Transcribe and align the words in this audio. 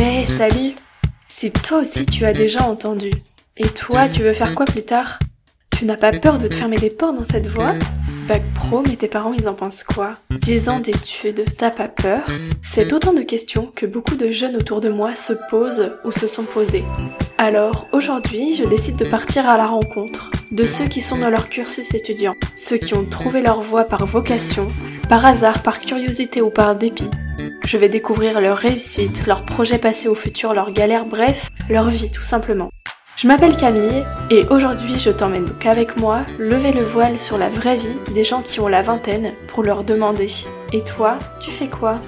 Hé, 0.00 0.24
salut 0.24 0.74
Si 1.28 1.50
toi 1.50 1.80
aussi 1.80 2.06
tu 2.06 2.24
as 2.24 2.32
déjà 2.32 2.62
entendu, 2.62 3.10
et 3.58 3.68
toi 3.68 4.08
tu 4.08 4.22
veux 4.22 4.32
faire 4.32 4.54
quoi 4.54 4.64
plus 4.64 4.82
tard? 4.82 5.18
Tu 5.76 5.84
n'as 5.84 5.98
pas 5.98 6.10
peur 6.10 6.38
de 6.38 6.48
te 6.48 6.54
fermer 6.54 6.78
des 6.78 6.88
portes 6.88 7.18
dans 7.18 7.26
cette 7.26 7.48
voie? 7.48 7.74
Bac 8.26 8.42
pro, 8.54 8.82
mais 8.88 8.96
tes 8.96 9.08
parents 9.08 9.34
ils 9.34 9.46
en 9.46 9.52
pensent 9.52 9.82
quoi? 9.82 10.14
10 10.30 10.70
ans 10.70 10.80
d'études, 10.80 11.44
t'as 11.58 11.68
pas 11.68 11.88
peur? 11.88 12.22
C'est 12.62 12.94
autant 12.94 13.12
de 13.12 13.20
questions 13.20 13.70
que 13.76 13.84
beaucoup 13.84 14.16
de 14.16 14.30
jeunes 14.30 14.56
autour 14.56 14.80
de 14.80 14.88
moi 14.88 15.14
se 15.14 15.34
posent 15.50 15.92
ou 16.06 16.12
se 16.12 16.26
sont 16.26 16.44
posées. 16.44 16.84
Alors 17.36 17.86
aujourd'hui, 17.92 18.54
je 18.54 18.64
décide 18.64 18.96
de 18.96 19.04
partir 19.04 19.46
à 19.50 19.58
la 19.58 19.66
rencontre 19.66 20.30
de 20.50 20.64
ceux 20.64 20.86
qui 20.86 21.02
sont 21.02 21.18
dans 21.18 21.30
leur 21.30 21.50
cursus 21.50 21.92
étudiant, 21.92 22.36
ceux 22.56 22.78
qui 22.78 22.94
ont 22.94 23.04
trouvé 23.04 23.42
leur 23.42 23.60
voie 23.60 23.84
par 23.84 24.06
vocation, 24.06 24.72
par 25.10 25.26
hasard, 25.26 25.62
par 25.62 25.78
curiosité 25.78 26.40
ou 26.40 26.48
par 26.48 26.74
dépit. 26.74 27.10
Je 27.64 27.76
vais 27.76 27.88
découvrir 27.88 28.40
leur 28.40 28.56
réussite, 28.56 29.26
leurs 29.26 29.44
projets 29.44 29.78
passés 29.78 30.08
au 30.08 30.14
futur, 30.14 30.54
leurs 30.54 30.72
galères, 30.72 31.06
bref, 31.06 31.50
leur 31.68 31.88
vie 31.88 32.10
tout 32.10 32.22
simplement. 32.22 32.70
Je 33.16 33.28
m'appelle 33.28 33.56
Camille 33.56 34.04
et 34.30 34.46
aujourd'hui 34.48 34.98
je 34.98 35.10
t'emmène 35.10 35.44
donc 35.44 35.66
avec 35.66 35.96
moi 35.98 36.24
lever 36.38 36.72
le 36.72 36.82
voile 36.82 37.18
sur 37.18 37.36
la 37.36 37.48
vraie 37.48 37.76
vie 37.76 37.92
des 38.14 38.24
gens 38.24 38.40
qui 38.40 38.60
ont 38.60 38.66
la 38.66 38.82
vingtaine 38.82 39.34
pour 39.46 39.62
leur 39.62 39.84
demander 39.84 40.26
Et 40.72 40.82
toi, 40.82 41.18
tu 41.38 41.50
fais 41.50 41.68
quoi? 41.68 42.00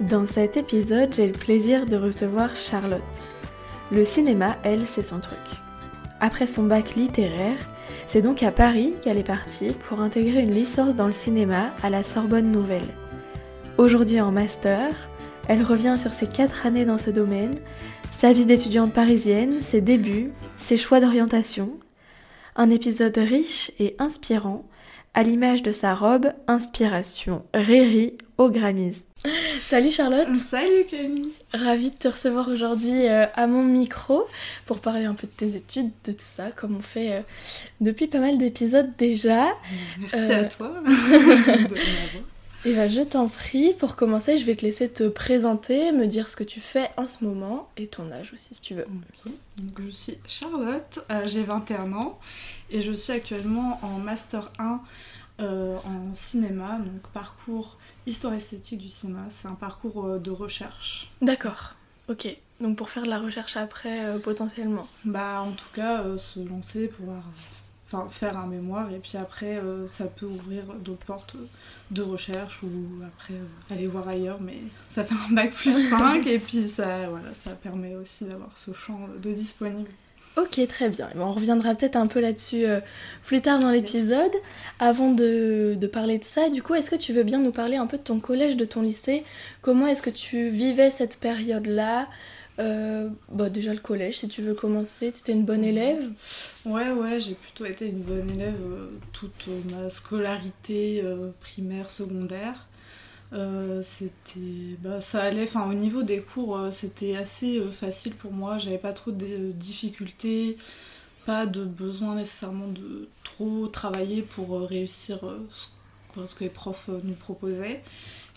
Dans 0.00 0.26
cet 0.26 0.56
épisode, 0.56 1.14
j'ai 1.14 1.26
le 1.26 1.32
plaisir 1.32 1.86
de 1.86 1.96
recevoir 1.96 2.56
Charlotte. 2.56 3.02
Le 3.90 4.04
cinéma, 4.04 4.56
elle, 4.62 4.86
c'est 4.86 5.02
son 5.02 5.18
truc. 5.18 5.38
Après 6.20 6.46
son 6.46 6.64
bac 6.64 6.94
littéraire, 6.94 7.58
c'est 8.08 8.22
donc 8.22 8.42
à 8.42 8.50
Paris 8.50 8.94
qu'elle 9.02 9.18
est 9.18 9.22
partie 9.22 9.70
pour 9.70 10.00
intégrer 10.00 10.40
une 10.40 10.54
licence 10.54 10.96
dans 10.96 11.06
le 11.06 11.12
cinéma 11.12 11.70
à 11.82 11.90
la 11.90 12.02
Sorbonne 12.02 12.50
Nouvelle. 12.50 12.88
Aujourd'hui 13.76 14.20
en 14.20 14.32
master, 14.32 14.88
elle 15.46 15.62
revient 15.62 15.96
sur 15.98 16.12
ses 16.12 16.26
quatre 16.26 16.64
années 16.64 16.86
dans 16.86 16.96
ce 16.96 17.10
domaine, 17.10 17.54
sa 18.10 18.32
vie 18.32 18.46
d'étudiante 18.46 18.94
parisienne, 18.94 19.60
ses 19.60 19.82
débuts, 19.82 20.32
ses 20.56 20.78
choix 20.78 21.00
d'orientation. 21.00 21.78
Un 22.56 22.70
épisode 22.70 23.16
riche 23.16 23.70
et 23.78 23.94
inspirant, 23.98 24.64
à 25.12 25.22
l'image 25.22 25.62
de 25.62 25.70
sa 25.70 25.94
robe 25.94 26.32
Inspiration 26.46 27.44
Riri 27.52 28.16
au 28.38 28.50
Grammys. 28.50 29.04
Salut 29.68 29.90
Charlotte. 29.90 30.28
Salut 30.36 30.84
Camille. 30.88 31.32
Ravie 31.52 31.90
de 31.90 31.96
te 31.96 32.08
recevoir 32.08 32.48
aujourd'hui 32.48 33.08
euh, 33.08 33.26
à 33.34 33.46
mon 33.46 33.62
micro 33.62 34.26
pour 34.66 34.80
parler 34.80 35.04
un 35.04 35.14
peu 35.14 35.26
de 35.26 35.32
tes 35.32 35.56
études, 35.56 35.90
de 36.04 36.12
tout 36.12 36.18
ça, 36.18 36.50
comme 36.52 36.76
on 36.76 36.82
fait 36.82 37.14
euh, 37.14 37.22
depuis 37.80 38.06
pas 38.06 38.20
mal 38.20 38.38
d'épisodes 38.38 38.90
déjà. 38.96 39.48
Merci 40.00 40.32
à 40.32 40.44
toi. 40.44 40.72
Et 42.64 42.74
bah, 42.74 42.88
je 42.88 43.02
t'en 43.02 43.28
prie, 43.28 43.72
pour 43.72 43.94
commencer, 43.94 44.36
je 44.36 44.44
vais 44.44 44.56
te 44.56 44.64
laisser 44.64 44.88
te 44.88 45.06
présenter, 45.06 45.92
me 45.92 46.06
dire 46.06 46.28
ce 46.28 46.34
que 46.34 46.42
tu 46.42 46.60
fais 46.60 46.90
en 46.96 47.06
ce 47.06 47.24
moment 47.24 47.68
et 47.76 47.86
ton 47.86 48.10
âge 48.10 48.32
aussi 48.32 48.54
si 48.54 48.60
tu 48.60 48.74
veux. 48.74 48.84
Donc, 49.24 49.80
je 49.86 49.90
suis 49.90 50.18
Charlotte, 50.26 50.98
euh, 51.12 51.22
j'ai 51.26 51.44
21 51.44 51.92
ans 51.92 52.18
et 52.70 52.80
je 52.80 52.92
suis 52.92 53.12
actuellement 53.12 53.78
en 53.82 53.98
Master 53.98 54.50
1 54.58 54.80
euh, 55.40 55.76
en 55.84 56.12
cinéma, 56.14 56.78
donc 56.78 57.12
parcours 57.14 57.78
histoire 58.08 58.34
esthétique 58.34 58.78
du 58.78 58.88
cinéma. 58.88 59.26
C'est 59.30 59.48
un 59.48 59.54
parcours 59.54 60.04
euh, 60.06 60.18
de 60.18 60.30
recherche. 60.30 61.10
D'accord, 61.22 61.74
ok. 62.08 62.36
Donc 62.60 62.76
pour 62.76 62.90
faire 62.90 63.04
de 63.04 63.08
la 63.08 63.20
recherche 63.20 63.56
après, 63.56 64.18
potentiellement 64.18 64.86
Bah 65.04 65.42
en 65.42 65.52
tout 65.52 65.68
cas, 65.72 66.02
se 66.18 66.40
lancer, 66.40 66.88
pouvoir 66.88 67.22
enfin 67.90 68.08
faire 68.08 68.36
un 68.36 68.46
mémoire 68.46 68.90
et 68.92 68.98
puis 68.98 69.16
après 69.16 69.58
euh, 69.58 69.86
ça 69.86 70.04
peut 70.04 70.26
ouvrir 70.26 70.64
d'autres 70.84 71.06
portes 71.06 71.36
de 71.90 72.02
recherche 72.02 72.62
ou 72.62 72.68
après 73.06 73.34
euh, 73.34 73.74
aller 73.74 73.86
voir 73.86 74.06
ailleurs 74.08 74.40
mais 74.40 74.58
ça 74.84 75.04
fait 75.04 75.14
un 75.14 75.34
bac 75.34 75.52
plus 75.52 75.88
5 75.90 76.26
et 76.26 76.38
puis 76.38 76.68
ça 76.68 77.08
voilà 77.08 77.32
ça 77.32 77.50
permet 77.52 77.94
aussi 77.96 78.24
d'avoir 78.24 78.56
ce 78.56 78.72
champ 78.72 79.00
de 79.22 79.32
disponible. 79.32 79.90
Ok, 80.36 80.60
très 80.68 80.88
bien. 80.88 81.08
On 81.16 81.32
reviendra 81.32 81.74
peut-être 81.74 81.96
un 81.96 82.06
peu 82.06 82.20
là-dessus 82.20 82.64
euh, 82.64 82.80
plus 83.24 83.40
tard 83.40 83.58
dans 83.58 83.70
l'épisode. 83.70 84.30
Avant 84.78 85.12
de, 85.12 85.76
parler 85.92 86.18
de 86.18 86.24
ça, 86.24 86.48
du 86.48 86.62
coup, 86.62 86.74
est-ce 86.74 86.90
que 86.90 86.96
tu 86.96 87.12
veux 87.12 87.24
bien 87.24 87.38
nous 87.38 87.50
parler 87.50 87.76
un 87.76 87.86
peu 87.86 87.98
de 87.98 88.02
ton 88.02 88.20
collège, 88.20 88.56
de 88.56 88.64
ton 88.64 88.82
lycée? 88.82 89.24
Comment 89.62 89.86
est-ce 89.86 90.02
que 90.02 90.10
tu 90.10 90.50
vivais 90.50 90.90
cette 90.90 91.18
période-là? 91.18 92.08
Euh, 92.60 93.08
bah 93.30 93.50
déjà 93.50 93.72
le 93.72 93.78
collège, 93.78 94.18
si 94.18 94.26
tu 94.26 94.42
veux 94.42 94.54
commencer, 94.54 95.12
tu 95.12 95.20
étais 95.20 95.32
une 95.32 95.44
bonne 95.44 95.62
élève? 95.62 96.10
Ouais, 96.64 96.90
ouais, 96.90 97.20
j'ai 97.20 97.34
plutôt 97.34 97.64
été 97.64 97.86
une 97.86 98.00
bonne 98.00 98.28
élève 98.30 98.60
euh, 98.60 98.88
toute 99.12 99.48
ma 99.70 99.90
scolarité 99.90 101.04
primaire, 101.40 101.88
secondaire. 101.90 102.67
C'était 103.82 104.78
bah, 104.82 105.00
ça 105.00 105.22
allait 105.22 105.42
enfin 105.42 105.68
au 105.68 105.74
niveau 105.74 106.02
des 106.02 106.20
cours 106.20 106.58
c'était 106.70 107.16
assez 107.16 107.60
facile 107.70 108.14
pour 108.14 108.32
moi 108.32 108.58
j'avais 108.58 108.78
pas 108.78 108.92
trop 108.92 109.10
de 109.10 109.52
difficultés 109.52 110.56
pas 111.26 111.44
de 111.44 111.64
besoin 111.64 112.14
nécessairement 112.14 112.68
de 112.68 113.08
trop 113.24 113.68
travailler 113.68 114.22
pour 114.22 114.60
réussir 114.60 115.18
ce, 115.50 116.26
ce 116.26 116.34
que 116.34 116.44
les 116.44 116.50
profs 116.50 116.88
nous 117.04 117.14
proposaient 117.14 117.82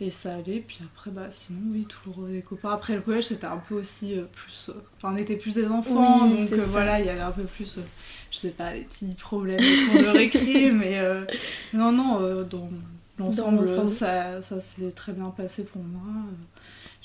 et 0.01 0.09
ça 0.09 0.33
allait, 0.33 0.63
puis 0.65 0.79
après, 0.83 1.11
bah, 1.11 1.27
sinon, 1.29 1.59
oui, 1.69 1.85
toujours 1.85 2.25
des 2.25 2.41
copains. 2.41 2.71
Après 2.71 2.95
le 2.95 3.01
collège, 3.01 3.25
c'était 3.25 3.45
un 3.45 3.57
peu 3.57 3.75
aussi 3.75 4.17
euh, 4.17 4.23
plus. 4.23 4.69
Euh, 4.69 4.73
enfin, 4.97 5.13
on 5.13 5.17
était 5.17 5.35
plus 5.35 5.53
des 5.53 5.67
enfants, 5.67 6.27
donc 6.27 6.51
euh, 6.51 6.65
voilà, 6.67 6.99
il 6.99 7.05
y 7.05 7.09
avait 7.09 7.21
un 7.21 7.31
peu 7.31 7.43
plus, 7.43 7.77
je 8.31 8.35
sais 8.35 8.49
pas, 8.49 8.73
des 8.73 8.81
petits 8.81 9.13
problèmes 9.13 9.59
de 9.59 10.07
récré, 10.07 10.71
mais 10.73 10.99
non, 11.71 11.91
non, 11.91 12.43
dans 12.49 12.67
l'ensemble, 13.19 13.67
ça, 13.67 14.41
ça 14.41 14.61
s'est 14.61 14.91
très 14.91 15.13
bien 15.13 15.29
passé 15.29 15.63
pour 15.63 15.83
moi 15.83 16.25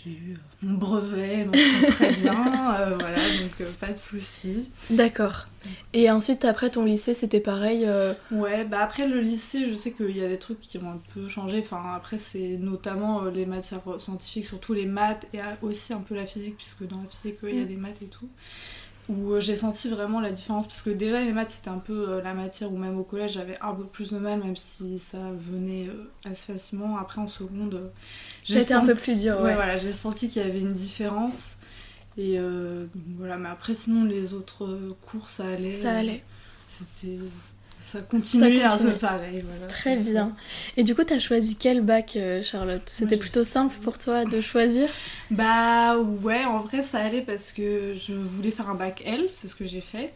j'ai 0.06 0.12
eu 0.12 0.34
euh, 0.34 0.36
mon 0.62 0.74
brevet, 0.74 1.44
donc 1.44 1.56
très 1.90 2.12
bien, 2.22 2.74
euh, 2.74 2.96
voilà, 2.98 3.18
donc 3.18 3.60
euh, 3.60 3.70
pas 3.80 3.92
de 3.92 3.96
soucis. 3.96 4.68
D'accord. 4.90 5.46
Et 5.92 6.10
ensuite, 6.10 6.44
après 6.44 6.70
ton 6.70 6.84
lycée, 6.84 7.14
c'était 7.14 7.40
pareil 7.40 7.88
Ouais, 8.30 8.64
bah 8.64 8.80
après 8.82 9.08
le 9.08 9.20
lycée, 9.20 9.64
je 9.64 9.74
sais 9.74 9.90
qu'il 9.90 10.16
y 10.16 10.24
a 10.24 10.28
des 10.28 10.38
trucs 10.38 10.60
qui 10.60 10.78
ont 10.78 10.90
un 10.90 11.00
peu 11.12 11.26
changé. 11.28 11.58
Enfin, 11.58 11.94
après, 11.96 12.18
c'est 12.18 12.56
notamment 12.58 13.24
les 13.24 13.46
matières 13.46 13.80
scientifiques, 13.98 14.44
surtout 14.44 14.74
les 14.74 14.86
maths 14.86 15.26
et 15.34 15.40
aussi 15.62 15.92
un 15.92 16.00
peu 16.00 16.14
la 16.14 16.26
physique, 16.26 16.56
puisque 16.56 16.86
dans 16.86 17.00
la 17.00 17.08
physique, 17.08 17.38
il 17.42 17.56
y 17.56 17.60
a 17.60 17.64
mm. 17.64 17.68
des 17.68 17.76
maths 17.76 18.02
et 18.02 18.06
tout 18.06 18.28
où 19.08 19.32
euh, 19.32 19.40
j'ai 19.40 19.56
senti 19.56 19.88
vraiment 19.88 20.20
la 20.20 20.30
différence. 20.30 20.66
Parce 20.66 20.82
que 20.82 20.90
déjà 20.90 21.20
les 21.22 21.32
maths 21.32 21.50
c'était 21.50 21.70
un 21.70 21.78
peu 21.78 22.08
euh, 22.08 22.22
la 22.22 22.34
matière 22.34 22.72
où 22.72 22.76
même 22.76 22.98
au 22.98 23.04
collège 23.04 23.32
j'avais 23.32 23.58
un 23.60 23.74
peu 23.74 23.84
plus 23.84 24.12
de 24.12 24.18
mal 24.18 24.40
même 24.40 24.56
si 24.56 24.98
ça 24.98 25.32
venait 25.32 25.88
euh, 25.88 26.10
assez 26.24 26.52
facilement. 26.52 26.96
Après 26.98 27.20
en 27.20 27.28
seconde 27.28 27.90
j'ai 28.44 28.72
un 28.72 28.86
peu 28.86 28.94
plus 28.94 29.20
dur 29.20 29.40
ouais, 29.40 29.54
voilà 29.54 29.78
j'ai 29.78 29.92
senti 29.92 30.28
qu'il 30.28 30.42
y 30.42 30.44
avait 30.44 30.60
une 30.60 30.72
différence. 30.72 31.58
Et 32.18 32.38
voilà 33.18 33.36
mais 33.36 33.48
après 33.48 33.74
sinon 33.74 34.04
les 34.04 34.32
autres 34.32 34.96
cours 35.02 35.28
ça 35.28 35.48
allait 35.48 35.70
ça 35.72 35.98
allait. 35.98 36.24
c'était 36.66 37.18
ça 37.86 38.00
continue, 38.00 38.62
un 38.62 38.78
peu 38.78 38.90
pareil. 38.90 39.44
Voilà, 39.46 39.72
Très 39.72 39.96
bien. 39.96 40.34
Et 40.76 40.82
du 40.82 40.96
coup, 40.96 41.04
tu 41.04 41.12
as 41.12 41.20
choisi 41.20 41.54
quel 41.54 41.82
bac, 41.82 42.16
euh, 42.16 42.42
Charlotte? 42.42 42.82
C'était 42.86 43.16
plutôt 43.16 43.44
simple 43.44 43.76
pour 43.80 43.96
toi 43.96 44.24
de 44.24 44.40
choisir? 44.40 44.88
Bah 45.30 45.96
ouais, 45.96 46.44
en 46.44 46.58
vrai, 46.58 46.82
ça 46.82 46.98
allait 46.98 47.22
parce 47.22 47.52
que 47.52 47.94
je 47.94 48.12
voulais 48.12 48.50
faire 48.50 48.68
un 48.68 48.74
bac 48.74 49.04
L, 49.06 49.26
c'est 49.30 49.46
ce 49.46 49.54
que 49.54 49.66
j'ai 49.66 49.80
fait. 49.80 50.12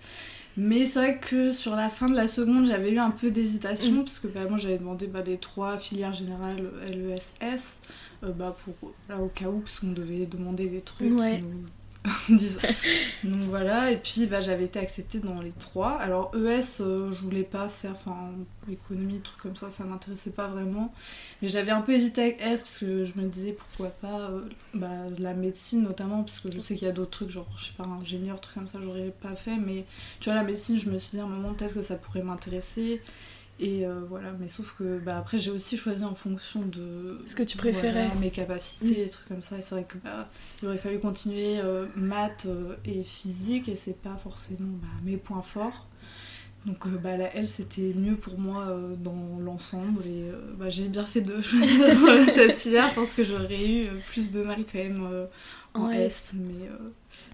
Mais 0.56 0.84
c'est 0.84 0.98
vrai 0.98 1.18
que 1.18 1.52
sur 1.52 1.76
la 1.76 1.88
fin 1.88 2.08
de 2.08 2.16
la 2.16 2.26
seconde, 2.26 2.66
j'avais 2.66 2.90
eu 2.90 2.98
un 2.98 3.12
peu 3.12 3.30
d'hésitation, 3.30 3.92
mm. 3.92 4.04
parce 4.04 4.18
que 4.18 4.26
bah, 4.26 4.40
moi 4.48 4.58
j'avais 4.58 4.78
demandé 4.78 5.06
bah, 5.06 5.22
les 5.24 5.38
trois 5.38 5.78
filières 5.78 6.12
générales 6.12 6.72
LESS, 6.88 7.82
euh, 8.24 8.32
bah, 8.32 8.56
pour, 8.64 8.92
là, 9.08 9.18
au 9.18 9.28
cas 9.28 9.46
où, 9.46 9.60
parce 9.60 9.78
qu'on 9.78 9.92
devait 9.92 10.26
demander 10.26 10.66
des 10.66 10.80
trucs 10.80 11.12
Donc 13.24 13.40
voilà, 13.48 13.90
et 13.90 13.98
puis 13.98 14.26
bah, 14.26 14.40
j'avais 14.40 14.64
été 14.64 14.78
acceptée 14.78 15.18
dans 15.18 15.42
les 15.42 15.52
trois. 15.52 15.92
Alors 15.98 16.32
ES, 16.34 16.80
euh, 16.80 17.12
je 17.12 17.22
voulais 17.22 17.42
pas 17.42 17.68
faire, 17.68 17.92
enfin, 17.92 18.32
économie, 18.70 19.20
trucs 19.20 19.40
comme 19.40 19.56
ça, 19.56 19.70
ça 19.70 19.84
m'intéressait 19.84 20.30
pas 20.30 20.48
vraiment. 20.48 20.94
Mais 21.42 21.48
j'avais 21.48 21.72
un 21.72 21.82
peu 21.82 21.92
hésité 21.92 22.22
avec 22.22 22.40
S 22.40 22.62
parce 22.62 22.78
que 22.78 23.04
je 23.04 23.12
me 23.16 23.26
disais 23.26 23.52
pourquoi 23.52 23.88
pas 23.88 24.30
euh, 24.30 24.40
bah, 24.72 24.88
la 25.18 25.34
médecine 25.34 25.82
notamment, 25.82 26.22
parce 26.22 26.40
que 26.40 26.50
je 26.50 26.58
sais 26.60 26.74
qu'il 26.74 26.86
y 26.86 26.90
a 26.90 26.94
d'autres 26.94 27.10
trucs, 27.10 27.30
genre, 27.30 27.48
je 27.58 27.66
sais 27.66 27.74
pas, 27.76 27.84
ingénieur, 27.84 28.40
trucs 28.40 28.54
comme 28.54 28.68
ça, 28.68 28.80
j'aurais 28.82 29.12
pas 29.20 29.36
fait. 29.36 29.56
Mais 29.56 29.84
tu 30.20 30.30
vois, 30.30 30.36
la 30.36 30.44
médecine, 30.44 30.78
je 30.78 30.88
me 30.88 30.96
suis 30.96 31.12
dit 31.12 31.20
à 31.20 31.24
un 31.24 31.28
moment, 31.28 31.52
peut-être 31.52 31.74
que 31.74 31.82
ça 31.82 31.96
pourrait 31.96 32.22
m'intéresser. 32.22 33.02
Et 33.62 33.84
euh, 33.84 34.00
voilà, 34.08 34.32
mais 34.40 34.48
sauf 34.48 34.74
que 34.78 34.98
bah, 34.98 35.18
après 35.18 35.36
j'ai 35.36 35.50
aussi 35.50 35.76
choisi 35.76 36.02
en 36.02 36.14
fonction 36.14 36.62
de 36.62 37.20
ce 37.26 37.36
que 37.36 37.42
tu 37.42 37.58
préférais, 37.58 38.08
mes 38.18 38.30
capacités, 38.30 39.04
mm. 39.04 39.08
trucs 39.10 39.28
comme 39.28 39.42
ça. 39.42 39.58
Et 39.58 39.62
c'est 39.62 39.74
vrai 39.74 39.84
que 39.84 39.98
bah, 39.98 40.30
il 40.62 40.68
aurait 40.68 40.78
fallu 40.78 40.98
continuer 40.98 41.58
euh, 41.58 41.84
maths 41.94 42.46
euh, 42.48 42.76
et 42.86 43.04
physique 43.04 43.68
et 43.68 43.76
c'est 43.76 44.00
pas 44.00 44.16
forcément 44.16 44.78
bah, 44.80 44.88
mes 45.04 45.18
points 45.18 45.42
forts. 45.42 45.88
Donc 46.64 46.88
bah, 46.88 47.18
la 47.18 47.34
L 47.36 47.48
c'était 47.48 47.92
mieux 47.94 48.16
pour 48.16 48.38
moi 48.38 48.66
dans 48.98 49.38
l'ensemble 49.42 50.06
et 50.06 50.30
bah, 50.58 50.68
j'ai 50.68 50.88
bien 50.88 51.04
fait 51.04 51.22
de 51.22 51.40
choisir 51.42 52.28
cette 52.28 52.54
filière. 52.54 52.88
Je 52.88 52.94
pense 52.94 53.14
que 53.14 53.24
j'aurais 53.24 53.66
eu 53.66 53.88
plus 54.10 54.32
de 54.32 54.40
mal 54.40 54.64
quand 54.70 54.78
même 54.78 55.26
en 55.74 55.90
S, 55.90 56.32
mais 56.34 56.68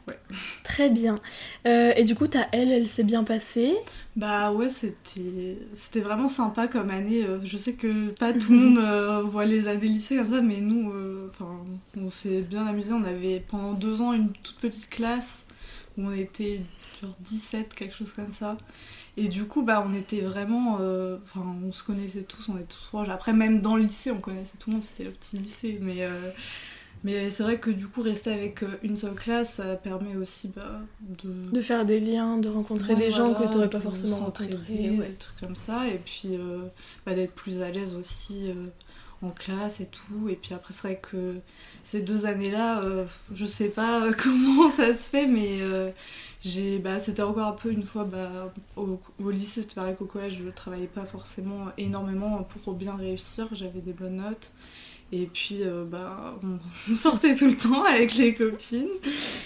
ouais. 0.09 0.19
Très 0.63 0.91
bien. 0.91 1.19
et 1.65 2.05
du 2.05 2.15
coup, 2.15 2.27
ta 2.27 2.49
L, 2.53 2.71
elle 2.71 2.87
s'est 2.87 3.05
bien 3.05 3.25
passée? 3.25 3.75
Bah 4.15 4.53
ouais, 4.53 4.69
c'était 4.69 5.59
c'était 5.73 6.01
vraiment 6.01 6.29
sympa 6.29 6.69
comme 6.69 6.91
année. 6.91 7.27
Je 7.45 7.57
sais 7.57 7.75
que 7.75 8.11
pas 8.11 8.33
tout 8.33 8.53
le 8.53 8.59
monde 8.59 9.25
voit 9.31 9.45
les 9.45 9.69
années 9.69 9.89
lycée 9.89 10.17
comme 10.17 10.29
ça, 10.29 10.41
mais 10.43 10.61
nous, 10.61 10.93
enfin, 11.31 11.59
on 11.97 12.11
s'est 12.11 12.43
bien 12.43 12.67
amusé. 12.67 12.93
On 12.93 13.05
avait 13.05 13.41
pendant 13.41 13.73
deux 13.73 14.01
ans 14.01 14.13
une 14.13 14.31
toute 14.31 14.57
petite 14.57 14.89
classe 14.91 15.47
où 15.97 16.07
on 16.07 16.13
était 16.13 16.61
genre 17.01 17.15
17, 17.21 17.75
quelque 17.75 17.97
chose 17.97 18.13
comme 18.13 18.33
ça. 18.33 18.57
Et 19.17 19.29
du 19.29 19.47
coup, 19.47 19.63
bah, 19.63 19.85
on 19.87 19.95
était 19.95 20.21
vraiment. 20.21 20.79
Euh, 20.81 21.19
enfin, 21.23 21.45
on 21.65 21.73
se 21.73 21.83
connaissait 21.83 22.23
tous, 22.23 22.49
on 22.49 22.59
est 22.59 22.69
tous 22.69 22.89
proches. 22.89 23.09
Après, 23.09 23.33
même 23.33 23.61
dans 23.61 23.77
le 23.77 23.83
lycée, 23.83 24.11
on 24.11 24.21
connaissait 24.21 24.59
tout 24.59 24.71
le 24.71 24.77
monde, 24.77 24.85
c'était 24.85 25.05
le 25.05 25.11
petit 25.11 25.39
lycée. 25.39 25.79
Mais, 25.81 26.03
euh, 26.03 26.31
mais 27.05 27.31
c'est 27.31 27.43
vrai 27.43 27.59
que 27.59 27.71
du 27.71 27.87
coup, 27.89 28.03
rester 28.03 28.33
avec 28.33 28.63
euh, 28.63 28.69
une 28.83 28.97
seule 28.97 29.15
classe, 29.15 29.55
ça 29.55 29.77
permet 29.77 30.17
aussi 30.17 30.53
bah, 30.55 30.81
de. 31.01 31.51
De 31.51 31.61
faire 31.61 31.85
des 31.85 32.01
liens, 32.01 32.39
de 32.39 32.49
rencontrer 32.49 32.97
des 32.97 33.11
gens 33.11 33.35
que 33.35 33.45
tu 33.45 33.55
n'aurais 33.55 33.71
pas 33.71 33.81
forcément 33.81 34.17
rencontrés. 34.17 34.51
Ouais. 34.69 35.09
Des 35.09 35.15
trucs 35.15 35.41
comme 35.41 35.57
ça. 35.57 35.87
Et 35.87 36.01
puis, 36.05 36.39
bah, 37.05 37.15
d'être 37.15 37.33
plus 37.33 37.63
à 37.63 37.71
l'aise 37.71 37.95
aussi 37.95 38.51
en 39.23 39.31
classe 39.31 39.81
et 39.81 39.87
tout. 39.87 40.29
Et 40.29 40.37
puis 40.37 40.55
après, 40.55 40.75
c'est 40.75 40.83
vrai 40.83 41.01
que 41.01 41.37
ces 41.85 42.03
deux 42.03 42.27
années-là, 42.27 42.83
je 43.33 43.47
sais 43.47 43.69
pas 43.69 44.13
comment 44.23 44.71
ça 44.71 44.93
se 44.93 45.09
fait, 45.09 45.27
mais 45.27 45.61
bah, 46.83 47.01
c'était 47.01 47.23
encore 47.23 47.49
un 47.49 47.53
peu 47.53 47.73
une 47.73 47.83
fois 47.83 48.05
bah, 48.05 48.53
au, 48.77 49.31
lycée 49.31 49.63
c'était 49.63 49.75
pareil 49.75 49.97
qu'au 49.97 50.05
collège 50.05 50.43
je 50.45 50.49
travaillais 50.49 50.87
pas 50.87 51.05
forcément 51.05 51.67
énormément 51.77 52.45
pour 52.45 52.75
bien 52.75 52.95
réussir 52.95 53.49
j'avais 53.53 53.81
des 53.81 53.93
bonnes 53.93 54.17
notes 54.17 54.53
et 55.13 55.27
puis 55.27 55.63
euh, 55.63 55.85
bah 55.85 56.37
on 56.43 56.95
sortait 56.95 57.37
tout 57.37 57.47
le 57.47 57.57
temps 57.57 57.83
avec 57.83 58.15
les 58.17 58.35
copines. 58.35 58.89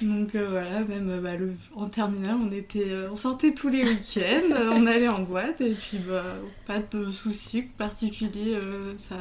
Donc 0.02 0.34
euh, 0.34 0.48
voilà 0.50 0.80
même 0.80 1.20
bah, 1.20 1.36
le, 1.36 1.54
en 1.74 1.88
terminale 1.88 2.36
on 2.42 2.50
était 2.50 2.90
euh, 2.90 3.08
on 3.12 3.16
sortait 3.16 3.52
tous 3.52 3.68
les 3.68 3.84
week-ends 3.84 4.54
on 4.72 4.86
allait 4.86 5.08
en 5.08 5.20
boîte. 5.20 5.60
Et 5.60 5.74
puis 5.74 5.98
bah 5.98 6.24
pas 6.66 6.78
de 6.78 7.10
soucis 7.10 7.62
particuliers 7.62 8.58
ça 8.98 9.16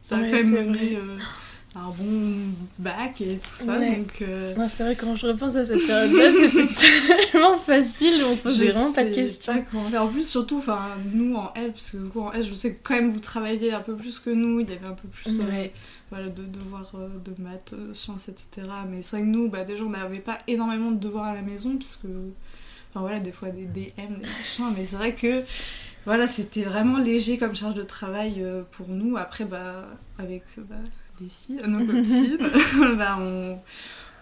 ça 0.00 0.16
a 0.16 0.20
quand 0.20 0.32
même 0.32 0.50
mené 0.50 0.98
un 1.76 1.88
bon 1.88 2.36
bac 2.78 3.20
et 3.20 3.36
tout 3.36 3.64
ça. 3.66 3.78
Donc, 3.78 4.22
euh, 4.22 4.54
c'est 4.68 4.84
vrai, 4.84 4.96
quand 4.96 5.16
je 5.16 5.26
repense 5.26 5.56
à 5.56 5.64
cette 5.64 5.84
période-là, 5.84 6.30
c'était 6.30 6.68
tellement 7.32 7.56
facile, 7.56 8.22
on 8.24 8.36
se 8.36 8.44
posait 8.44 8.68
vraiment 8.68 8.92
pas 8.92 9.04
de 9.04 9.14
questions. 9.14 9.64
Pas. 9.72 10.00
En 10.00 10.08
plus, 10.08 10.28
surtout, 10.28 10.62
nous 11.12 11.34
en 11.34 11.52
L, 11.54 11.72
parce 11.72 11.90
que 11.90 12.18
en 12.18 12.32
S, 12.32 12.46
je 12.46 12.54
sais 12.54 12.74
que 12.74 12.78
quand 12.82 12.94
même 12.94 13.10
vous 13.10 13.20
travaillez 13.20 13.72
un 13.72 13.80
peu 13.80 13.96
plus 13.96 14.20
que 14.20 14.30
nous, 14.30 14.60
il 14.60 14.70
y 14.70 14.72
avait 14.72 14.86
un 14.86 14.92
peu 14.92 15.08
plus 15.08 15.40
euh, 15.40 15.66
voilà, 16.10 16.28
de 16.28 16.44
devoirs 16.44 16.92
euh, 16.94 17.08
de 17.24 17.42
maths, 17.42 17.74
sciences, 17.92 18.28
etc. 18.28 18.68
Mais 18.88 19.02
c'est 19.02 19.16
vrai 19.16 19.26
que 19.26 19.30
nous, 19.30 19.48
bah, 19.48 19.64
déjà, 19.64 19.82
on 19.82 19.90
n'avait 19.90 20.20
pas 20.20 20.38
énormément 20.46 20.92
de 20.92 20.98
devoirs 20.98 21.26
à 21.26 21.34
la 21.34 21.42
maison, 21.42 21.76
puisque, 21.76 22.04
enfin 22.04 23.00
voilà, 23.00 23.18
des 23.18 23.32
fois 23.32 23.50
des 23.50 23.64
DM, 23.64 24.14
des 24.20 24.26
machins, 24.26 24.72
mais 24.76 24.84
c'est 24.84 24.96
vrai 24.96 25.14
que 25.14 25.42
voilà, 26.06 26.28
c'était 26.28 26.62
vraiment 26.62 26.98
léger 26.98 27.36
comme 27.36 27.56
charge 27.56 27.74
de 27.74 27.82
travail 27.82 28.44
pour 28.70 28.88
nous. 28.88 29.16
Après, 29.16 29.44
bah, 29.44 29.88
avec. 30.18 30.44
Bah, 30.56 30.76
des 31.20 31.28
filles, 31.28 31.60
nos 31.66 31.84
copines, 31.84 32.38
bah, 32.96 33.16
on, 33.18 33.58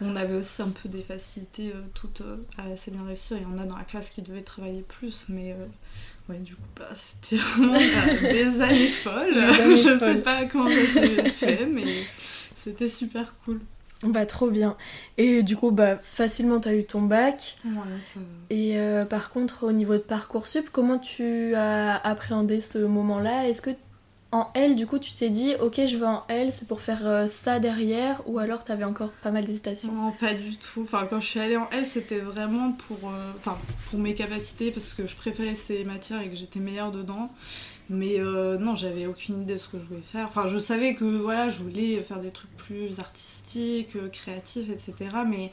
on, 0.00 0.16
avait 0.16 0.34
aussi 0.34 0.62
un 0.62 0.68
peu 0.68 0.88
des 0.88 1.02
facilités 1.02 1.72
euh, 1.74 1.80
toutes 1.94 2.20
euh, 2.22 2.36
à 2.58 2.72
assez 2.72 2.90
bien 2.90 3.04
réussir. 3.04 3.36
Il 3.38 3.42
y 3.42 3.46
en 3.46 3.58
a 3.62 3.66
dans 3.66 3.76
la 3.76 3.84
classe 3.84 4.10
qui 4.10 4.22
devaient 4.22 4.42
travailler 4.42 4.82
plus, 4.82 5.26
mais 5.28 5.52
euh, 5.52 5.66
ouais, 6.28 6.38
du 6.38 6.54
coup, 6.54 6.62
bah, 6.76 6.88
c'était 6.94 7.36
vraiment 7.36 7.74
bah, 7.74 8.32
des 8.32 8.60
années 8.60 8.88
folles. 8.88 9.34
Je 9.34 9.98
sais 9.98 10.16
pas 10.16 10.44
comment 10.46 10.68
ça 10.68 10.92
s'est 10.92 11.28
fait, 11.30 11.66
mais 11.66 11.84
c'était 12.56 12.88
super 12.88 13.34
cool. 13.44 13.60
Bah 14.04 14.26
trop 14.26 14.50
bien. 14.50 14.76
Et 15.16 15.44
du 15.44 15.56
coup, 15.56 15.70
bah 15.70 15.96
facilement 15.96 16.58
t'as 16.58 16.74
eu 16.74 16.82
ton 16.82 17.02
bac. 17.02 17.56
Ouais, 17.64 17.72
ça... 18.00 18.18
Et 18.50 18.76
par 19.08 19.30
contre, 19.30 19.64
au 19.64 19.70
niveau 19.70 19.92
de 19.92 20.00
Parcoursup, 20.00 20.70
comment 20.72 20.98
tu 20.98 21.54
as 21.54 21.98
appréhendé 21.98 22.60
ce 22.60 22.78
moment-là? 22.78 23.48
Est-ce 23.48 23.62
que 23.62 23.70
en 24.32 24.50
L, 24.54 24.76
du 24.76 24.86
coup, 24.86 24.98
tu 24.98 25.12
t'es 25.12 25.28
dit, 25.28 25.54
ok, 25.60 25.82
je 25.84 25.96
vais 25.98 26.06
en 26.06 26.24
L, 26.28 26.52
c'est 26.52 26.66
pour 26.66 26.80
faire 26.80 27.06
euh, 27.06 27.26
ça 27.28 27.60
derrière, 27.60 28.22
ou 28.26 28.38
alors 28.38 28.64
t'avais 28.64 28.84
encore 28.84 29.12
pas 29.22 29.30
mal 29.30 29.44
d'hésitation 29.44 29.92
Non, 29.92 30.12
pas 30.12 30.32
du 30.32 30.56
tout. 30.56 30.82
Enfin, 30.82 31.06
quand 31.08 31.20
je 31.20 31.26
suis 31.26 31.38
allée 31.38 31.58
en 31.58 31.68
L, 31.68 31.84
c'était 31.84 32.18
vraiment 32.18 32.72
pour, 32.72 33.10
euh, 33.10 33.56
mes 33.98 34.14
capacités, 34.14 34.70
parce 34.70 34.94
que 34.94 35.06
je 35.06 35.14
préférais 35.16 35.54
ces 35.54 35.84
matières 35.84 36.22
et 36.22 36.30
que 36.30 36.34
j'étais 36.34 36.60
meilleure 36.60 36.92
dedans. 36.92 37.30
Mais 37.90 38.20
euh, 38.20 38.56
non, 38.56 38.74
j'avais 38.74 39.06
aucune 39.06 39.42
idée 39.42 39.54
de 39.54 39.58
ce 39.58 39.68
que 39.68 39.78
je 39.78 39.84
voulais 39.84 40.00
faire. 40.00 40.26
Enfin, 40.28 40.48
je 40.48 40.58
savais 40.58 40.94
que 40.94 41.04
voilà, 41.04 41.50
je 41.50 41.62
voulais 41.62 42.00
faire 42.00 42.18
des 42.18 42.30
trucs 42.30 42.56
plus 42.56 43.00
artistiques, 43.00 43.98
créatifs, 44.12 44.70
etc. 44.70 44.94
Mais 45.28 45.50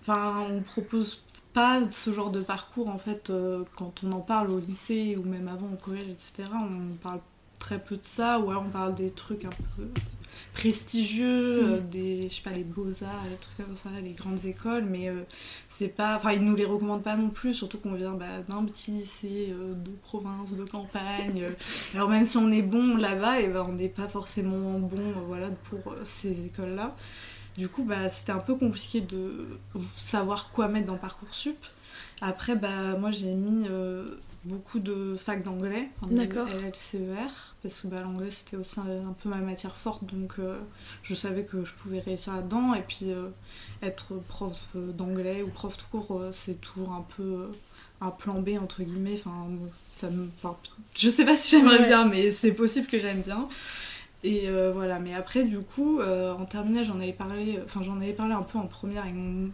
enfin, 0.00 0.46
on 0.50 0.62
propose 0.62 1.22
pas 1.52 1.80
ce 1.90 2.12
genre 2.12 2.30
de 2.30 2.40
parcours 2.40 2.88
en 2.88 2.98
fait 2.98 3.32
quand 3.76 4.02
on 4.04 4.12
en 4.12 4.20
parle 4.20 4.50
au 4.50 4.60
lycée 4.60 5.16
ou 5.16 5.28
même 5.28 5.48
avant 5.48 5.66
au 5.72 5.76
collège, 5.76 6.08
etc. 6.08 6.48
On 6.54 6.94
parle 6.96 7.20
très 7.60 7.78
peu 7.78 7.94
de 7.96 8.04
ça, 8.04 8.40
ou 8.40 8.50
alors 8.50 8.64
on 8.66 8.70
parle 8.70 8.96
des 8.96 9.10
trucs 9.10 9.44
un 9.44 9.50
peu 9.76 9.84
prestigieux, 10.52 11.62
mm. 11.62 11.72
euh, 11.72 11.80
des, 11.80 12.28
je 12.28 12.34
sais 12.34 12.42
pas, 12.42 12.50
les 12.50 12.64
beaux-arts, 12.64 13.24
les 13.30 13.36
trucs 13.36 13.56
comme 13.56 13.76
ça, 13.76 13.90
les 14.02 14.12
grandes 14.12 14.44
écoles, 14.44 14.84
mais 14.84 15.08
euh, 15.08 15.22
c'est 15.68 15.88
pas, 15.88 16.16
enfin 16.16 16.32
ils 16.32 16.42
nous 16.42 16.56
les 16.56 16.64
recommandent 16.64 17.04
pas 17.04 17.16
non 17.16 17.30
plus, 17.30 17.54
surtout 17.54 17.78
qu'on 17.78 17.94
vient 17.94 18.12
bah, 18.12 18.40
d'un 18.48 18.64
petit 18.64 18.90
lycée 18.90 19.50
euh, 19.52 19.74
de 19.74 19.90
province, 20.02 20.56
de 20.56 20.64
campagne, 20.64 21.46
alors 21.94 22.08
même 22.08 22.26
si 22.26 22.36
on 22.36 22.50
est 22.50 22.62
bon 22.62 22.96
là-bas, 22.96 23.40
et 23.40 23.48
ben 23.48 23.64
on 23.68 23.72
n'est 23.72 23.88
pas 23.88 24.08
forcément 24.08 24.78
bon 24.80 25.12
voilà, 25.28 25.50
pour 25.64 25.94
ces 26.04 26.32
écoles-là. 26.46 26.94
Du 27.58 27.68
coup, 27.68 27.82
bah, 27.82 28.08
c'était 28.08 28.32
un 28.32 28.38
peu 28.38 28.54
compliqué 28.54 29.00
de 29.00 29.58
savoir 29.96 30.50
quoi 30.50 30.68
mettre 30.68 30.86
dans 30.86 30.96
Parcoursup. 30.96 31.58
Après, 32.22 32.54
bah, 32.54 32.96
moi 32.96 33.10
j'ai 33.10 33.34
mis 33.34 33.66
beaucoup 34.44 34.78
de 34.78 35.16
fac 35.18 35.42
d'anglais, 35.44 35.88
D'accord. 36.10 36.48
LLCER, 36.48 37.54
parce 37.62 37.80
que 37.80 37.88
bah, 37.88 38.00
l'anglais 38.00 38.30
c'était 38.30 38.56
aussi 38.56 38.80
un, 38.80 39.12
peu 39.22 39.28
ma 39.28 39.36
matière 39.36 39.76
forte, 39.76 40.04
donc 40.04 40.34
euh, 40.38 40.58
je 41.02 41.14
savais 41.14 41.44
que 41.44 41.64
je 41.64 41.72
pouvais 41.74 42.00
réussir 42.00 42.34
là-dedans. 42.34 42.74
Et 42.74 42.82
puis 42.82 43.12
euh, 43.12 43.28
être 43.82 44.14
prof 44.28 44.74
d'anglais 44.74 45.42
ou 45.42 45.48
prof 45.48 45.76
tout 45.76 45.86
court, 45.90 46.18
euh, 46.18 46.30
c'est 46.32 46.60
toujours 46.60 46.92
un 46.92 47.04
peu 47.16 47.50
un 48.00 48.10
plan 48.10 48.40
B 48.40 48.50
entre 48.60 48.82
guillemets. 48.82 49.18
Enfin, 49.18 49.46
ça 49.88 50.08
me, 50.08 50.30
je 50.96 51.10
sais 51.10 51.24
pas 51.24 51.36
si 51.36 51.50
j'aimerais 51.50 51.84
bien, 51.84 52.06
mais 52.06 52.32
c'est 52.32 52.52
possible 52.52 52.86
que 52.86 52.98
j'aime 52.98 53.20
bien. 53.20 53.46
Et 54.22 54.48
voilà, 54.72 54.98
mais 54.98 55.14
après 55.14 55.44
du 55.44 55.58
coup, 55.60 56.00
en 56.00 56.44
terminale, 56.44 56.84
j'en 56.84 56.96
avais 56.96 57.12
parlé, 57.12 57.58
enfin 57.64 57.82
j'en 57.82 57.96
avais 57.96 58.12
parlé 58.12 58.34
un 58.34 58.42
peu 58.42 58.58
en 58.58 58.66
première 58.66 59.02
avec 59.02 59.14
mon 59.14 59.50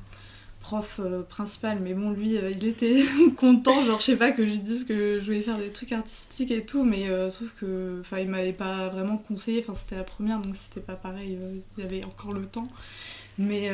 prof 0.67 0.99
euh, 0.99 1.23
principal, 1.23 1.79
mais 1.81 1.95
bon, 1.95 2.11
lui, 2.11 2.37
euh, 2.37 2.51
il 2.51 2.67
était 2.67 3.05
content, 3.37 3.85
genre, 3.85 4.01
je 4.01 4.07
sais 4.07 4.17
pas, 4.17 4.33
que 4.33 4.45
je 4.45 4.51
lui 4.51 4.59
dise 4.59 4.85
que 4.85 5.21
je 5.21 5.25
voulais 5.25 5.41
faire 5.41 5.59
des 5.59 5.69
trucs 5.69 5.93
artistiques 5.93 6.51
et 6.51 6.67
tout, 6.67 6.83
mais 6.83 7.09
euh, 7.09 7.31
sauf 7.31 7.55
que, 7.61 8.01
enfin, 8.01 8.19
il 8.19 8.29
m'avait 8.29 8.53
pas 8.53 8.89
vraiment 8.89 9.17
conseillé, 9.17 9.61
enfin, 9.63 9.75
c'était 9.75 9.95
la 9.95 10.03
première, 10.03 10.41
donc 10.41 10.57
c'était 10.57 10.81
pas 10.81 10.97
pareil, 10.97 11.39
il 11.79 11.85
y 11.85 11.87
avait 11.87 12.05
encore 12.05 12.33
le 12.33 12.47
temps. 12.47 12.67
Mais, 13.39 13.71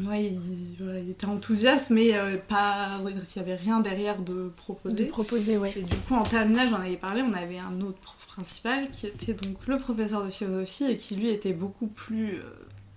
ouais, 0.00 0.32
il, 0.32 1.10
était 1.10 1.26
enthousiaste, 1.26 1.90
mais 1.90 2.14
pas, 2.48 2.98
il 3.06 3.36
y 3.36 3.38
avait 3.38 3.56
rien 3.56 3.80
derrière 3.80 4.22
de 4.22 4.50
proposer. 4.56 4.94
De 4.96 5.04
proposer, 5.10 5.58
ouais. 5.58 5.74
Et 5.76 5.82
du 5.82 5.96
coup, 5.96 6.14
en 6.14 6.22
terminale, 6.22 6.70
j'en 6.70 6.80
avais 6.80 6.96
parlé, 6.96 7.20
on 7.20 7.34
avait 7.34 7.58
un 7.58 7.82
autre 7.82 7.98
prof 7.98 8.26
principal 8.28 8.88
qui 8.90 9.06
était 9.06 9.34
donc 9.34 9.66
le 9.66 9.78
professeur 9.78 10.24
de 10.24 10.30
philosophie 10.30 10.84
et 10.84 10.96
qui 10.96 11.16
lui 11.16 11.28
était 11.28 11.52
beaucoup 11.52 11.88
plus 11.88 12.40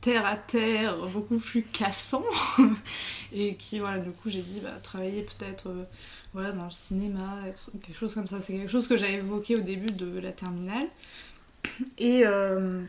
terre 0.01 0.25
à 0.25 0.35
terre, 0.35 0.97
beaucoup 1.07 1.37
plus 1.37 1.61
cassant. 1.61 2.25
et 3.33 3.55
qui, 3.55 3.79
voilà, 3.79 3.99
du 3.99 4.11
coup, 4.11 4.29
j'ai 4.29 4.41
dit, 4.41 4.59
bah, 4.61 4.71
travailler 4.81 5.21
peut-être 5.21 5.69
euh, 5.69 5.83
voilà, 6.33 6.51
dans 6.51 6.65
le 6.65 6.71
cinéma, 6.71 7.37
quelque 7.81 7.97
chose 7.97 8.13
comme 8.13 8.27
ça. 8.27 8.41
C'est 8.41 8.53
quelque 8.53 8.71
chose 8.71 8.87
que 8.87 8.97
j'avais 8.97 9.15
évoqué 9.15 9.55
au 9.55 9.61
début 9.61 9.93
de 9.93 10.19
la 10.19 10.31
terminale. 10.31 10.87
Et 11.99 12.25
euh, 12.25 12.81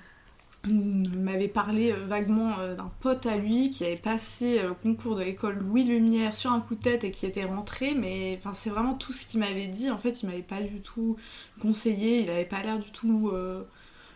il 0.66 1.18
m'avait 1.18 1.48
parlé 1.48 1.92
euh, 1.92 2.06
vaguement 2.06 2.56
d'un 2.74 2.90
pote 3.00 3.26
à 3.26 3.36
lui 3.36 3.70
qui 3.70 3.84
avait 3.84 3.96
passé 3.96 4.62
le 4.62 4.72
concours 4.72 5.16
de 5.16 5.22
l'école 5.22 5.58
Louis 5.58 5.84
Lumière 5.84 6.32
sur 6.34 6.52
un 6.52 6.60
coup 6.60 6.76
de 6.76 6.80
tête 6.80 7.04
et 7.04 7.10
qui 7.10 7.26
était 7.26 7.44
rentré. 7.44 7.94
Mais 7.94 8.40
c'est 8.54 8.70
vraiment 8.70 8.94
tout 8.94 9.12
ce 9.12 9.26
qu'il 9.26 9.40
m'avait 9.40 9.66
dit. 9.66 9.90
En 9.90 9.98
fait, 9.98 10.22
il 10.22 10.26
m'avait 10.26 10.40
pas 10.40 10.62
du 10.62 10.80
tout 10.80 11.16
conseillé, 11.60 12.22
il 12.22 12.30
avait 12.30 12.46
pas 12.46 12.62
l'air 12.62 12.78
du 12.78 12.90
tout 12.90 13.32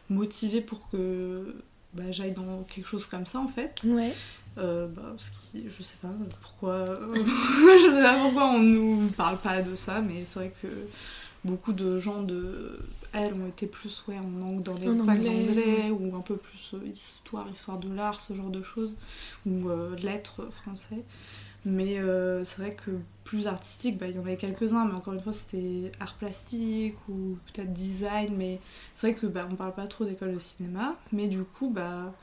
motivé 0.09 0.61
pour 0.61 0.89
que 0.89 1.55
bah, 1.97 2.11
j'aille 2.11 2.33
dans 2.33 2.63
quelque 2.69 2.87
chose 2.87 3.07
comme 3.07 3.27
ça 3.27 3.41
en 3.41 3.49
fait. 3.49 3.83
Ouais. 3.85 4.13
Euh, 4.59 4.87
bah, 4.89 5.15
ce 5.19 5.31
qui, 5.31 5.65
je 5.69 5.83
sais 5.83 5.99
pas 6.01 6.09
pourquoi, 6.41 6.87
je 7.15 7.95
sais 7.95 8.03
pas 8.03 8.19
pourquoi 8.23 8.47
on 8.51 8.59
nous 8.61 9.09
parle 9.09 9.39
pas 9.39 9.63
de 9.63 9.77
ça, 9.77 10.01
mais 10.01 10.25
c'est 10.25 10.39
vrai 10.39 10.53
que 10.63 10.69
beaucoup 11.45 11.73
de 11.73 12.01
gens 12.01 12.23
de 12.23 12.79
elles 13.13 13.33
ont 13.35 13.47
été 13.47 13.67
plus 13.67 14.05
ouais, 14.09 14.19
en, 14.19 14.61
dans 14.61 14.75
des 14.75 14.87
facs 14.87 15.23
d'anglais 15.23 15.91
ou 15.91 16.15
un 16.17 16.21
peu 16.21 16.37
plus 16.37 16.75
euh, 16.75 16.87
histoire, 16.87 17.47
histoire 17.53 17.79
de 17.79 17.93
l'art, 17.95 18.21
ce 18.21 18.35
genre 18.35 18.51
de 18.51 18.63
choses, 18.63 18.95
ou 19.47 19.69
euh, 19.69 19.97
lettres 19.97 20.49
français. 20.51 21.03
Mais 21.67 21.99
euh, 21.99 22.45
c'est 22.45 22.63
vrai 22.63 22.75
que 22.75 22.93
plus 23.25 23.49
artistique, 23.49 23.99
bah, 23.99 24.07
il 24.07 24.15
y 24.15 24.19
en 24.19 24.23
avait 24.23 24.37
quelques-uns, 24.37 24.85
mais 24.87 24.95
encore 24.95 25.15
une 25.15 25.21
fois, 25.21 25.33
c'était 25.33 25.91
art 26.01 26.15
plastique 26.15 26.95
ou 27.09 27.37
peut-être 27.53 27.73
design. 27.73 28.35
Mais 28.37 28.61
c'est 28.95 29.09
vrai 29.09 29.21
que 29.21 29.27
bah, 29.27 29.47
on 29.51 29.57
parle 29.57 29.75
pas 29.75 29.87
trop 29.87 30.05
d'école 30.05 30.33
de 30.33 30.39
cinéma. 30.39 30.97
Mais 31.13 31.27
du 31.27 31.43
coup, 31.43 31.69
bah, 31.69 32.15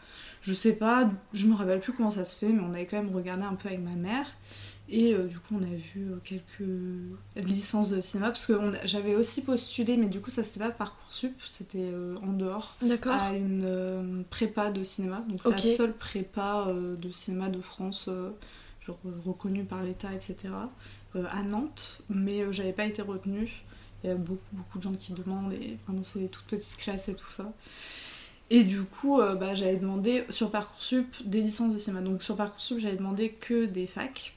je 0.42 0.54
sais 0.54 0.74
pas, 0.74 1.12
je 1.34 1.48
me 1.48 1.56
rappelle 1.56 1.82
plus 1.82 1.94
comment 1.94 2.12
ça 2.12 2.26
se 2.26 2.38
fait, 2.38 2.48
mais 2.48 2.62
on 2.62 2.74
avait 2.74 2.86
quand 2.86 2.98
même 2.98 3.14
regardé 3.14 3.44
un 3.44 3.56
peu 3.56 3.68
avec 3.68 3.82
ma 3.82 3.92
mère. 3.92 4.28
Et 4.90 5.14
euh, 5.14 5.24
du 5.24 5.40
coup, 5.40 5.56
on 5.60 5.64
a 5.64 5.76
vu 5.76 6.12
euh, 6.12 6.18
quelques 6.24 7.48
licences 7.48 7.90
de 7.90 8.02
cinéma, 8.02 8.28
parce 8.30 8.46
que 8.46 8.54
j'avais 8.84 9.16
aussi 9.16 9.42
postulé, 9.42 9.98
mais 9.98 10.08
du 10.08 10.20
coup, 10.20 10.30
ça 10.30 10.44
c'était 10.44 10.60
pas 10.60 10.72
Parcoursup, 10.72 11.34
c'était 11.50 11.80
euh, 11.80 12.16
en 12.22 12.34
dehors, 12.34 12.78
à 13.06 13.34
une 13.34 14.26
prépa 14.30 14.72
de 14.72 14.84
cinéma, 14.84 15.24
donc 15.30 15.44
la 15.46 15.58
seule 15.58 15.94
prépa 15.94 16.68
de 16.72 17.12
cinéma 17.12 17.50
de 17.50 17.62
France, 17.62 18.10
genre 18.86 19.00
reconnue 19.26 19.66
par 19.66 19.84
l'État, 19.84 20.14
etc., 20.14 20.54
à 21.16 21.44
Nantes, 21.44 22.02
mais 22.10 22.52
j'avais 22.52 22.74
pas 22.74 22.86
été 22.86 23.02
retenue. 23.02 23.64
Il 24.04 24.10
y 24.10 24.14
a 24.14 24.16
beaucoup, 24.16 24.42
beaucoup 24.52 24.78
de 24.80 24.84
gens 24.84 24.94
qui 24.94 25.14
demandent, 25.14 25.54
et 25.54 25.78
c'est 26.04 26.20
des 26.20 26.28
toutes 26.28 26.46
petites 26.46 26.78
classes 26.78 27.08
et 27.08 27.16
tout 27.16 27.30
ça. 27.30 27.54
Et 28.50 28.64
du 28.64 28.84
coup, 28.84 29.20
bah, 29.40 29.54
j'avais 29.56 29.78
demandé 29.78 30.26
sur 30.30 30.52
Parcoursup 30.52 31.08
des 31.26 31.42
licences 31.42 31.74
de 31.74 31.78
cinéma. 31.78 32.02
Donc 32.02 32.22
sur 32.22 32.36
Parcoursup, 32.36 32.78
j'avais 32.78 32.98
demandé 32.98 33.30
que 33.30 33.66
des 33.66 33.88
facs. 33.88 34.36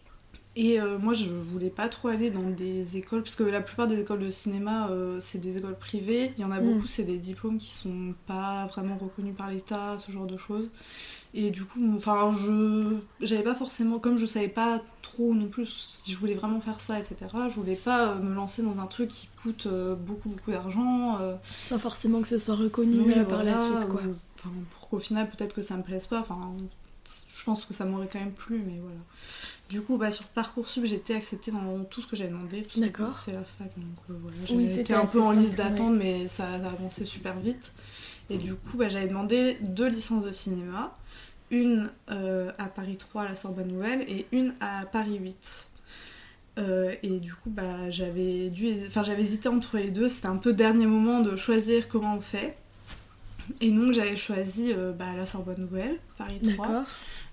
Et 0.58 0.80
euh, 0.80 0.96
moi, 0.98 1.12
je 1.12 1.28
voulais 1.28 1.68
pas 1.68 1.90
trop 1.90 2.08
aller 2.08 2.30
dans 2.30 2.48
des 2.48 2.96
écoles, 2.96 3.22
parce 3.22 3.34
que 3.34 3.42
la 3.42 3.60
plupart 3.60 3.86
des 3.86 4.00
écoles 4.00 4.20
de 4.20 4.30
cinéma, 4.30 4.88
euh, 4.88 5.18
c'est 5.20 5.38
des 5.38 5.58
écoles 5.58 5.76
privées. 5.76 6.32
Il 6.38 6.40
y 6.40 6.44
en 6.46 6.50
a 6.50 6.60
mm. 6.60 6.64
beaucoup, 6.64 6.86
c'est 6.86 7.04
des 7.04 7.18
diplômes 7.18 7.58
qui 7.58 7.70
sont 7.70 8.14
pas 8.26 8.64
vraiment 8.66 8.96
reconnus 8.96 9.36
par 9.36 9.50
l'État, 9.50 9.96
ce 9.98 10.10
genre 10.10 10.26
de 10.26 10.38
choses. 10.38 10.70
Et 11.34 11.50
du 11.50 11.66
coup, 11.66 11.80
enfin, 11.94 12.32
je 12.32 12.96
j'avais 13.20 13.42
pas 13.42 13.54
forcément, 13.54 13.98
comme 13.98 14.16
je 14.16 14.24
savais 14.24 14.48
pas 14.48 14.80
trop 15.02 15.34
non 15.34 15.48
plus 15.48 15.66
si 15.66 16.10
je 16.10 16.16
voulais 16.16 16.32
vraiment 16.32 16.60
faire 16.60 16.80
ça, 16.80 16.98
etc., 16.98 17.16
je 17.50 17.60
voulais 17.60 17.76
pas 17.76 18.12
euh, 18.12 18.18
me 18.18 18.34
lancer 18.34 18.62
dans 18.62 18.80
un 18.80 18.86
truc 18.86 19.10
qui 19.10 19.28
coûte 19.42 19.68
beaucoup, 20.06 20.30
beaucoup 20.30 20.52
d'argent. 20.52 21.18
Sans 21.60 21.78
forcément 21.78 22.22
que 22.22 22.28
ce 22.28 22.38
soit 22.38 22.56
reconnu 22.56 23.12
par 23.28 23.44
la 23.44 23.58
suite, 23.58 23.88
quoi. 23.90 24.00
pour 24.78 24.88
qu'au 24.88 24.98
final, 25.00 25.28
peut-être 25.28 25.54
que 25.54 25.60
ça 25.60 25.76
me 25.76 25.82
plaise 25.82 26.06
pas. 26.06 26.20
Enfin, 26.20 26.40
je 27.34 27.44
pense 27.44 27.64
que 27.64 27.74
ça 27.74 27.84
m'aurait 27.84 28.08
quand 28.10 28.18
même 28.18 28.32
plu, 28.32 28.62
mais 28.66 28.78
voilà. 28.78 28.98
Du 29.68 29.80
coup, 29.82 29.96
bah, 29.96 30.10
sur 30.10 30.26
Parcoursup, 30.26 30.84
j'ai 30.84 30.96
été 30.96 31.14
acceptée 31.14 31.50
dans 31.50 31.82
tout 31.84 32.00
ce 32.00 32.06
que 32.06 32.16
j'ai 32.16 32.28
demandé. 32.28 32.66
D'accord. 32.76 33.16
C'est 33.16 33.32
la 33.32 33.42
fac, 33.42 33.68
donc 33.76 33.98
euh, 34.10 34.14
voilà. 34.20 34.66
J'étais 34.68 34.94
un 34.94 35.06
peu 35.06 35.20
en 35.20 35.32
liste 35.32 35.56
d'attente, 35.56 35.94
mais 35.94 36.28
ça 36.28 36.46
a 36.46 36.54
avancé 36.54 37.04
super 37.04 37.38
vite. 37.38 37.72
Et 38.30 38.38
du 38.38 38.54
coup, 38.54 38.76
bah, 38.76 38.88
j'avais 38.88 39.08
demandé 39.08 39.58
deux 39.60 39.88
licences 39.88 40.24
de 40.24 40.30
cinéma. 40.30 40.96
Une 41.50 41.90
euh, 42.10 42.50
à 42.58 42.66
Paris 42.66 42.96
3 42.96 43.22
à 43.22 43.28
la 43.28 43.36
Sorbonne 43.36 43.68
Nouvelle 43.68 44.02
et 44.02 44.26
une 44.32 44.54
à 44.60 44.84
Paris 44.86 45.18
8. 45.18 45.70
Euh, 46.58 46.94
et 47.02 47.18
du 47.18 47.34
coup, 47.34 47.50
bah, 47.50 47.90
j'avais 47.90 48.50
dû... 48.50 48.74
enfin, 48.88 49.02
j'avais 49.02 49.22
hésité 49.22 49.48
entre 49.48 49.78
les 49.78 49.90
deux. 49.90 50.08
C'était 50.08 50.26
un 50.28 50.38
peu 50.38 50.52
dernier 50.52 50.86
moment 50.86 51.20
de 51.20 51.36
choisir 51.36 51.88
comment 51.88 52.16
on 52.16 52.20
fait. 52.20 52.56
Et 53.60 53.70
donc, 53.70 53.92
j'avais 53.92 54.16
choisi 54.16 54.72
bah, 54.98 55.14
la 55.16 55.26
Sorbonne 55.26 55.60
Nouvelle, 55.60 55.98
Paris 56.18 56.40
3. 56.56 56.84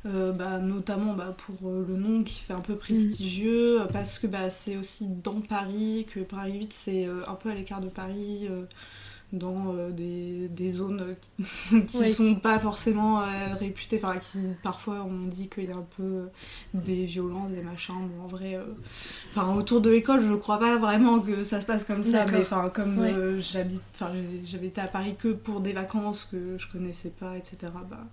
Euh, 0.06 0.34
bah, 0.34 0.58
notamment 0.58 1.14
bah, 1.14 1.34
pour 1.38 1.70
euh, 1.70 1.86
le 1.88 1.96
nom 1.96 2.24
qui 2.24 2.42
fait 2.42 2.52
un 2.52 2.60
peu 2.60 2.76
prestigieux, 2.76 3.80
mm. 3.80 3.88
parce 3.94 4.20
que 4.20 4.28
bah, 4.28 4.50
c'est 4.50 4.76
aussi 4.76 5.08
dans 5.08 5.40
Paris, 5.40 6.06
que 6.14 6.20
Paris 6.20 6.58
8 6.60 6.74
c'est 6.74 7.08
euh, 7.08 7.22
un 7.26 7.36
peu 7.36 7.50
à 7.50 7.56
l'écart 7.56 7.80
de 7.80 7.88
Paris, 7.88 8.50
dans 9.34 9.74
des, 9.90 10.48
des, 10.48 10.70
zones 10.70 11.16
qui, 11.88 12.14
sont 12.14 12.36
pas 12.36 12.60
forcément 12.60 13.24
réputées, 13.60 14.00
enfin 14.02 14.18
qui 14.18 14.38
parfois 14.64 15.06
on 15.08 15.28
dit 15.28 15.50
qu'il 15.50 15.66
y 15.66 15.72
a 15.72 15.76
un 15.76 15.86
peu 15.98 16.30
des 16.74 17.06
violences, 17.06 17.52
des 17.52 17.62
machins, 17.62 17.96
bon 18.08 18.24
en 18.24 18.28
vrai, 18.28 18.60
enfin 19.32 19.54
autour 19.56 19.82
de 19.82 19.90
l'école 19.90 20.22
je 20.26 20.34
crois 20.36 20.60
pas 20.60 20.78
vraiment 20.78 21.20
que 21.20 21.44
ça 21.44 21.60
se 21.60 21.66
passe 21.66 21.84
comme 21.84 22.04
ça, 22.04 22.26
mais 22.26 22.42
enfin 22.42 22.70
comme 22.70 23.40
j'habite, 23.40 23.82
enfin 23.96 24.12
j'avais 24.46 24.68
été 24.68 24.82
à 24.82 24.88
Paris 24.88 25.16
que 25.18 25.30
pour 25.30 25.62
des 25.62 25.74
vacances 25.74 26.28
que 26.32 26.58
je 26.58 26.68
connaissais 26.72 27.10
pas, 27.10 27.36
etc. 27.38 27.58
Bah, 27.90 28.06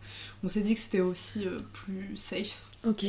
on 0.42 0.48
s'est 0.48 0.60
dit 0.60 0.74
que 0.74 0.80
c'était 0.80 1.00
aussi 1.00 1.46
plus 1.72 2.16
safe. 2.16 2.66
Ok. 2.86 3.06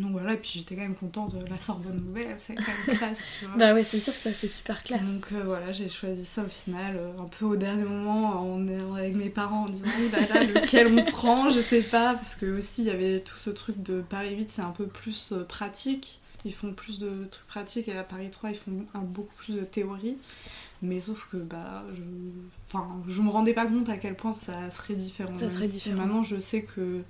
Donc 0.00 0.12
voilà, 0.12 0.34
et 0.34 0.36
puis 0.36 0.50
j'étais 0.54 0.74
quand 0.74 0.82
même 0.82 0.94
contente 0.94 1.34
de 1.34 1.46
la 1.48 1.58
Sorbonne 1.58 2.02
Nouvelle, 2.02 2.34
c'est 2.36 2.54
quand 2.54 2.72
même 2.86 2.98
classe, 2.98 3.28
tu 3.38 3.46
vois. 3.46 3.56
bah 3.56 3.74
ouais, 3.74 3.82
c'est 3.82 4.00
sûr 4.00 4.12
que 4.12 4.18
ça 4.18 4.32
fait 4.32 4.48
super 4.48 4.82
classe. 4.82 5.06
Donc 5.06 5.26
euh, 5.32 5.42
voilà, 5.44 5.72
j'ai 5.72 5.88
choisi 5.88 6.26
ça 6.26 6.42
au 6.42 6.48
final, 6.48 6.96
euh, 6.98 7.18
un 7.18 7.24
peu 7.24 7.46
au 7.46 7.56
dernier 7.56 7.84
moment, 7.84 8.42
on 8.44 8.68
est 8.68 8.98
avec 8.98 9.14
mes 9.14 9.30
parents 9.30 9.64
en 9.64 9.68
disant 9.68 9.86
oui, 9.98 10.10
bah 10.12 10.18
là, 10.34 10.44
lequel 10.60 10.88
on 10.88 11.02
prend, 11.04 11.50
je 11.50 11.60
sais 11.60 11.82
pas, 11.82 12.12
parce 12.12 12.34
que 12.34 12.58
aussi 12.58 12.82
il 12.82 12.88
y 12.88 12.90
avait 12.90 13.20
tout 13.20 13.36
ce 13.36 13.48
truc 13.48 13.82
de 13.82 14.02
Paris 14.02 14.36
8, 14.36 14.50
c'est 14.50 14.62
un 14.62 14.70
peu 14.70 14.86
plus 14.86 15.32
euh, 15.32 15.44
pratique, 15.44 16.20
ils 16.44 16.54
font 16.54 16.72
plus 16.72 16.98
de 16.98 17.26
trucs 17.30 17.46
pratiques, 17.46 17.88
et 17.88 17.96
à 17.96 18.04
Paris 18.04 18.30
3, 18.30 18.50
ils 18.50 18.56
font 18.56 18.84
un, 18.92 19.00
beaucoup 19.00 19.34
plus 19.36 19.54
de 19.54 19.64
théorie. 19.64 20.18
Mais 20.82 21.00
sauf 21.00 21.28
que 21.32 21.38
bah, 21.38 21.84
je, 21.94 22.02
enfin, 22.66 22.86
je 23.08 23.22
me 23.22 23.30
rendais 23.30 23.54
pas 23.54 23.64
compte 23.64 23.88
à 23.88 23.96
quel 23.96 24.14
point 24.14 24.34
ça 24.34 24.70
serait 24.70 24.94
différent. 24.94 25.36
Ça 25.38 25.48
serait 25.48 25.68
différent. 25.68 25.96
maintenant 25.96 26.22
je 26.22 26.38
sais 26.38 26.62
que 26.62 27.02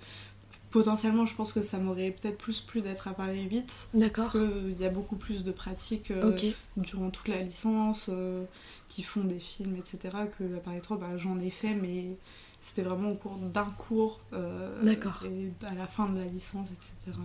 potentiellement, 0.77 1.25
je 1.25 1.35
pense 1.35 1.55
que 1.55 1.63
ça 1.63 1.79
m'aurait 1.79 2.11
peut-être 2.11 2.37
plus 2.37 2.61
plu 2.61 2.83
d'être 2.83 3.09
à 3.09 3.15
Paris 3.15 3.49
8. 3.51 3.89
D'accord. 3.95 4.31
Parce 4.31 4.37
qu'il 4.37 4.79
y 4.79 4.85
a 4.85 4.91
beaucoup 4.91 5.17
plus 5.17 5.43
de 5.43 5.51
pratiques 5.51 6.11
euh, 6.11 6.37
durant 6.77 7.09
toute 7.09 7.29
la 7.29 7.39
licence, 7.39 8.11
euh, 8.11 8.45
qui 8.91 9.03
font 9.03 9.25
des 9.25 9.39
films, 9.39 9.77
etc. 9.77 10.15
Que 10.39 10.45
à 10.57 10.61
Paris 10.61 10.81
3, 10.83 10.99
bah, 10.99 11.17
j'en 11.17 11.41
ai 11.41 11.49
fait, 11.49 11.73
mais 11.73 12.19
c'était 12.61 12.83
vraiment 12.83 13.13
au 13.13 13.15
cours 13.15 13.39
d'un 13.39 13.65
cours. 13.79 14.21
Euh, 14.35 14.83
D'accord. 14.83 15.23
Et 15.25 15.51
à 15.67 15.75
la 15.75 15.87
fin 15.87 16.11
de 16.11 16.19
la 16.19 16.27
licence, 16.27 16.69
etc. 16.71 17.19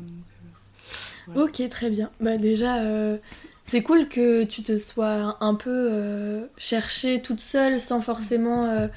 Ok, 1.36 1.68
très 1.70 1.90
bien. 1.90 2.10
Bah, 2.22 2.38
déjà. 2.38 2.82
C'est 3.66 3.84
cool 3.84 4.08
que 4.08 4.46
tu 4.46 4.64
te 4.64 4.78
sois 4.78 5.38
un 5.42 5.56
peu 5.56 6.48
cherchée 6.56 7.22
toute 7.22 7.42
seule 7.42 7.82
sans 7.82 8.00
forcément 8.00 8.88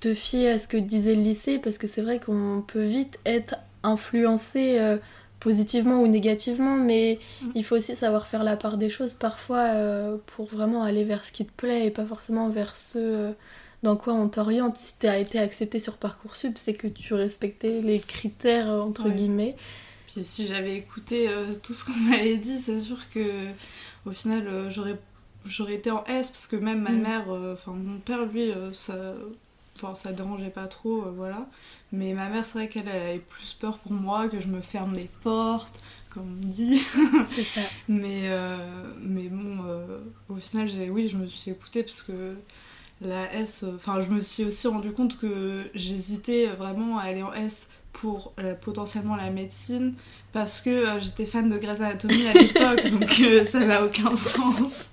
te 0.00 0.12
fier 0.12 0.50
à 0.50 0.58
ce 0.58 0.68
que 0.68 0.76
disait 0.76 1.14
le 1.14 1.22
lycée 1.22 1.58
parce 1.58 1.78
que 1.78 1.86
c'est 1.86 2.02
vrai 2.02 2.20
qu'on 2.20 2.62
peut 2.66 2.84
vite 2.84 3.18
être 3.24 3.56
influencer 3.82 4.78
euh, 4.78 4.98
positivement 5.40 6.00
ou 6.00 6.06
négativement, 6.06 6.76
mais 6.76 7.18
mm. 7.42 7.50
il 7.54 7.64
faut 7.64 7.76
aussi 7.76 7.96
savoir 7.96 8.26
faire 8.26 8.44
la 8.44 8.56
part 8.56 8.76
des 8.76 8.88
choses 8.88 9.14
parfois 9.14 9.74
euh, 9.74 10.16
pour 10.26 10.46
vraiment 10.46 10.82
aller 10.82 11.04
vers 11.04 11.24
ce 11.24 11.32
qui 11.32 11.44
te 11.44 11.52
plaît 11.52 11.86
et 11.86 11.90
pas 11.90 12.04
forcément 12.04 12.48
vers 12.48 12.76
ce 12.76 12.98
euh, 12.98 13.32
dans 13.82 13.96
quoi 13.96 14.14
on 14.14 14.28
t'oriente. 14.28 14.76
Si 14.76 14.94
tu 14.98 15.08
as 15.08 15.18
été 15.18 15.38
accepté 15.38 15.80
sur 15.80 15.96
Parcoursup, 15.96 16.56
c'est 16.56 16.74
que 16.74 16.86
tu 16.86 17.14
respectais 17.14 17.80
les 17.80 17.98
critères 17.98 18.68
entre 18.68 19.08
guillemets. 19.08 19.56
Puis 20.06 20.22
si 20.22 20.46
j'avais 20.46 20.76
écouté 20.76 21.28
tout 21.64 21.72
ce 21.72 21.84
qu'on 21.86 21.98
m'avait 21.98 22.36
dit, 22.36 22.58
c'est 22.58 22.78
sûr 22.78 23.10
que 23.10 23.48
au 24.06 24.12
final 24.12 24.70
j'aurais 24.70 24.98
j'aurais 25.44 25.74
été 25.74 25.90
en 25.90 26.04
S 26.04 26.30
parce 26.30 26.46
que 26.46 26.54
même 26.54 26.82
ma 26.82 26.90
mm. 26.90 27.02
mère, 27.02 27.24
enfin 27.52 27.72
mon 27.72 27.98
père 27.98 28.24
lui, 28.24 28.52
ça, 28.72 29.14
enfin, 29.76 29.94
ça 29.94 30.12
dérangeait 30.12 30.50
pas 30.50 30.66
trop, 30.66 31.02
voilà. 31.12 31.48
Mais 31.92 32.14
ma 32.14 32.28
mère, 32.28 32.44
c'est 32.44 32.54
vrai 32.58 32.68
qu'elle 32.68 32.88
avait 32.88 33.18
plus 33.18 33.52
peur 33.52 33.78
pour 33.78 33.92
moi, 33.92 34.28
que 34.28 34.40
je 34.40 34.48
me 34.48 34.60
ferme 34.60 34.94
les 34.94 35.10
portes, 35.22 35.82
comme 36.10 36.38
on 36.42 36.46
dit. 36.46 36.82
C'est 37.26 37.44
ça. 37.44 37.62
mais, 37.88 38.24
euh, 38.26 38.56
mais 39.00 39.28
bon, 39.28 39.64
euh, 39.66 39.98
au 40.28 40.36
final, 40.36 40.68
oui, 40.90 41.08
je 41.08 41.16
me 41.16 41.26
suis 41.26 41.50
écoutée 41.50 41.82
parce 41.82 42.02
que 42.02 42.36
la 43.00 43.32
S, 43.34 43.64
enfin, 43.74 44.00
je 44.00 44.08
me 44.08 44.20
suis 44.20 44.44
aussi 44.44 44.68
rendu 44.68 44.92
compte 44.92 45.18
que 45.18 45.64
j'hésitais 45.74 46.46
vraiment 46.46 46.98
à 46.98 47.02
aller 47.02 47.22
en 47.22 47.32
S 47.32 47.70
pour 47.92 48.32
euh, 48.38 48.54
potentiellement 48.54 49.16
la 49.16 49.30
médecine 49.30 49.94
parce 50.32 50.62
que 50.62 50.70
euh, 50.70 51.00
j'étais 51.00 51.26
fan 51.26 51.50
de 51.50 51.58
Grey's 51.58 51.80
Anatomy 51.80 52.26
à 52.26 52.32
l'époque 52.32 52.86
donc 52.88 53.20
euh, 53.20 53.44
ça 53.44 53.60
n'a 53.60 53.84
aucun 53.84 54.16
sens. 54.16 54.90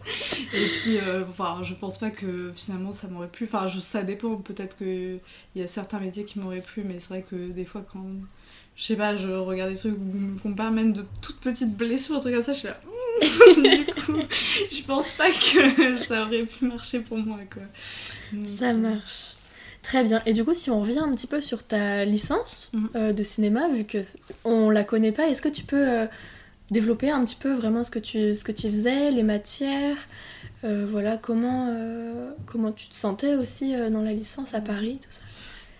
Et 0.54 0.68
puis 0.68 1.00
enfin 1.30 1.60
je 1.64 1.74
pense 1.74 1.98
pas 1.98 2.10
que 2.10 2.52
finalement 2.56 2.94
ça 2.94 3.08
m'aurait 3.08 3.30
plu. 3.30 3.46
Enfin 3.46 3.68
ça 3.80 4.04
dépend. 4.04 4.36
Peut-être 4.36 4.78
que 4.78 5.18
il 5.56 5.62
y 5.62 5.64
a 5.64 5.68
certains 5.68 6.00
métiers 6.00 6.26
qui 6.26 6.40
m'auraient 6.40 6.62
plu 6.62 6.84
mais 6.86 7.00
c'est 7.00 7.10
vrai 7.10 7.26
que 7.30 7.52
des 7.52 7.66
fois 7.66 7.84
quand 7.90 8.06
je 8.76 8.84
sais 8.84 8.96
pas 8.96 9.16
je 9.16 9.30
regarde 9.30 9.72
des 9.72 9.78
trucs 9.78 9.96
où 9.96 10.40
on 10.46 10.50
me 10.50 10.56
parle 10.56 10.74
même 10.74 10.94
de 10.94 11.06
toutes 11.22 11.40
petites 11.40 11.76
blessures 11.76 12.20
trucs 12.20 12.36
comme 12.36 12.44
ça 12.44 12.54
je 12.54 12.60
suis 12.60 12.68
là 12.68 12.80
du 13.22 13.86
coup 13.86 14.20
je 14.72 14.84
pense 14.84 15.10
pas 15.12 15.30
que 15.30 16.04
ça 16.04 16.24
aurait 16.24 16.46
pu 16.46 16.66
marcher 16.66 17.00
pour 17.00 17.18
moi 17.18 17.40
quoi. 17.52 17.64
Ça 18.58 18.76
marche 18.76 19.34
Très 19.82 20.04
bien. 20.04 20.22
Et 20.26 20.34
du 20.34 20.44
coup, 20.44 20.54
si 20.54 20.70
on 20.70 20.82
revient 20.82 21.00
un 21.00 21.14
petit 21.16 21.28
peu 21.28 21.42
sur 21.42 21.64
ta 21.64 22.06
licence 22.06 22.70
mhm. 22.74 22.90
euh, 22.96 23.14
de 23.14 23.24
cinéma, 23.24 23.70
vu 23.70 23.86
que 23.86 24.00
on 24.44 24.70
la 24.70 24.84
connaît 24.84 25.12
pas, 25.12 25.28
est-ce 25.28 25.42
que 25.42 25.50
tu 25.50 25.64
peux 25.64 25.88
euh, 25.88 26.06
développer 26.70 27.10
un 27.10 27.24
petit 27.24 27.38
peu 27.38 27.54
vraiment 27.54 27.84
ce 27.84 27.92
que 27.92 28.00
tu, 28.00 28.36
ce 28.36 28.44
que 28.44 28.52
tu 28.52 28.70
faisais, 28.70 29.12
les 29.12 29.24
matières 29.24 29.98
euh, 30.64 30.86
Voilà, 30.88 31.18
comment, 31.18 31.74
comment 32.46 32.72
tu 32.72 32.88
te 32.90 32.96
sentais 32.96 33.36
aussi 33.36 33.76
dans 33.90 34.02
la 34.02 34.14
licence 34.14 34.54
à 34.54 34.62
Paris, 34.62 35.00
tout 35.02 35.12
ça? 35.12 35.22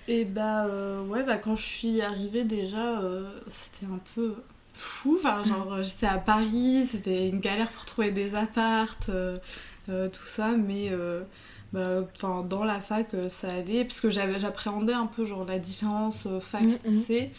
Et 0.08 0.26
bah, 0.26 0.68
ouais, 1.08 1.24
bah, 1.24 1.38
quand 1.38 1.56
je 1.56 1.66
suis 1.66 2.02
arrivée 2.02 2.44
déjà, 2.44 3.02
c'était 3.48 3.86
un 3.86 4.00
peu 4.16 4.34
fou. 4.74 5.20
Enfin, 5.20 5.44
genre, 5.46 5.84
j'étais 5.84 6.08
à 6.08 6.18
Paris, 6.18 6.88
c'était 6.88 7.28
une 7.28 7.42
galère 7.42 7.70
pour 7.70 7.86
trouver 7.86 8.12
des 8.12 8.34
appartes, 8.34 9.12
tout 9.88 10.26
ça, 10.26 10.56
mais 10.58 10.92
bah, 11.74 12.02
dans 12.22 12.64
la 12.64 12.82
fac 12.82 13.14
euh, 13.14 13.30
ça 13.30 13.52
allait 13.52 13.86
parce 13.86 14.02
que 14.02 14.10
j'appréhendais 14.10 14.94
un 14.94 15.06
peu 15.06 15.26
genre 15.26 15.46
la 15.46 15.60
différence 15.60 16.26
euh, 16.26 16.40
fac 16.40 16.64
lycée 16.84 17.32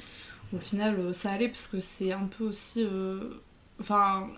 au 0.55 0.59
final 0.59 0.99
euh, 0.99 1.13
ça 1.13 1.33
allait 1.33 1.49
parce 1.49 1.67
que 1.67 1.81
c'est 1.81 2.13
un 2.13 2.27
peu 2.27 2.45
aussi 2.45 2.87
enfin, 3.81 4.29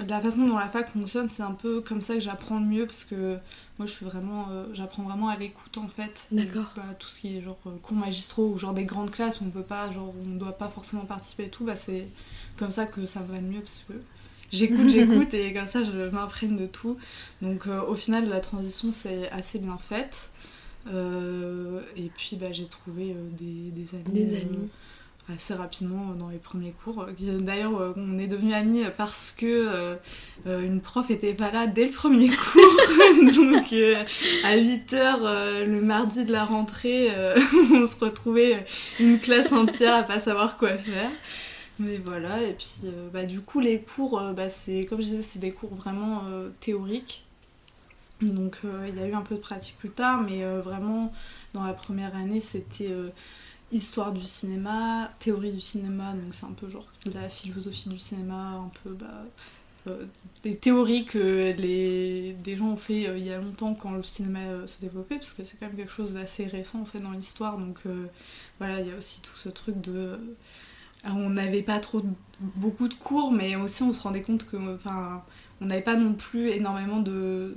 la 0.00 0.20
façon 0.20 0.46
dont 0.46 0.58
la 0.58 0.68
fac 0.68 0.88
fonctionne, 0.88 1.28
c'est 1.28 1.42
un 1.42 1.52
peu 1.52 1.80
comme 1.80 2.02
ça 2.02 2.14
que 2.14 2.20
j'apprends 2.20 2.58
le 2.58 2.66
mieux 2.66 2.86
parce 2.86 3.04
que 3.04 3.38
moi 3.78 3.86
je 3.86 3.92
suis 3.92 4.04
vraiment, 4.04 4.48
euh, 4.50 4.66
j'apprends 4.72 5.04
vraiment 5.04 5.28
à 5.28 5.36
l'écoute 5.36 5.78
en 5.78 5.88
fait. 5.88 6.26
D'accord. 6.30 6.72
Bah, 6.76 6.82
tout 6.98 7.08
ce 7.08 7.20
qui 7.20 7.36
est 7.36 7.42
genre 7.42 7.58
cours 7.82 7.96
magistraux 7.96 8.48
ou 8.48 8.58
genre 8.58 8.74
des 8.74 8.84
grandes 8.84 9.10
classes 9.10 9.40
où 9.40 9.44
on 9.44 9.50
peut 9.50 9.62
pas, 9.62 9.90
genre 9.90 10.12
on 10.20 10.24
ne 10.24 10.38
doit 10.38 10.56
pas 10.58 10.68
forcément 10.68 11.04
participer 11.04 11.44
et 11.44 11.48
tout, 11.48 11.64
bah 11.64 11.76
c'est 11.76 12.06
comme 12.56 12.72
ça 12.72 12.86
que 12.86 13.06
ça 13.06 13.20
va 13.20 13.36
le 13.36 13.46
mieux 13.46 13.60
parce 13.60 13.84
que 13.88 13.94
j'écoute, 14.54 14.88
j'écoute 14.88 15.34
et 15.34 15.52
comme 15.52 15.66
ça 15.66 15.84
je 15.84 16.10
m'imprègne 16.10 16.56
de 16.56 16.66
tout. 16.66 16.96
Donc 17.42 17.66
euh, 17.66 17.82
au 17.82 17.94
final 17.94 18.28
la 18.28 18.40
transition 18.40 18.92
c'est 18.92 19.30
assez 19.30 19.58
bien 19.58 19.78
faite. 19.78 20.32
et 20.90 22.10
puis 22.16 22.36
bah, 22.36 22.52
j'ai 22.52 22.66
trouvé 22.66 23.16
des, 23.38 23.70
des 23.70 23.94
amis. 23.94 24.12
Des 24.12 24.40
amis 24.40 24.70
assez 25.32 25.54
rapidement 25.54 26.14
dans 26.18 26.28
les 26.28 26.38
premiers 26.38 26.74
cours. 26.84 27.06
D'ailleurs, 27.18 27.80
euh, 27.80 27.92
on 27.96 28.18
est 28.18 28.26
devenus 28.26 28.54
amis 28.54 28.84
parce 28.96 29.30
que 29.30 29.46
euh, 29.46 29.94
euh, 30.46 30.62
une 30.62 30.80
prof 30.80 31.10
était 31.10 31.32
pas 31.32 31.50
là 31.50 31.66
dès 31.66 31.86
le 31.86 31.92
premier 31.92 32.28
cours. 32.52 32.62
Donc, 33.22 33.72
à 34.44 34.56
8h 34.56 35.64
le 35.64 35.80
mardi 35.80 36.24
de 36.24 36.32
la 36.32 36.44
rentrée, 36.44 37.08
on 37.72 37.86
se 37.86 37.96
retrouvait 38.04 38.66
une 39.00 39.18
classe 39.18 39.52
entière 39.52 39.94
à 39.94 40.02
pas 40.02 40.18
savoir 40.18 40.58
quoi 40.58 40.76
faire. 40.76 41.10
Mais 41.78 41.98
voilà, 41.98 42.42
et 42.42 42.52
puis 42.54 42.82
bah, 43.12 43.24
du 43.26 43.40
coup, 43.40 43.60
les 43.60 43.80
cours, 43.82 44.20
bah, 44.34 44.48
c'est 44.48 44.84
comme 44.86 45.00
je 45.00 45.06
disais, 45.06 45.22
c'est 45.22 45.40
des 45.40 45.52
cours 45.52 45.74
vraiment 45.74 46.22
théoriques. 46.60 47.24
Donc, 48.22 48.58
il 48.86 48.94
y 48.94 49.00
a 49.00 49.06
eu 49.06 49.14
un 49.14 49.22
peu 49.22 49.34
de 49.34 49.40
pratique 49.40 49.76
plus 49.78 49.90
tard, 49.90 50.22
mais 50.22 50.44
vraiment, 50.60 51.12
dans 51.52 51.64
la 51.64 51.72
première 51.72 52.14
année, 52.14 52.40
c'était 52.40 52.90
histoire 53.72 54.12
du 54.12 54.24
cinéma, 54.24 55.10
théorie 55.18 55.52
du 55.52 55.60
cinéma, 55.60 56.12
donc 56.12 56.32
c'est 56.34 56.46
un 56.46 56.52
peu 56.52 56.68
genre 56.68 56.86
la 57.12 57.28
philosophie 57.28 57.88
du 57.88 57.98
cinéma, 57.98 58.62
un 58.64 58.70
peu 58.82 58.90
bah, 58.90 59.24
euh, 59.86 60.06
des 60.42 60.56
théories 60.56 61.04
que 61.04 61.52
les, 61.58 62.32
des 62.34 62.56
gens 62.56 62.68
ont 62.68 62.76
fait 62.76 63.06
euh, 63.08 63.18
il 63.18 63.26
y 63.26 63.32
a 63.32 63.38
longtemps 63.38 63.74
quand 63.74 63.92
le 63.92 64.02
cinéma 64.02 64.40
euh, 64.40 64.66
se 64.66 64.80
développait, 64.80 65.16
parce 65.16 65.34
que 65.34 65.44
c'est 65.44 65.56
quand 65.58 65.66
même 65.66 65.76
quelque 65.76 65.92
chose 65.92 66.14
d'assez 66.14 66.46
récent 66.46 66.80
en 66.80 66.84
fait 66.84 67.00
dans 67.00 67.10
l'histoire, 67.10 67.58
donc 67.58 67.80
voilà, 68.58 68.80
il 68.80 68.88
y 68.88 68.92
a 68.92 68.96
aussi 68.96 69.20
tout 69.20 69.36
ce 69.36 69.48
truc 69.48 69.80
de... 69.80 70.18
on 71.06 71.30
n'avait 71.30 71.62
pas 71.62 71.80
trop 71.80 72.02
beaucoup 72.40 72.88
de 72.88 72.94
cours, 72.94 73.32
mais 73.32 73.56
aussi 73.56 73.82
on 73.82 73.92
se 73.92 74.00
rendait 74.00 74.22
compte 74.22 74.46
que 74.46 74.56
enfin, 74.74 75.22
on 75.60 75.66
n'avait 75.66 75.82
pas 75.82 75.96
non 75.96 76.14
plus 76.14 76.50
énormément 76.50 77.00
de, 77.00 77.54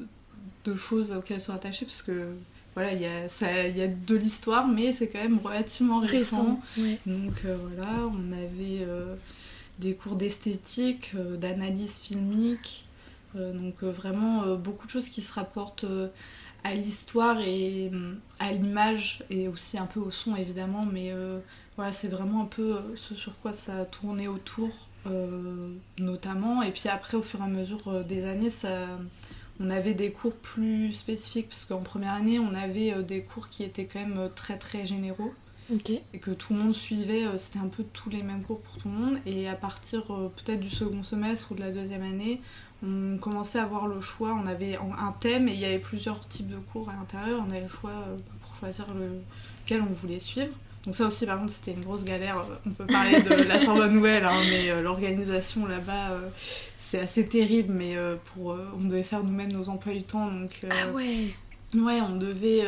de 0.65 0.75
choses 0.75 1.11
auxquelles 1.11 1.41
se 1.41 1.51
rattacher, 1.51 1.85
parce 1.85 2.01
que 2.01 2.35
voilà, 2.75 2.93
il 2.93 3.01
y 3.01 3.05
a, 3.05 3.27
ça, 3.27 3.67
y 3.67 3.81
a 3.81 3.87
de 3.87 4.15
l'histoire, 4.15 4.67
mais 4.67 4.93
c'est 4.93 5.07
quand 5.07 5.19
même 5.19 5.39
relativement 5.39 5.99
récent. 5.99 6.61
Donc 7.07 7.33
euh, 7.45 7.57
voilà, 7.75 7.91
on 8.05 8.31
avait 8.31 8.81
euh, 8.81 9.15
des 9.79 9.95
cours 9.95 10.15
d'esthétique, 10.15 11.13
euh, 11.15 11.37
d'analyse 11.37 11.97
filmique, 11.97 12.85
donc 13.35 13.83
vraiment 13.83 14.55
beaucoup 14.55 14.87
de 14.87 14.91
choses 14.91 15.09
qui 15.09 15.21
se 15.21 15.31
rapportent 15.31 15.85
à 16.63 16.73
l'histoire 16.73 17.39
et 17.39 17.91
à 18.39 18.51
l'image 18.51 19.23
et 19.29 19.47
aussi 19.47 19.77
un 19.77 19.85
peu 19.85 19.99
au 19.99 20.09
son 20.09 20.35
évidemment, 20.35 20.87
mais 20.91 21.13
voilà, 21.77 21.93
c'est 21.93 22.09
vraiment 22.09 22.41
un 22.41 22.45
peu 22.45 22.75
ce 22.97 23.15
sur 23.15 23.39
quoi 23.39 23.53
ça 23.53 23.77
a 23.77 23.85
tourné 23.85 24.27
autour 24.27 24.69
notamment. 25.99 26.63
Et 26.63 26.71
puis 26.71 26.89
après, 26.89 27.15
au 27.15 27.21
fur 27.21 27.39
et 27.39 27.43
à 27.43 27.47
mesure 27.47 28.03
des 28.03 28.25
années, 28.25 28.49
ça 28.49 28.87
on 29.59 29.69
avait 29.69 29.93
des 29.93 30.11
cours 30.11 30.33
plus 30.33 30.93
spécifiques, 30.93 31.49
parce 31.49 31.65
qu'en 31.65 31.81
première 31.81 32.13
année, 32.13 32.39
on 32.39 32.53
avait 32.53 32.93
euh, 32.93 33.01
des 33.01 33.21
cours 33.21 33.49
qui 33.49 33.63
étaient 33.63 33.85
quand 33.85 33.99
même 33.99 34.17
euh, 34.17 34.29
très 34.29 34.57
très 34.57 34.85
généraux. 34.85 35.33
Et 36.13 36.19
que 36.19 36.31
tout 36.31 36.53
le 36.53 36.59
monde 36.59 36.73
suivait, 36.73 37.25
euh, 37.25 37.37
c'était 37.37 37.59
un 37.59 37.67
peu 37.67 37.83
tous 37.83 38.09
les 38.09 38.23
mêmes 38.23 38.41
cours 38.41 38.61
pour 38.61 38.77
tout 38.77 38.87
le 38.87 38.95
monde. 38.95 39.17
Et 39.25 39.49
à 39.49 39.55
partir 39.55 40.03
peut-être 40.05 40.59
du 40.59 40.69
second 40.69 41.03
semestre 41.03 41.51
ou 41.51 41.55
de 41.55 41.59
la 41.59 41.71
deuxième 41.71 42.03
année, 42.03 42.39
on 42.83 43.17
commençait 43.17 43.59
à 43.59 43.63
avoir 43.63 43.87
le 43.87 43.99
choix. 43.99 44.33
On 44.41 44.45
avait 44.45 44.77
un 44.77 45.11
thème 45.19 45.49
et 45.49 45.53
il 45.53 45.59
y 45.59 45.65
avait 45.65 45.79
plusieurs 45.79 46.25
types 46.27 46.49
de 46.49 46.57
cours 46.57 46.89
à 46.89 46.93
l'intérieur. 46.93 47.43
On 47.45 47.51
avait 47.51 47.63
le 47.63 47.67
choix 47.67 47.91
pour 48.41 48.55
choisir 48.55 48.85
lequel 48.93 49.81
on 49.81 49.91
voulait 49.91 50.19
suivre. 50.19 50.53
Donc 50.87 50.95
ça 50.95 51.05
aussi 51.05 51.27
par 51.27 51.37
contre 51.37 51.51
c'était 51.51 51.73
une 51.73 51.83
grosse 51.83 52.03
galère. 52.03 52.43
On 52.65 52.71
peut 52.71 52.87
parler 52.87 53.21
de 53.21 53.33
la 53.47 53.59
Sorbonne 53.59 53.93
Nouvelle, 53.93 54.25
hein, 54.25 54.39
mais 54.49 54.81
l'organisation 54.81 55.67
là-bas 55.67 56.17
c'est 56.89 56.99
assez 56.99 57.25
terrible, 57.25 57.73
mais 57.73 57.97
euh, 57.97 58.15
pour, 58.33 58.53
euh, 58.53 58.65
on 58.79 58.85
devait 58.85 59.03
faire 59.03 59.23
nous-mêmes 59.23 59.51
nos 59.51 59.67
emplois 59.67 59.93
du 59.93 60.03
temps. 60.03 60.31
Donc, 60.31 60.51
euh, 60.63 60.69
ah 60.71 60.91
ouais 60.91 61.27
Ouais, 61.75 61.99
on 61.99 62.15
devait. 62.15 62.63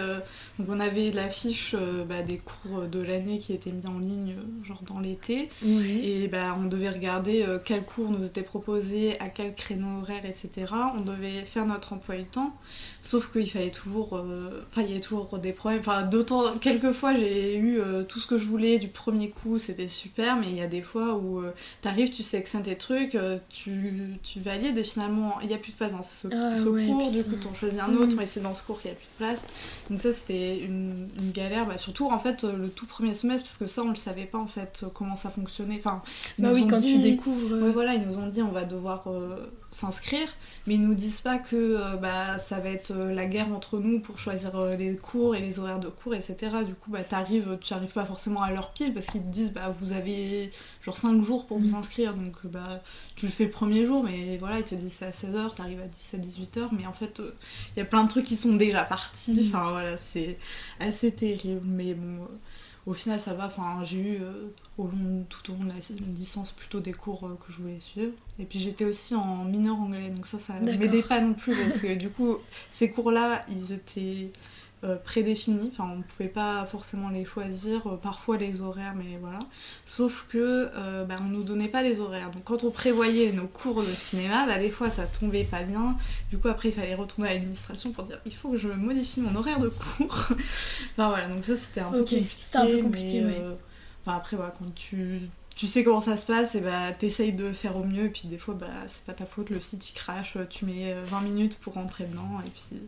donc 0.57 0.67
on 0.67 0.77
avait 0.77 1.09
l'affiche 1.11 1.73
bah, 2.09 2.21
des 2.21 2.37
cours 2.37 2.81
de 2.81 2.99
l'année 2.99 3.39
qui 3.39 3.53
étaient 3.53 3.71
mis 3.71 3.87
en 3.87 3.97
ligne, 3.97 4.35
genre 4.61 4.81
dans 4.85 4.99
l'été. 4.99 5.49
Et 5.65 6.27
bah, 6.27 6.53
on 6.59 6.65
devait 6.65 6.89
regarder 6.89 7.45
quels 7.63 7.85
cours 7.85 8.11
nous 8.11 8.25
étaient 8.25 8.43
proposés, 8.43 9.17
à 9.21 9.29
quel 9.29 9.55
créneau 9.55 10.01
horaire, 10.01 10.25
etc. 10.25 10.73
On 10.97 10.99
devait 10.99 11.45
faire 11.45 11.65
notre 11.65 11.93
emploi 11.93 12.17
du 12.17 12.25
temps. 12.25 12.53
Sauf 13.01 13.31
qu'il 13.31 13.49
fallait 13.49 13.71
toujours. 13.71 14.17
Euh, 14.17 14.65
enfin, 14.69 14.81
il 14.81 14.89
y 14.89 14.91
avait 14.91 14.99
toujours 14.99 15.37
des 15.37 15.53
problèmes. 15.53 15.79
Enfin, 15.79 16.03
d'autant. 16.03 16.57
Quelquefois, 16.57 17.13
j'ai 17.13 17.55
eu 17.55 17.79
euh, 17.79 18.03
tout 18.03 18.19
ce 18.19 18.27
que 18.27 18.37
je 18.37 18.45
voulais 18.45 18.77
du 18.77 18.87
premier 18.87 19.29
coup, 19.29 19.57
c'était 19.57 19.87
super, 19.87 20.35
mais 20.35 20.47
il 20.49 20.55
y 20.55 20.61
a 20.61 20.67
des 20.67 20.81
fois 20.81 21.15
où 21.15 21.39
euh, 21.39 21.51
t'arrives, 21.81 22.09
tu 22.09 22.23
sélectionnes 22.23 22.63
tes 22.63 22.77
trucs, 22.77 23.17
tu, 23.49 24.17
tu 24.23 24.39
valides 24.39 24.77
et 24.77 24.83
finalement, 24.83 25.39
il 25.41 25.47
n'y 25.47 25.53
a 25.53 25.57
plus 25.57 25.71
de 25.71 25.77
place 25.77 25.93
dans 25.93 26.03
ce, 26.03 26.27
ah 26.31 26.55
cours, 26.61 27.11
du 27.11 27.23
coup, 27.23 27.35
t'en 27.35 27.53
choisis 27.53 27.79
un 27.79 27.93
autre, 27.95 28.15
mais 28.17 28.25
c'est 28.25 28.41
dans 28.41 28.55
ce 28.55 28.63
cours 28.63 28.81
qu'il 28.81 28.91
n'y 28.91 28.97
a 28.97 28.99
plus 28.99 29.07
de 29.07 29.25
place. 29.25 29.45
Donc, 29.89 30.01
ça, 30.01 30.11
c'était 30.11 30.59
une, 30.59 31.07
une, 31.21 31.31
galère. 31.31 31.67
Bah, 31.67 31.77
surtout, 31.77 32.09
en 32.09 32.19
fait, 32.19 32.43
le 32.43 32.69
tout 32.69 32.85
premier 32.85 33.13
semestre, 33.13 33.45
parce 33.45 33.57
que 33.57 33.67
ça, 33.67 33.81
on 33.83 33.89
le 33.89 33.95
savait 33.95 34.25
pas, 34.25 34.39
en 34.39 34.47
fait, 34.47 34.85
comment 34.93 35.15
ça 35.15 35.29
fonctionnait. 35.29 35.77
Enfin, 35.79 36.01
bah 36.37 36.49
oui, 36.53 36.67
quand 36.67 36.81
tu 36.81 36.97
découvres. 36.99 37.63
Ouais, 37.63 37.71
voilà, 37.71 37.93
ils 37.93 38.01
nous 38.01 38.17
ont 38.17 38.27
dit, 38.27 38.41
on 38.41 38.51
va 38.51 38.65
devoir 38.65 39.05
s'inscrire, 39.71 40.27
mais 40.65 40.75
ils 40.75 40.81
nous 40.81 40.95
disent 40.95 41.21
pas 41.21 41.37
que 41.37 41.55
euh, 41.55 41.95
bah, 41.95 42.39
ça 42.39 42.59
va 42.59 42.69
être 42.69 42.91
euh, 42.91 43.13
la 43.13 43.25
guerre 43.25 43.53
entre 43.53 43.79
nous 43.79 43.99
pour 43.99 44.17
choisir 44.17 44.55
euh, 44.55 44.75
les 44.75 44.95
cours 44.95 45.35
et 45.35 45.41
les 45.41 45.59
horaires 45.59 45.79
de 45.79 45.89
cours, 45.89 46.15
etc. 46.15 46.37
Du 46.65 46.73
coup, 46.73 46.89
bah, 46.89 47.03
t'arrives, 47.03 47.57
tu 47.61 47.73
n'arrives 47.73 47.93
pas 47.93 48.05
forcément 48.05 48.41
à 48.41 48.51
leur 48.51 48.71
pile 48.71 48.93
parce 48.93 49.07
qu'ils 49.07 49.21
te 49.21 49.27
disent 49.27 49.53
bah, 49.53 49.69
vous 49.69 49.91
avez 49.91 50.51
genre 50.81 50.97
5 50.97 51.21
jours 51.21 51.45
pour 51.45 51.59
vous 51.59 51.75
inscrire, 51.75 52.15
donc 52.15 52.45
bah, 52.45 52.81
tu 53.15 53.27
le 53.27 53.31
fais 53.31 53.45
le 53.45 53.51
premier 53.51 53.85
jour, 53.85 54.03
mais 54.03 54.37
voilà, 54.37 54.59
ils 54.59 54.65
te 54.65 54.75
disent 54.75 54.93
c'est 54.93 55.05
à 55.05 55.11
16h, 55.11 55.53
t'arrives 55.55 55.81
à 55.81 55.87
17-18h, 55.87 56.69
mais 56.71 56.87
en 56.87 56.93
fait, 56.93 57.21
il 57.75 57.79
y 57.79 57.81
a 57.81 57.85
plein 57.85 58.03
de 58.03 58.09
trucs 58.09 58.25
qui 58.25 58.35
sont 58.35 58.55
déjà 58.55 58.83
partis, 58.83 59.33
mm. 59.33 59.47
enfin 59.47 59.71
voilà, 59.71 59.97
c'est 59.97 60.37
assez 60.79 61.11
terrible, 61.11 61.61
mais 61.65 61.93
bon 61.93 62.27
au 62.85 62.93
final 62.93 63.19
ça 63.19 63.33
va. 63.33 63.45
Enfin 63.45 63.83
j'ai 63.83 63.97
eu 63.99 64.17
euh, 64.21 64.47
au 64.77 64.87
long, 64.87 65.25
tout 65.29 65.51
au 65.51 65.55
long 65.55 65.65
de 65.65 65.69
la 65.69 65.75
licence 66.17 66.51
plutôt 66.51 66.79
des 66.79 66.93
cours 66.93 67.25
euh, 67.25 67.37
que 67.45 67.51
je 67.51 67.57
voulais 67.59 67.79
suivre. 67.79 68.13
Et 68.39 68.45
puis 68.45 68.59
j'étais 68.59 68.85
aussi 68.85 69.15
en 69.15 69.45
mineur 69.45 69.75
anglais 69.75 70.09
donc 70.09 70.27
ça 70.27 70.39
ça 70.39 70.53
m'aidait 70.59 71.03
pas 71.03 71.21
non 71.21 71.33
plus 71.33 71.55
parce 71.55 71.81
que 71.81 71.95
du 71.95 72.09
coup 72.09 72.37
ces 72.71 72.91
cours 72.91 73.11
là 73.11 73.41
ils 73.49 73.71
étaient 73.71 74.31
euh, 74.85 74.95
prédéfinis, 74.95 75.71
enfin 75.73 75.93
on 75.93 76.01
pouvait 76.03 76.29
pas 76.29 76.65
forcément 76.65 77.09
les 77.09 77.25
choisir, 77.25 77.85
euh, 77.85 77.97
parfois 77.97 78.37
les 78.37 78.61
horaires, 78.61 78.93
mais 78.95 79.17
voilà. 79.19 79.39
Sauf 79.83 80.25
que 80.29 80.69
euh, 80.73 81.03
bah, 81.03 81.17
on 81.19 81.25
nous 81.25 81.43
donnait 81.43 81.67
pas 81.67 81.83
les 81.83 81.99
horaires. 81.99 82.31
Donc 82.31 82.45
quand 82.45 82.63
on 82.63 82.71
prévoyait 82.71 83.33
nos 83.33 83.47
cours 83.47 83.81
de 83.81 83.89
cinéma, 83.89 84.45
bah, 84.47 84.57
des 84.57 84.69
fois 84.69 84.89
ça 84.89 85.05
tombait 85.05 85.43
pas 85.43 85.63
bien. 85.63 85.97
Du 86.29 86.37
coup 86.37 86.47
après 86.47 86.69
il 86.69 86.71
fallait 86.71 86.95
retourner 86.95 87.29
à 87.29 87.33
l'administration 87.33 87.91
pour 87.91 88.05
dire 88.05 88.21
il 88.25 88.33
faut 88.33 88.51
que 88.51 88.57
je 88.57 88.69
modifie 88.69 89.19
mon 89.19 89.35
horaire 89.35 89.59
de 89.59 89.67
cours. 89.67 90.27
enfin 90.93 91.09
voilà, 91.09 91.27
donc 91.27 91.43
ça 91.43 91.57
c'était 91.57 91.81
un, 91.81 91.91
peu 91.91 91.97
compliqué. 91.99 92.23
un 92.53 92.65
peu 92.65 92.81
compliqué. 92.81 93.25
Enfin 94.05 94.15
après 94.15 94.37
voilà, 94.37 94.53
quand 94.57 94.73
tu 94.75 95.19
tu 95.57 95.67
sais 95.67 95.83
comment 95.83 95.99
ça 95.99 96.15
se 96.15 96.25
passe 96.25 96.55
et 96.55 96.61
bah 96.61 96.93
t'essayes 96.97 97.33
de 97.33 97.51
faire 97.51 97.75
au 97.75 97.83
mieux 97.83 98.05
et 98.05 98.09
puis 98.09 98.29
des 98.29 98.37
fois 98.37 98.53
bah 98.53 98.67
c'est 98.87 99.03
pas 99.03 99.11
ta 99.11 99.25
faute 99.25 99.49
le 99.49 99.59
site 99.59 99.89
il 99.89 99.93
crache 99.93 100.37
tu 100.49 100.63
mets 100.63 100.95
20 101.03 101.19
minutes 101.19 101.59
pour 101.59 101.73
rentrer 101.73 102.05
dedans 102.05 102.39
et 102.45 102.49
puis 102.49 102.79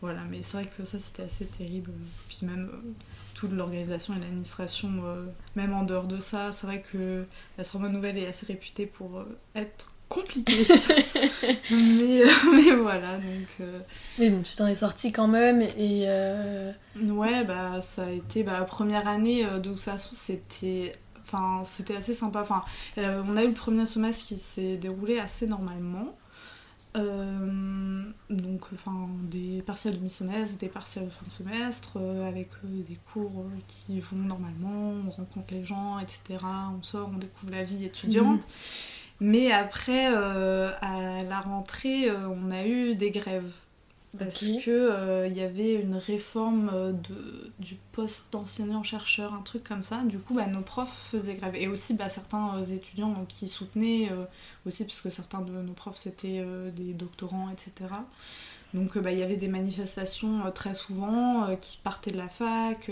voilà, 0.00 0.20
mais 0.30 0.42
c'est 0.42 0.58
vrai 0.58 0.70
que 0.76 0.84
ça 0.84 0.98
c'était 0.98 1.22
assez 1.22 1.46
terrible. 1.46 1.90
Puis 2.28 2.40
même 2.42 2.70
euh, 2.72 2.90
toute 3.34 3.52
l'organisation 3.52 4.14
et 4.14 4.20
l'administration, 4.20 4.90
euh, 5.04 5.24
même 5.54 5.72
en 5.72 5.84
dehors 5.84 6.04
de 6.06 6.20
ça, 6.20 6.52
c'est 6.52 6.66
vrai 6.66 6.84
que 6.92 7.24
la 7.56 7.64
Sorbonne 7.64 7.92
Nouvelle 7.92 8.18
est 8.18 8.26
assez 8.26 8.46
réputée 8.46 8.86
pour 8.86 9.18
euh, 9.18 9.38
être 9.54 9.94
compliquée. 10.08 10.66
mais, 11.70 12.22
mais, 12.52 12.74
voilà, 12.74 13.16
donc. 13.16 13.68
Mais 14.18 14.30
bon, 14.30 14.42
tu 14.42 14.54
t'en 14.54 14.66
es 14.66 14.74
sorti 14.74 15.12
quand 15.12 15.28
même 15.28 15.62
et. 15.62 16.06
Ouais, 17.00 17.44
bah 17.44 17.80
ça 17.80 18.04
a 18.04 18.10
été. 18.10 18.42
Bah, 18.42 18.58
la 18.58 18.64
première 18.64 19.08
année, 19.08 19.44
de 19.44 19.70
toute 19.70 19.80
façon, 19.80 20.10
c'était. 20.12 20.92
Enfin, 21.22 21.62
c'était 21.64 21.96
assez 21.96 22.14
sympa. 22.14 22.42
Enfin, 22.42 22.64
on 22.98 23.36
a 23.36 23.42
eu 23.42 23.48
le 23.48 23.54
premier 23.54 23.86
semestre 23.86 24.26
qui 24.26 24.38
s'est 24.38 24.76
déroulé 24.76 25.18
assez 25.18 25.46
normalement. 25.46 26.14
Euh, 26.96 28.02
donc, 28.30 28.62
enfin, 28.72 29.08
des 29.22 29.62
partiels 29.62 29.98
de 29.98 30.02
mi-semestre, 30.02 30.56
des 30.56 30.68
partiels 30.68 31.04
de 31.06 31.10
fin 31.10 31.26
de 31.26 31.30
semestre, 31.30 31.94
euh, 31.96 32.28
avec 32.28 32.48
euh, 32.64 32.82
des 32.88 32.98
cours 33.12 33.46
qui 33.66 34.00
vont 34.00 34.18
normalement, 34.18 34.94
on 35.06 35.10
rencontre 35.10 35.52
les 35.52 35.64
gens, 35.64 35.98
etc. 35.98 36.40
On 36.78 36.82
sort, 36.82 37.10
on 37.14 37.18
découvre 37.18 37.52
la 37.52 37.62
vie 37.62 37.84
étudiante. 37.84 38.42
Mhm. 38.42 38.48
Mais 39.18 39.50
après, 39.50 40.06
à 40.06 41.22
la 41.24 41.40
rentrée, 41.40 42.10
on 42.10 42.50
a 42.50 42.66
eu 42.66 42.94
des 42.96 43.10
grèves. 43.10 43.50
Parce 44.18 44.38
qu'il 44.38 44.62
que 44.62 45.26
il 45.28 45.36
y 45.36 45.42
avait 45.42 45.74
une 45.74 45.96
réforme 45.96 46.70
de, 46.92 47.52
du 47.58 47.76
poste 47.92 48.32
d'enseignant-chercheur, 48.32 49.34
un 49.34 49.42
truc 49.42 49.64
comme 49.64 49.82
ça. 49.82 50.02
Du 50.02 50.18
coup, 50.18 50.34
bah, 50.34 50.46
nos 50.46 50.62
profs 50.62 51.08
faisaient 51.10 51.34
grève. 51.34 51.54
Et 51.56 51.68
aussi 51.68 51.94
bah, 51.94 52.08
certains 52.08 52.64
étudiants 52.64 53.24
qui 53.28 53.48
soutenaient, 53.48 54.10
aussi 54.66 54.84
parce 54.84 55.00
que 55.00 55.10
certains 55.10 55.40
de 55.40 55.52
nos 55.52 55.72
profs 55.72 55.96
c'était 55.96 56.44
des 56.74 56.92
doctorants, 56.92 57.50
etc. 57.50 57.90
Donc 58.74 58.98
bah, 58.98 59.12
il 59.12 59.18
y 59.18 59.22
avait 59.22 59.36
des 59.36 59.48
manifestations 59.48 60.50
très 60.52 60.74
souvent 60.74 61.54
qui 61.60 61.78
partaient 61.82 62.10
de 62.10 62.18
la 62.18 62.28
fac, 62.28 62.90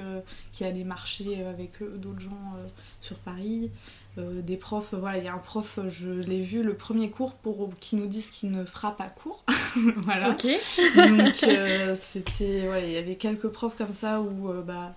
qui 0.52 0.64
allaient 0.64 0.84
marcher 0.84 1.44
avec 1.44 1.82
d'autres 1.98 2.20
gens 2.20 2.54
sur 3.00 3.16
Paris. 3.18 3.70
Euh, 4.16 4.42
des 4.42 4.56
profs, 4.56 4.94
voilà, 4.94 5.18
il 5.18 5.24
y 5.24 5.28
a 5.28 5.34
un 5.34 5.38
prof, 5.38 5.80
je 5.88 6.10
l'ai 6.10 6.40
vu 6.40 6.62
le 6.62 6.74
premier 6.74 7.10
cours 7.10 7.34
pour 7.34 7.70
qui 7.80 7.96
nous 7.96 8.06
disent 8.06 8.30
qu'il 8.30 8.52
ne 8.52 8.64
fera 8.64 8.96
pas 8.96 9.08
cours. 9.08 9.44
voilà. 9.96 10.30
Ok. 10.30 10.46
Donc 10.94 11.42
euh, 11.42 11.96
c'était, 11.98 12.66
voilà, 12.66 12.84
il 12.84 12.92
y 12.92 12.96
avait 12.96 13.16
quelques 13.16 13.48
profs 13.48 13.76
comme 13.76 13.92
ça 13.92 14.20
où 14.20 14.50
euh, 14.50 14.62
bah 14.62 14.94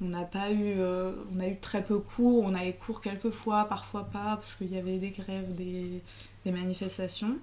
on 0.00 0.06
n'a 0.06 0.22
pas 0.22 0.50
eu, 0.50 0.76
on 0.80 1.40
a 1.40 1.48
eu 1.48 1.58
très 1.58 1.84
peu 1.84 1.98
cours, 1.98 2.44
on 2.44 2.54
a 2.54 2.64
eu 2.64 2.72
cours 2.72 3.02
quelques 3.02 3.30
fois, 3.30 3.66
parfois 3.68 4.04
pas, 4.04 4.36
parce 4.36 4.54
qu'il 4.54 4.72
y 4.72 4.78
avait 4.78 4.96
des 4.96 5.10
grèves, 5.10 5.54
des, 5.54 6.00
des 6.46 6.52
manifestations. 6.52 7.36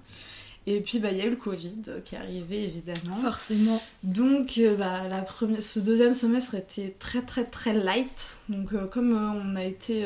Et 0.66 0.80
puis 0.80 0.98
bah 0.98 1.12
il 1.12 1.18
y 1.18 1.20
a 1.20 1.26
eu 1.26 1.30
le 1.30 1.36
Covid 1.36 1.76
qui 2.04 2.14
est 2.14 2.18
arrivé 2.18 2.64
évidemment. 2.64 3.14
Forcément. 3.14 3.80
Donc 4.02 4.60
bah, 4.78 5.06
la 5.08 5.22
première, 5.22 5.62
ce 5.62 5.78
deuxième 5.78 6.14
semestre 6.14 6.56
était 6.56 6.96
très 6.98 7.22
très 7.22 7.44
très 7.44 7.74
light. 7.74 8.38
Donc 8.48 8.74
comme 8.90 9.12
on 9.12 9.54
a 9.54 9.62
été 9.62 10.04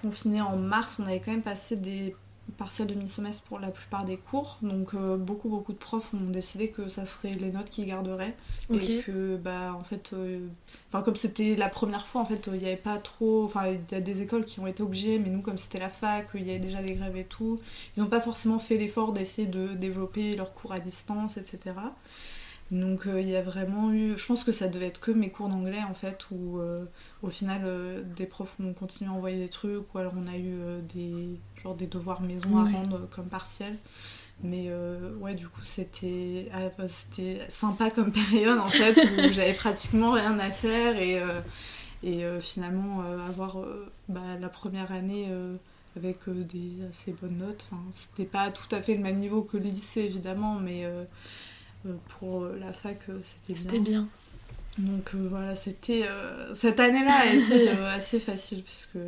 confiné 0.00 0.40
en 0.40 0.56
mars, 0.56 1.00
on 1.00 1.06
avait 1.06 1.20
quand 1.20 1.32
même 1.32 1.42
passé 1.42 1.76
des 1.76 2.14
partiels 2.58 2.88
de 2.88 2.94
mi-semestre 2.94 3.42
pour 3.42 3.58
la 3.58 3.70
plupart 3.70 4.04
des 4.04 4.16
cours. 4.16 4.58
Donc 4.62 4.94
euh, 4.94 5.16
beaucoup 5.16 5.48
beaucoup 5.48 5.72
de 5.72 5.78
profs 5.78 6.14
ont 6.14 6.30
décidé 6.30 6.68
que 6.68 6.88
ça 6.88 7.06
serait 7.06 7.32
les 7.32 7.50
notes 7.50 7.70
qui 7.70 7.84
garderaient. 7.86 8.36
Et 8.72 9.00
que 9.00 9.36
bah 9.36 9.74
en 9.74 9.82
fait 9.82 10.12
euh, 10.12 10.46
enfin 10.88 11.02
comme 11.02 11.16
c'était 11.16 11.56
la 11.56 11.68
première 11.68 12.06
fois 12.06 12.22
en 12.22 12.26
fait 12.26 12.48
il 12.52 12.58
n'y 12.58 12.66
avait 12.66 12.76
pas 12.76 12.98
trop 12.98 13.44
enfin 13.44 13.68
il 13.68 13.80
y 13.90 13.94
a 13.94 14.00
des 14.00 14.22
écoles 14.22 14.44
qui 14.44 14.60
ont 14.60 14.66
été 14.66 14.82
obligées 14.82 15.18
mais 15.18 15.28
nous 15.28 15.42
comme 15.42 15.56
c'était 15.56 15.78
la 15.78 15.90
fac, 15.90 16.28
il 16.34 16.46
y 16.46 16.50
avait 16.50 16.58
déjà 16.58 16.82
des 16.82 16.94
grèves 16.94 17.16
et 17.16 17.24
tout, 17.24 17.58
ils 17.96 18.02
n'ont 18.02 18.08
pas 18.08 18.20
forcément 18.20 18.58
fait 18.58 18.76
l'effort 18.76 19.12
d'essayer 19.12 19.48
de 19.48 19.68
développer 19.68 20.36
leurs 20.36 20.54
cours 20.54 20.72
à 20.72 20.80
distance, 20.80 21.36
etc. 21.36 21.74
Donc 22.70 23.06
euh, 23.06 23.20
il 23.20 23.28
y 23.28 23.36
a 23.36 23.42
vraiment 23.42 23.92
eu. 23.92 24.16
Je 24.16 24.24
pense 24.24 24.44
que 24.44 24.52
ça 24.52 24.68
devait 24.68 24.86
être 24.86 25.00
que 25.00 25.10
mes 25.10 25.30
cours 25.30 25.48
d'anglais 25.48 25.82
en 25.88 25.94
fait, 25.94 26.18
où 26.30 26.58
euh, 26.58 26.84
au 27.22 27.30
final 27.30 27.62
euh, 27.64 28.02
des 28.16 28.26
profs 28.26 28.60
ont 28.60 28.72
continué 28.72 29.10
à 29.10 29.14
envoyer 29.14 29.38
des 29.38 29.48
trucs, 29.48 29.92
ou 29.92 29.98
alors 29.98 30.12
on 30.16 30.26
a 30.28 30.36
eu 30.36 30.82
des, 30.94 31.38
genre 31.62 31.74
des 31.74 31.88
devoirs 31.88 32.20
maison 32.20 32.58
à 32.58 32.64
rendre 32.64 33.08
comme 33.10 33.26
partiel. 33.26 33.76
Mais 34.42 34.70
ouais, 35.20 35.34
du 35.34 35.48
coup 35.48 35.64
c'était 35.64 36.48
ah, 36.54 36.70
c'était 36.86 37.40
sympa 37.48 37.90
comme 37.90 38.12
période 38.30 38.58
en 38.58 38.66
fait, 38.66 38.96
où 38.96 39.32
j'avais 39.32 39.52
pratiquement 39.52 40.12
rien 40.12 40.38
à 40.38 40.50
faire 40.50 40.96
et, 40.96 41.20
et 42.04 42.24
finalement 42.40 43.02
avoir 43.28 43.58
bah, 44.08 44.38
la 44.40 44.48
première 44.48 44.92
année 44.92 45.28
avec 45.96 46.18
des 46.28 46.84
assez 46.88 47.14
bonnes 47.20 47.38
notes. 47.38 47.66
Enfin, 47.70 47.82
c'était 47.90 48.24
pas 48.24 48.50
tout 48.50 48.74
à 48.74 48.80
fait 48.80 48.94
le 48.94 49.02
même 49.02 49.18
niveau 49.18 49.42
que 49.42 49.56
le 49.56 49.64
lycée 49.64 50.02
évidemment, 50.02 50.54
mais 50.54 50.84
euh, 50.84 51.04
pour 52.08 52.42
euh, 52.42 52.58
la 52.58 52.72
fac, 52.72 52.98
euh, 53.08 53.20
c'était 53.22 53.54
bien. 53.54 53.56
C'était 53.56 53.78
bien. 53.78 54.08
Donc 54.78 55.14
voilà, 55.14 55.54
c'était 55.54 56.08
cette 56.54 56.80
année-là 56.80 57.22
a 57.22 57.26
été 57.26 57.68
assez 57.88 58.20
facile 58.20 58.62
puisque 58.62 58.98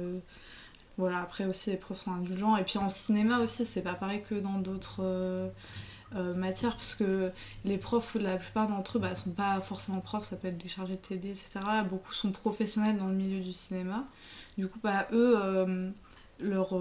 voilà, 0.99 1.21
après 1.21 1.47
aussi 1.47 1.71
les 1.71 1.77
profs 1.77 2.05
sont 2.05 2.11
indulgents 2.11 2.57
et 2.57 2.65
puis 2.65 2.79
en 2.79 2.89
cinéma 2.89 3.39
aussi, 3.39 3.65
c'est 3.65 3.81
pas 3.81 3.95
pareil 3.95 4.23
que 4.29 4.35
dans 4.35 4.59
d'autres 4.59 5.51
matières 6.13 6.75
parce 6.75 6.95
que 6.95 7.31
les 7.65 7.79
profs, 7.79 8.17
la 8.17 8.37
plupart 8.37 8.69
d'entre 8.69 8.99
eux, 8.99 9.01
bah, 9.01 9.15
sont 9.15 9.31
pas 9.31 9.61
forcément 9.63 10.01
profs, 10.01 10.25
ça 10.25 10.37
peut 10.37 10.49
être 10.49 10.59
des 10.59 10.69
chargés 10.69 10.97
de 10.97 10.99
TD, 10.99 11.31
etc. 11.31 11.61
Beaucoup 11.89 12.13
sont 12.13 12.33
professionnels 12.33 12.99
dans 12.99 13.09
le 13.09 13.15
milieu 13.15 13.41
du 13.41 13.53
cinéma. 13.53 14.05
Du 14.59 14.67
coup, 14.67 14.81
bah, 14.83 15.07
eux, 15.13 15.95
leur 16.41 16.75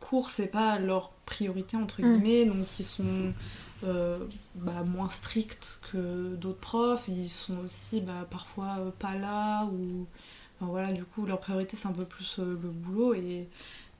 cours, 0.00 0.28
c'est 0.30 0.48
pas 0.48 0.78
leur 0.80 1.10
priorité 1.24 1.76
entre 1.76 2.02
mm. 2.02 2.04
guillemets, 2.04 2.44
donc 2.44 2.66
ils 2.78 2.84
sont 2.84 3.32
euh, 3.84 4.18
bah, 4.56 4.82
moins 4.84 5.10
stricts 5.10 5.80
que 5.92 6.34
d'autres 6.34 6.58
profs. 6.58 7.08
Ils 7.08 7.28
sont 7.30 7.58
aussi 7.64 8.00
bah, 8.00 8.26
parfois 8.30 8.76
euh, 8.80 8.90
pas 8.90 9.14
là 9.14 9.64
ou 9.66 10.06
voilà, 10.60 10.92
du 10.92 11.04
coup 11.04 11.24
leur 11.26 11.38
priorité 11.38 11.76
c'est 11.76 11.86
un 11.86 11.92
peu 11.92 12.04
plus 12.04 12.40
euh, 12.40 12.58
le 12.60 12.68
boulot 12.70 13.14
et 13.14 13.48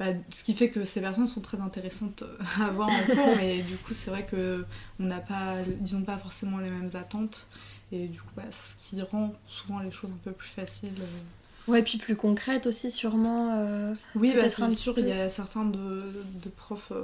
bah, 0.00 0.06
ce 0.30 0.42
qui 0.42 0.54
fait 0.54 0.70
que 0.70 0.84
ces 0.84 1.00
personnes 1.00 1.28
sont 1.28 1.40
très 1.40 1.60
intéressantes 1.60 2.24
à 2.60 2.70
voir 2.70 2.88
en 2.88 3.14
cours 3.14 3.36
mais 3.36 3.62
du 3.62 3.76
coup 3.76 3.94
c'est 3.94 4.10
vrai 4.10 4.26
que 4.26 4.64
on 4.98 5.04
n'a 5.04 5.20
pas 5.20 5.58
pas 6.04 6.18
forcément 6.18 6.58
les 6.58 6.70
mêmes 6.70 6.90
attentes 6.94 7.46
et 7.92 8.08
du 8.08 8.20
coup 8.20 8.40
ce 8.50 8.74
qui 8.88 9.00
rend 9.02 9.32
souvent 9.46 9.78
les 9.78 9.92
choses 9.92 10.10
un 10.10 10.18
peu 10.24 10.32
plus 10.32 10.48
faciles 10.48 10.90
Ouais, 11.68 11.82
puis 11.82 11.98
plus 11.98 12.16
concrètes 12.16 12.66
aussi, 12.66 12.90
sûrement. 12.90 13.94
oui, 14.14 14.34
c'est 14.40 14.70
sûr, 14.70 14.98
il 14.98 15.06
y 15.06 15.12
a 15.12 15.28
certains 15.28 15.66
de, 15.66 16.02
de 16.42 16.48
profs 16.48 16.94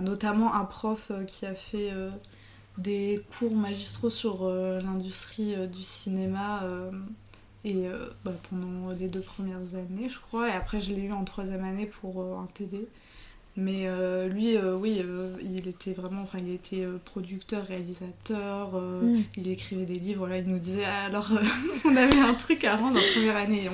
notamment 0.00 0.54
un 0.54 0.64
prof 0.64 1.10
euh, 1.10 1.24
qui 1.24 1.44
a 1.46 1.54
fait 1.54 1.90
euh, 1.92 2.10
des 2.78 3.22
cours 3.38 3.54
magistraux 3.54 4.10
sur 4.10 4.44
euh, 4.44 4.80
l'industrie 4.80 5.54
du 5.68 5.82
cinéma 5.82 6.62
et 7.64 7.86
bah, 8.24 8.32
pendant 8.50 8.90
les 8.98 9.06
deux 9.06 9.20
premières 9.20 9.74
années 9.74 10.08
je 10.08 10.18
crois. 10.18 10.48
Et 10.48 10.52
après 10.52 10.80
je 10.80 10.92
l'ai 10.92 11.02
eu 11.02 11.12
en 11.12 11.24
troisième 11.24 11.64
année 11.64 11.86
pour 11.86 12.20
un 12.22 12.48
TD 12.54 12.88
mais 13.54 13.86
lui 14.28 14.56
oui 14.58 15.02
il 15.42 15.68
était 15.68 15.92
vraiment 15.92 16.22
enfin 16.22 16.38
il 16.40 16.52
était 16.52 16.86
producteur 17.04 17.66
réalisateur 17.66 18.80
mm. 18.80 19.22
il 19.36 19.48
écrivait 19.48 19.84
des 19.84 19.98
livres 19.98 20.26
là 20.26 20.38
il 20.38 20.48
nous 20.48 20.58
disait 20.58 20.86
ah, 20.86 21.04
alors 21.04 21.30
on 21.84 21.94
avait 21.94 22.18
un 22.18 22.34
truc 22.34 22.64
à 22.64 22.76
rendre 22.76 22.98
en 22.98 23.12
première 23.12 23.36
année. 23.36 23.68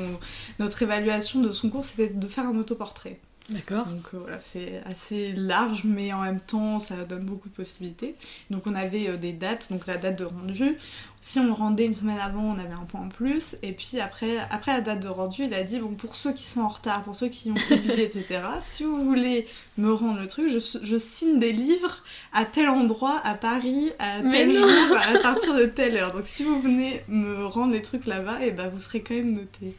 Notre 0.58 0.82
évaluation 0.82 1.40
de 1.40 1.52
son 1.52 1.70
cours 1.70 1.84
c'était 1.84 2.08
de 2.08 2.26
faire 2.26 2.44
un 2.44 2.56
autoportrait 2.56 3.20
D'accord. 3.48 3.86
Donc 3.86 4.04
euh, 4.12 4.18
voilà, 4.18 4.38
c'est 4.40 4.82
assez 4.84 5.32
large, 5.32 5.84
mais 5.84 6.12
en 6.12 6.22
même 6.22 6.40
temps, 6.40 6.78
ça 6.78 6.96
donne 7.04 7.24
beaucoup 7.24 7.48
de 7.48 7.54
possibilités. 7.54 8.14
Donc 8.50 8.66
on 8.66 8.74
avait 8.74 9.08
euh, 9.08 9.16
des 9.16 9.32
dates, 9.32 9.72
donc 9.72 9.86
la 9.86 9.96
date 9.96 10.18
de 10.18 10.24
rendu. 10.24 10.76
Si 11.20 11.40
on 11.40 11.46
le 11.46 11.52
rendait 11.52 11.86
une 11.86 11.94
semaine 11.94 12.18
avant, 12.18 12.42
on 12.42 12.58
avait 12.58 12.72
un 12.72 12.84
point 12.88 13.00
en 13.00 13.08
plus. 13.08 13.56
Et 13.62 13.72
puis 13.72 14.00
après, 14.00 14.38
après 14.50 14.72
la 14.72 14.80
date 14.80 15.00
de 15.00 15.08
rendu, 15.08 15.44
il 15.44 15.54
a 15.54 15.64
dit 15.64 15.78
bon, 15.78 15.94
pour 15.94 16.16
ceux 16.16 16.32
qui 16.32 16.44
sont 16.44 16.60
en 16.60 16.68
retard, 16.68 17.02
pour 17.02 17.16
ceux 17.16 17.28
qui 17.28 17.50
ont 17.50 17.54
oublié, 17.72 18.04
etc., 18.04 18.40
si 18.60 18.84
vous 18.84 19.04
voulez 19.04 19.46
me 19.76 19.92
rendre 19.92 20.20
le 20.20 20.26
truc, 20.26 20.48
je, 20.48 20.58
je, 20.82 20.96
signe 20.96 21.38
des 21.38 21.52
livres 21.52 21.98
à 22.32 22.44
tel 22.44 22.68
endroit, 22.68 23.20
à 23.24 23.34
Paris, 23.34 23.90
à 23.98 24.22
tel 24.22 24.52
jour, 24.52 24.96
à 24.96 25.18
partir 25.18 25.54
de 25.54 25.66
telle 25.66 25.96
heure. 25.96 26.12
Donc 26.12 26.26
si 26.26 26.44
vous 26.44 26.60
venez 26.60 27.02
me 27.08 27.46
rendre 27.46 27.72
les 27.72 27.82
trucs 27.82 28.06
là-bas, 28.06 28.38
et 28.40 28.48
eh 28.48 28.50
ben 28.50 28.68
vous 28.68 28.80
serez 28.80 29.00
quand 29.02 29.14
même 29.14 29.32
noté. 29.32 29.74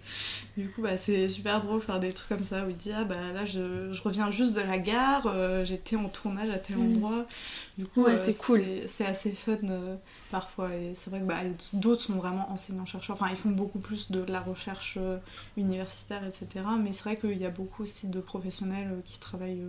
Du 0.59 0.67
coup, 0.69 0.81
bah, 0.81 0.97
c'est 0.97 1.29
super 1.29 1.61
drôle 1.61 1.81
faire 1.81 2.01
des 2.01 2.11
trucs 2.11 2.27
comme 2.27 2.43
ça 2.43 2.65
où 2.65 2.69
il 2.69 2.75
dit 2.75 2.91
Ah 2.93 3.05
bah 3.05 3.15
là, 3.33 3.45
je, 3.45 3.93
je 3.93 4.01
reviens 4.01 4.29
juste 4.29 4.53
de 4.53 4.61
la 4.61 4.77
gare, 4.77 5.25
euh, 5.27 5.63
j'étais 5.63 5.95
en 5.95 6.09
tournage 6.09 6.49
à 6.49 6.57
tel 6.57 6.77
mm. 6.77 6.81
endroit. 6.81 7.25
Du 7.77 7.85
coup, 7.85 8.03
ouais, 8.03 8.11
euh, 8.11 8.21
c'est 8.21 8.37
cool. 8.37 8.63
C'est 8.87 9.05
assez 9.05 9.31
fun 9.31 9.53
euh, 9.63 9.95
parfois. 10.31 10.73
Et 10.75 10.93
c'est 10.95 11.09
vrai 11.09 11.19
que 11.19 11.25
bah, 11.25 11.41
d'autres 11.73 12.01
sont 12.01 12.15
vraiment 12.15 12.51
enseignants-chercheurs. 12.51 13.15
Enfin, 13.15 13.29
ils 13.29 13.37
font 13.37 13.51
beaucoup 13.51 13.79
plus 13.79 14.11
de 14.11 14.23
la 14.23 14.39
recherche 14.39 14.97
universitaire, 15.57 16.23
etc. 16.25 16.65
Mais 16.81 16.93
c'est 16.93 17.03
vrai 17.03 17.17
qu'il 17.17 17.37
y 17.37 17.45
a 17.45 17.49
beaucoup 17.49 17.83
aussi 17.83 18.07
de 18.07 18.19
professionnels 18.19 19.01
qui 19.05 19.19
travaillent 19.19 19.65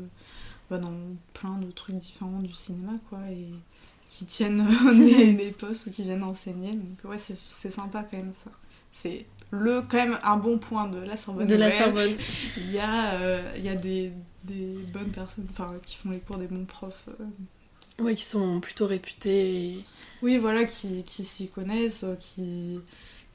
bah, 0.70 0.78
dans 0.78 0.94
plein 1.34 1.56
de 1.58 1.70
trucs 1.70 1.96
différents 1.96 2.40
du 2.40 2.54
cinéma, 2.54 2.92
quoi. 3.08 3.20
Et 3.30 3.48
qui 4.08 4.24
tiennent 4.24 4.66
des, 4.98 5.32
des 5.32 5.50
postes, 5.52 5.92
qui 5.92 6.02
viennent 6.02 6.24
enseigner. 6.24 6.72
Donc, 6.72 6.98
ouais, 7.04 7.18
c'est 7.18 7.70
sympa 7.70 8.02
quand 8.02 8.18
même 8.18 8.32
ça 8.32 8.50
c'est 8.92 9.26
le 9.50 9.82
quand 9.82 9.96
même 9.96 10.18
un 10.22 10.36
bon 10.36 10.58
point 10.58 10.88
de 10.88 10.98
la 10.98 11.16
Sorbonne. 11.16 11.46
De 11.46 11.54
la 11.54 11.70
Sorbonne. 11.70 12.16
Il 12.56 12.72
y 12.72 12.78
a, 12.78 13.14
euh, 13.14 13.52
il 13.56 13.64
y 13.64 13.68
a 13.68 13.74
des, 13.74 14.12
des, 14.44 14.76
bonnes 14.92 15.10
personnes 15.10 15.46
enfin, 15.50 15.74
qui 15.84 15.96
font 15.96 16.10
les 16.10 16.18
cours, 16.18 16.38
des 16.38 16.46
bons 16.46 16.64
profs. 16.64 17.08
Euh. 17.08 17.24
Oui, 18.00 18.14
qui 18.14 18.24
sont 18.24 18.60
plutôt 18.60 18.86
réputés. 18.86 19.84
Oui, 20.22 20.38
voilà, 20.38 20.64
qui, 20.64 21.02
qui 21.04 21.24
s'y 21.24 21.48
connaissent, 21.48 22.04
qui, 22.18 22.80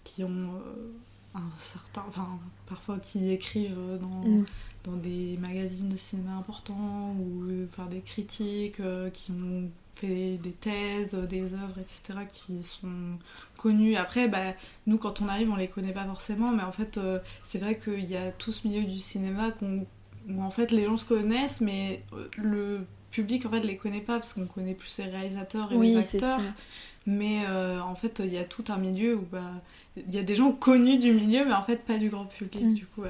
qui 0.03 0.23
ont 0.23 0.27
euh, 0.29 0.91
un 1.35 1.57
certain. 1.57 2.03
Enfin, 2.07 2.39
parfois 2.67 2.99
qui 2.99 3.31
écrivent 3.31 3.77
dans, 4.01 4.27
mm. 4.29 4.45
dans 4.83 4.97
des 4.97 5.37
magazines 5.39 5.89
de 5.89 5.97
cinéma 5.97 6.33
importants 6.33 7.15
ou 7.19 7.67
faire 7.71 7.87
des 7.87 8.01
critiques, 8.01 8.81
qui 9.13 9.31
ont 9.31 9.69
fait 9.95 10.37
des 10.37 10.51
thèses, 10.51 11.15
des 11.15 11.53
œuvres, 11.53 11.79
etc., 11.79 12.19
qui 12.31 12.61
sont 12.63 13.17
connues. 13.57 13.95
Après, 13.95 14.27
bah, 14.27 14.53
nous, 14.85 14.97
quand 14.97 15.21
on 15.21 15.27
arrive, 15.27 15.49
on 15.49 15.55
les 15.55 15.69
connaît 15.69 15.93
pas 15.93 16.05
forcément, 16.05 16.51
mais 16.51 16.63
en 16.63 16.71
fait, 16.71 16.97
euh, 16.97 17.19
c'est 17.43 17.59
vrai 17.59 17.79
qu'il 17.79 18.05
y 18.05 18.17
a 18.17 18.31
tout 18.31 18.51
ce 18.51 18.67
milieu 18.67 18.83
du 18.83 18.99
cinéma 18.99 19.51
où 19.61 20.41
en 20.41 20.49
fait 20.49 20.71
les 20.71 20.85
gens 20.85 20.97
se 20.97 21.05
connaissent, 21.05 21.61
mais 21.61 22.03
euh, 22.13 22.27
le 22.37 22.85
public 23.15 23.45
en 23.45 23.49
fait 23.49 23.61
les 23.61 23.77
connaît 23.77 24.01
pas 24.01 24.13
parce 24.13 24.33
qu'on 24.33 24.45
connaît 24.45 24.73
plus 24.73 24.97
les 24.97 25.05
réalisateurs 25.05 25.71
et 25.71 25.77
les 25.77 25.97
acteurs. 25.97 26.41
Mais 27.07 27.43
euh, 27.47 27.79
en 27.81 27.93
fait, 27.93 28.19
il 28.25 28.33
y 28.33 28.37
a 28.39 28.43
tout 28.43 28.63
un 28.69 28.77
milieu 28.77 29.15
où 29.15 29.27
bah, 29.31 29.51
il 29.95 30.13
y 30.13 30.17
a 30.17 30.23
des 30.23 30.35
gens 30.35 30.51
connus 30.51 30.97
du 30.97 31.13
milieu, 31.13 31.45
mais 31.45 31.53
en 31.53 31.61
fait 31.61 31.77
pas 31.85 31.97
du 31.97 32.09
grand 32.09 32.25
public. 32.25 32.63
Mm. 32.63 32.73
Du 32.73 32.85
coup, 32.87 33.03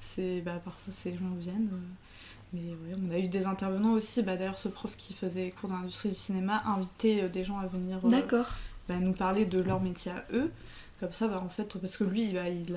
c'est 0.00 0.40
bah, 0.40 0.60
parfois 0.64 0.92
ces 0.92 1.12
gens 1.12 1.34
viennent. 1.38 1.68
Mais 2.52 2.60
on 3.08 3.12
a 3.12 3.18
eu 3.18 3.28
des 3.28 3.46
intervenants 3.46 3.92
aussi. 3.92 4.22
Bah, 4.22 4.36
D'ailleurs, 4.36 4.58
ce 4.58 4.68
prof 4.68 4.96
qui 4.96 5.14
faisait 5.14 5.52
cours 5.60 5.68
d'industrie 5.70 6.10
du 6.10 6.14
cinéma 6.14 6.62
invitait 6.66 7.22
euh, 7.22 7.28
des 7.28 7.44
gens 7.44 7.58
à 7.58 7.66
venir 7.66 7.98
euh, 8.04 8.08
bah, 8.88 8.98
nous 9.00 9.12
parler 9.12 9.44
de 9.44 9.60
leur 9.60 9.80
métier 9.80 10.12
à 10.12 10.24
eux. 10.32 10.50
Comme 10.98 11.12
ça, 11.12 11.28
bah, 11.28 11.42
en 11.44 11.48
fait, 11.48 11.78
parce 11.78 11.96
que 11.96 12.04
lui, 12.04 12.32
bah, 12.32 12.48
il, 12.48 12.76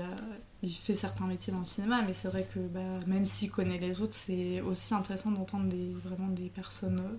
il 0.62 0.74
fait 0.74 0.96
certains 0.96 1.26
métiers 1.26 1.54
dans 1.54 1.60
le 1.60 1.66
cinéma, 1.66 2.02
mais 2.02 2.14
c'est 2.14 2.28
vrai 2.28 2.46
que 2.54 2.60
bah, 2.60 2.82
même 3.08 3.26
s'il 3.26 3.50
connaît 3.50 3.78
les 3.78 4.02
autres, 4.02 4.14
c'est 4.14 4.62
aussi 4.62 4.94
intéressant 4.94 5.32
d'entendre 5.32 5.70
des, 5.70 5.94
vraiment 6.04 6.28
des 6.28 6.50
personnes 6.50 7.00
euh, 7.00 7.18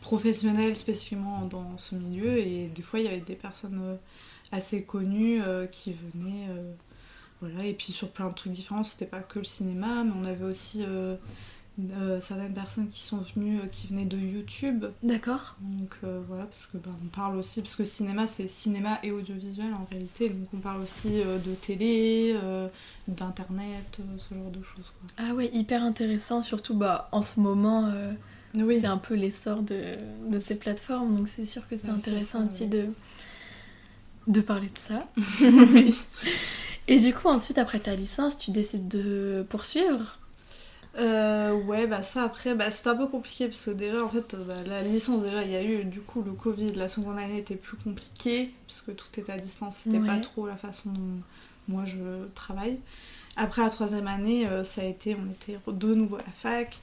professionnelles 0.00 0.76
spécifiquement 0.76 1.46
dans 1.46 1.76
ce 1.78 1.96
milieu. 1.96 2.38
Et 2.38 2.68
des 2.68 2.82
fois, 2.82 3.00
il 3.00 3.06
y 3.06 3.08
avait 3.08 3.20
des 3.20 3.34
personnes 3.34 3.80
euh, 3.82 3.96
assez 4.52 4.84
connues 4.84 5.42
euh, 5.42 5.66
qui 5.66 5.94
venaient. 6.14 6.48
voilà, 7.40 7.64
et 7.64 7.74
puis 7.74 7.92
sur 7.92 8.12
plein 8.12 8.28
de 8.28 8.34
trucs 8.34 8.52
différents, 8.52 8.84
c'était 8.84 9.06
pas 9.06 9.20
que 9.20 9.40
le 9.40 9.44
cinéma, 9.44 10.04
mais 10.04 10.12
on 10.16 10.24
avait 10.24 10.44
aussi 10.44 10.84
certaines 12.20 12.54
personnes 12.54 12.88
qui 12.88 13.00
sont 13.00 13.18
venues, 13.18 13.58
euh, 13.58 13.66
qui 13.70 13.86
venaient 13.86 14.04
de 14.04 14.16
YouTube. 14.16 14.86
D'accord. 15.02 15.56
Donc 15.60 15.90
euh, 16.04 16.20
voilà, 16.26 16.44
parce 16.44 16.66
que 16.66 16.78
bah, 16.78 16.90
on 17.04 17.08
parle 17.08 17.36
aussi, 17.36 17.60
parce 17.60 17.76
que 17.76 17.84
cinéma 17.84 18.26
c'est 18.26 18.48
cinéma 18.48 18.98
et 19.02 19.10
audiovisuel 19.10 19.72
en 19.74 19.86
réalité, 19.90 20.28
donc 20.28 20.48
on 20.54 20.58
parle 20.58 20.80
aussi 20.82 21.10
de 21.20 21.54
télé, 21.54 22.36
d'internet, 23.08 24.00
ce 24.18 24.34
genre 24.34 24.50
de 24.50 24.62
choses. 24.62 24.92
Quoi. 24.98 25.10
Ah 25.18 25.34
ouais, 25.34 25.50
hyper 25.52 25.82
intéressant, 25.82 26.42
surtout 26.42 26.74
bah, 26.74 27.08
en 27.12 27.22
ce 27.22 27.40
moment. 27.40 27.92
Oui. 28.54 28.78
C'est 28.80 28.86
un 28.86 28.96
peu 28.96 29.14
l'essor 29.14 29.60
de, 29.60 29.82
de, 30.30 30.38
ces 30.38 30.54
plateformes, 30.54 31.14
donc 31.14 31.28
c'est 31.28 31.44
sûr 31.44 31.68
que 31.68 31.76
c'est 31.76 31.90
intéressant 31.90 32.46
aussi 32.46 32.66
de, 32.66 32.86
de 34.28 34.40
parler 34.40 34.68
de 34.68 34.78
ça. 34.78 35.04
Et 36.88 36.98
du 36.98 37.12
coup, 37.12 37.28
ensuite, 37.28 37.58
après 37.58 37.80
ta 37.80 37.94
licence, 37.94 38.38
tu 38.38 38.50
décides 38.52 38.88
de 38.88 39.44
poursuivre 39.48 40.18
euh, 40.98 41.52
ouais, 41.52 41.86
bah 41.86 42.02
ça 42.02 42.22
après, 42.22 42.54
bah, 42.54 42.70
c'était 42.70 42.88
un 42.88 42.96
peu 42.96 43.06
compliqué 43.06 43.48
parce 43.48 43.66
que 43.66 43.70
déjà 43.70 44.02
en 44.02 44.08
fait, 44.08 44.34
bah, 44.46 44.54
la 44.66 44.82
licence, 44.82 45.22
déjà 45.22 45.42
il 45.42 45.50
y 45.50 45.56
a 45.56 45.62
eu 45.62 45.84
du 45.84 46.00
coup 46.00 46.22
le 46.22 46.32
Covid, 46.32 46.72
la 46.74 46.88
seconde 46.88 47.18
année 47.18 47.38
était 47.38 47.56
plus 47.56 47.76
compliquée 47.76 48.50
parce 48.66 48.80
que 48.80 48.92
tout 48.92 49.08
était 49.18 49.32
à 49.32 49.38
distance, 49.38 49.76
c'était 49.84 50.00
pas 50.00 50.18
trop 50.18 50.46
la 50.46 50.56
façon 50.56 50.90
dont 50.90 51.20
moi 51.68 51.84
je 51.84 51.98
travaille. 52.34 52.78
Après 53.36 53.62
la 53.62 53.68
troisième 53.68 54.06
année, 54.06 54.46
euh, 54.46 54.64
ça 54.64 54.80
a 54.80 54.84
été, 54.84 55.14
on 55.14 55.30
était 55.30 55.58
de 55.66 55.94
nouveau 55.94 56.16
à 56.16 56.22
la 56.22 56.32
fac 56.32 56.78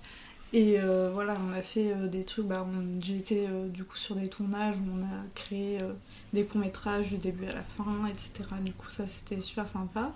et 0.53 0.75
euh, 0.77 1.09
voilà, 1.11 1.35
on 1.49 1.51
a 1.51 1.63
fait 1.63 1.95
des 2.07 2.23
trucs, 2.23 2.45
bah, 2.45 2.67
j'ai 3.01 3.17
été 3.17 3.47
du 3.69 3.83
coup 3.83 3.97
sur 3.97 4.15
des 4.15 4.27
tournages 4.27 4.75
où 4.77 4.99
on 4.99 5.01
a 5.01 5.23
créé 5.33 5.79
des 6.33 6.45
courts-métrages 6.45 7.09
du 7.09 7.17
début 7.17 7.45
à 7.45 7.53
la 7.53 7.63
fin, 7.63 8.05
etc. 8.07 8.47
Du 8.61 8.73
coup, 8.73 8.91
ça 8.91 9.07
c'était 9.07 9.41
super 9.41 9.67
sympa. 9.67 10.11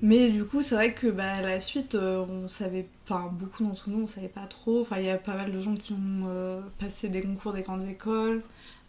Mais 0.00 0.28
du 0.28 0.44
coup, 0.44 0.62
c'est 0.62 0.74
vrai 0.74 0.92
que 0.92 1.08
bah, 1.08 1.40
la 1.42 1.60
suite, 1.60 1.94
euh, 1.94 2.24
on 2.28 2.46
savait, 2.46 2.86
enfin 3.04 3.30
beaucoup 3.32 3.64
d'entre 3.64 3.90
nous, 3.90 4.04
on 4.04 4.06
savait 4.06 4.28
pas 4.28 4.46
trop. 4.46 4.80
Enfin, 4.82 4.98
il 4.98 5.06
y 5.06 5.10
a 5.10 5.18
pas 5.18 5.34
mal 5.34 5.52
de 5.52 5.60
gens 5.60 5.74
qui 5.74 5.92
ont 5.92 6.26
euh, 6.28 6.60
passé 6.78 7.08
des 7.08 7.22
concours 7.22 7.52
des 7.52 7.62
grandes 7.62 7.88
écoles. 7.88 8.42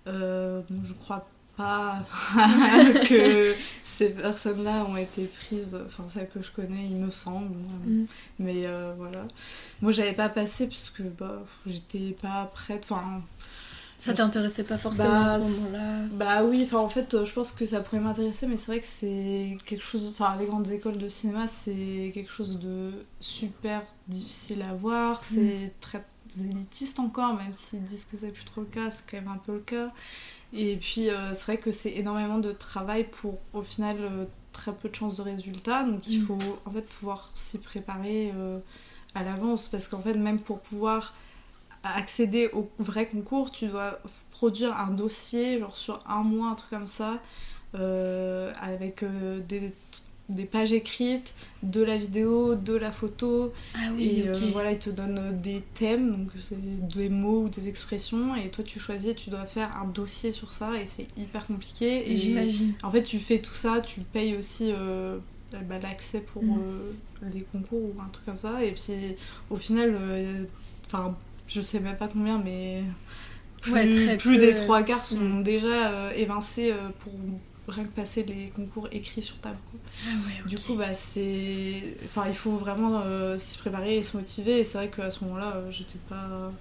Euh, 0.08 0.62
bon, 0.70 0.82
je 0.84 0.94
crois 0.94 1.28
pas 1.58 2.06
que 3.10 3.54
ces 3.84 4.12
personnes-là 4.12 4.86
ont 4.86 4.96
été 4.96 5.26
prises, 5.26 5.76
enfin 5.86 6.06
celles 6.08 6.30
que 6.30 6.42
je 6.42 6.52
connais, 6.52 6.86
il 6.86 6.98
me 6.98 7.10
semble. 7.10 7.56
Mm. 7.86 8.06
Mais 8.40 8.64
voilà. 8.98 9.28
Moi, 9.82 9.92
j'avais 9.92 10.14
pas 10.14 10.30
passé 10.30 10.68
parce 10.68 10.92
que 10.92 11.04
bah, 11.04 11.44
j'étais 11.66 12.16
pas 12.22 12.52
prête. 12.54 12.86
Enfin, 12.90 13.24
ça 14.00 14.14
t'intéressait 14.14 14.64
pas 14.64 14.78
forcément 14.78 15.26
à 15.26 15.42
ce 15.42 15.72
bah, 15.72 15.78
moment-là 15.78 16.06
Bah 16.14 16.44
oui, 16.46 16.62
enfin 16.64 16.78
en 16.78 16.88
fait, 16.88 17.14
euh, 17.14 17.26
je 17.26 17.34
pense 17.34 17.52
que 17.52 17.66
ça 17.66 17.82
pourrait 17.82 18.00
m'intéresser, 18.00 18.48
mais 18.48 18.56
c'est 18.56 18.68
vrai 18.68 18.80
que 18.80 18.88
c'est 18.88 19.58
quelque 19.66 19.84
chose. 19.84 20.08
Enfin, 20.10 20.36
les 20.40 20.46
grandes 20.46 20.70
écoles 20.72 20.98
de 20.98 21.10
cinéma, 21.10 21.48
c'est 21.48 22.12
quelque 22.14 22.32
chose 22.32 22.60
de 22.60 22.92
super 23.20 23.82
difficile 24.08 24.62
à 24.62 24.74
voir. 24.74 25.24
C'est 25.26 25.42
mm. 25.42 25.72
très 25.82 26.06
élitiste 26.40 27.00
encore, 27.00 27.34
même 27.34 27.54
s'ils 27.54 27.84
disent 27.84 28.06
que 28.06 28.16
c'est 28.16 28.32
plus 28.32 28.46
trop 28.46 28.62
le 28.62 28.68
cas, 28.68 28.90
c'est 28.90 29.04
quand 29.10 29.18
même 29.18 29.28
un 29.28 29.38
peu 29.38 29.56
le 29.56 29.60
cas. 29.60 29.92
Et 30.54 30.78
puis, 30.78 31.10
euh, 31.10 31.34
c'est 31.34 31.44
vrai 31.44 31.58
que 31.58 31.74
c'est 31.74 31.92
énormément 31.92 32.40
de 32.40 32.54
travail 32.54 33.06
pour, 33.12 33.38
au 33.52 33.64
final, 33.64 33.98
euh, 34.00 34.26
très 34.54 34.72
peu 34.72 34.88
de 34.88 34.96
chances 34.96 35.18
de 35.18 35.24
résultats. 35.24 35.84
Donc, 35.84 36.08
il 36.08 36.22
mm. 36.22 36.26
faut 36.26 36.40
en 36.66 36.72
fait 36.72 36.88
pouvoir 36.88 37.32
s'y 37.34 37.58
préparer 37.58 38.32
à 39.14 39.24
l'avance, 39.24 39.68
parce 39.68 39.90
qu'en 39.90 40.00
fait, 40.00 40.14
même 40.14 40.40
pour 40.40 40.62
pouvoir 40.62 41.14
accéder 41.84 42.50
au 42.54 42.70
vrai 42.80 43.08
concours, 43.08 43.52
tu 43.52 43.68
dois 43.68 44.00
produire 44.32 44.78
un 44.78 44.92
dossier, 44.92 45.60
genre 45.60 45.76
sur 45.76 46.00
un 46.08 46.24
mois, 46.24 46.50
un 46.50 46.56
truc 46.56 46.70
comme 46.70 46.88
ça, 46.88 47.20
euh, 47.76 48.54
avec 48.62 49.04
euh, 49.04 49.42
des, 49.48 49.74
des, 50.30 50.46
pages 50.46 50.72
écrites, 50.74 51.34
de 51.62 51.84
la 51.84 51.98
vidéo, 51.98 52.56
de 52.56 52.74
la 52.74 52.92
photo. 52.92 53.54
Ah 53.76 53.90
oui, 53.96 54.22
et 54.22 54.30
euh, 54.30 54.34
voilà, 54.54 54.72
ils 54.72 54.80
te 54.80 54.90
donnent 54.90 55.40
des 55.42 55.62
thèmes, 55.76 56.12
donc 56.12 56.30
des 56.96 57.10
mots 57.10 57.44
ou 57.44 57.50
des 57.50 57.68
expressions, 57.68 58.36
et 58.36 58.50
toi 58.50 58.64
tu 58.64 58.80
choisis, 58.80 59.16
tu 59.16 59.30
dois 59.30 59.46
faire 59.46 59.76
un 59.76 59.88
dossier 59.88 60.32
sur 60.32 60.54
ça, 60.54 60.72
et 60.82 60.86
c'est 60.86 61.08
hyper 61.18 61.46
compliqué. 61.46 62.10
Et 62.10 62.16
j'imagine. 62.16 62.74
En 62.84 62.92
fait, 62.92 63.04
tu 63.04 63.20
fais 63.20 63.40
tout 63.40 63.56
ça, 63.56 63.82
tu 63.82 64.02
payes 64.02 64.36
aussi. 64.38 64.72
Bah, 65.68 65.80
l'accès 65.82 66.20
pour 66.20 66.44
mm. 66.44 66.62
les 67.34 67.42
concours 67.42 67.82
ou 67.82 68.00
un 68.00 68.08
truc 68.10 68.24
comme 68.24 68.38
ça 68.38 68.64
et 68.64 68.70
puis 68.70 68.94
au 69.50 69.58
final 69.58 69.98
enfin 70.86 71.18
je 71.50 71.62
sais 71.62 71.80
même 71.80 71.98
pas 71.98 72.08
combien, 72.08 72.38
mais 72.38 72.84
plus, 73.62 74.38
des 74.38 74.56
trois 74.56 74.84
quarts 74.84 75.06
sont 75.06 75.18
mm. 75.18 75.44
déjà 75.44 75.92
euh, 75.92 76.12
évincés 76.12 76.72
euh, 76.72 76.90
pour 77.00 77.14
rien 77.68 77.84
que 77.84 77.92
passer 77.92 78.24
les 78.24 78.52
concours 78.56 78.88
écrits 78.92 79.22
sur 79.22 79.40
table. 79.40 79.58
Ah 80.04 80.48
du 80.48 80.58
coup, 80.58 80.76
bah, 80.76 80.94
c'est... 80.94 81.84
Enfin, 82.06 82.24
il 82.28 82.34
faut 82.34 82.56
vraiment 82.56 83.02
euh, 83.06 83.38
s'y 83.38 83.58
préparer 83.58 83.98
et 83.98 84.04
se 84.04 84.18
motiver. 84.18 84.60
Et 84.60 84.64
c'est 84.64 84.78
vrai 84.78 84.88
qu'à 84.88 85.12
ce 85.12 85.24
moment-là, 85.26 85.56
j'étais 85.70 86.00
pas... 86.08 86.52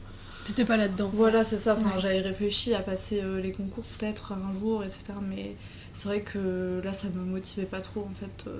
T'étais 0.44 0.64
pas 0.64 0.76
là-dedans. 0.76 1.10
Voilà, 1.14 1.44
c'est 1.44 1.58
ça. 1.58 1.76
Enfin, 1.78 1.98
J'avais 1.98 2.20
réfléchi 2.20 2.74
à 2.74 2.80
passer 2.80 3.22
les 3.42 3.52
concours 3.52 3.84
peut-être 3.98 4.32
un 4.32 4.58
jour, 4.58 4.82
etc. 4.82 5.18
Mais 5.26 5.54
c'est 5.94 6.08
vrai 6.08 6.20
que 6.20 6.80
là, 6.82 6.92
ça 6.92 7.08
me 7.08 7.22
motivait 7.22 7.66
pas 7.66 7.80
trop, 7.80 8.00
en 8.00 8.14
fait. 8.14 8.50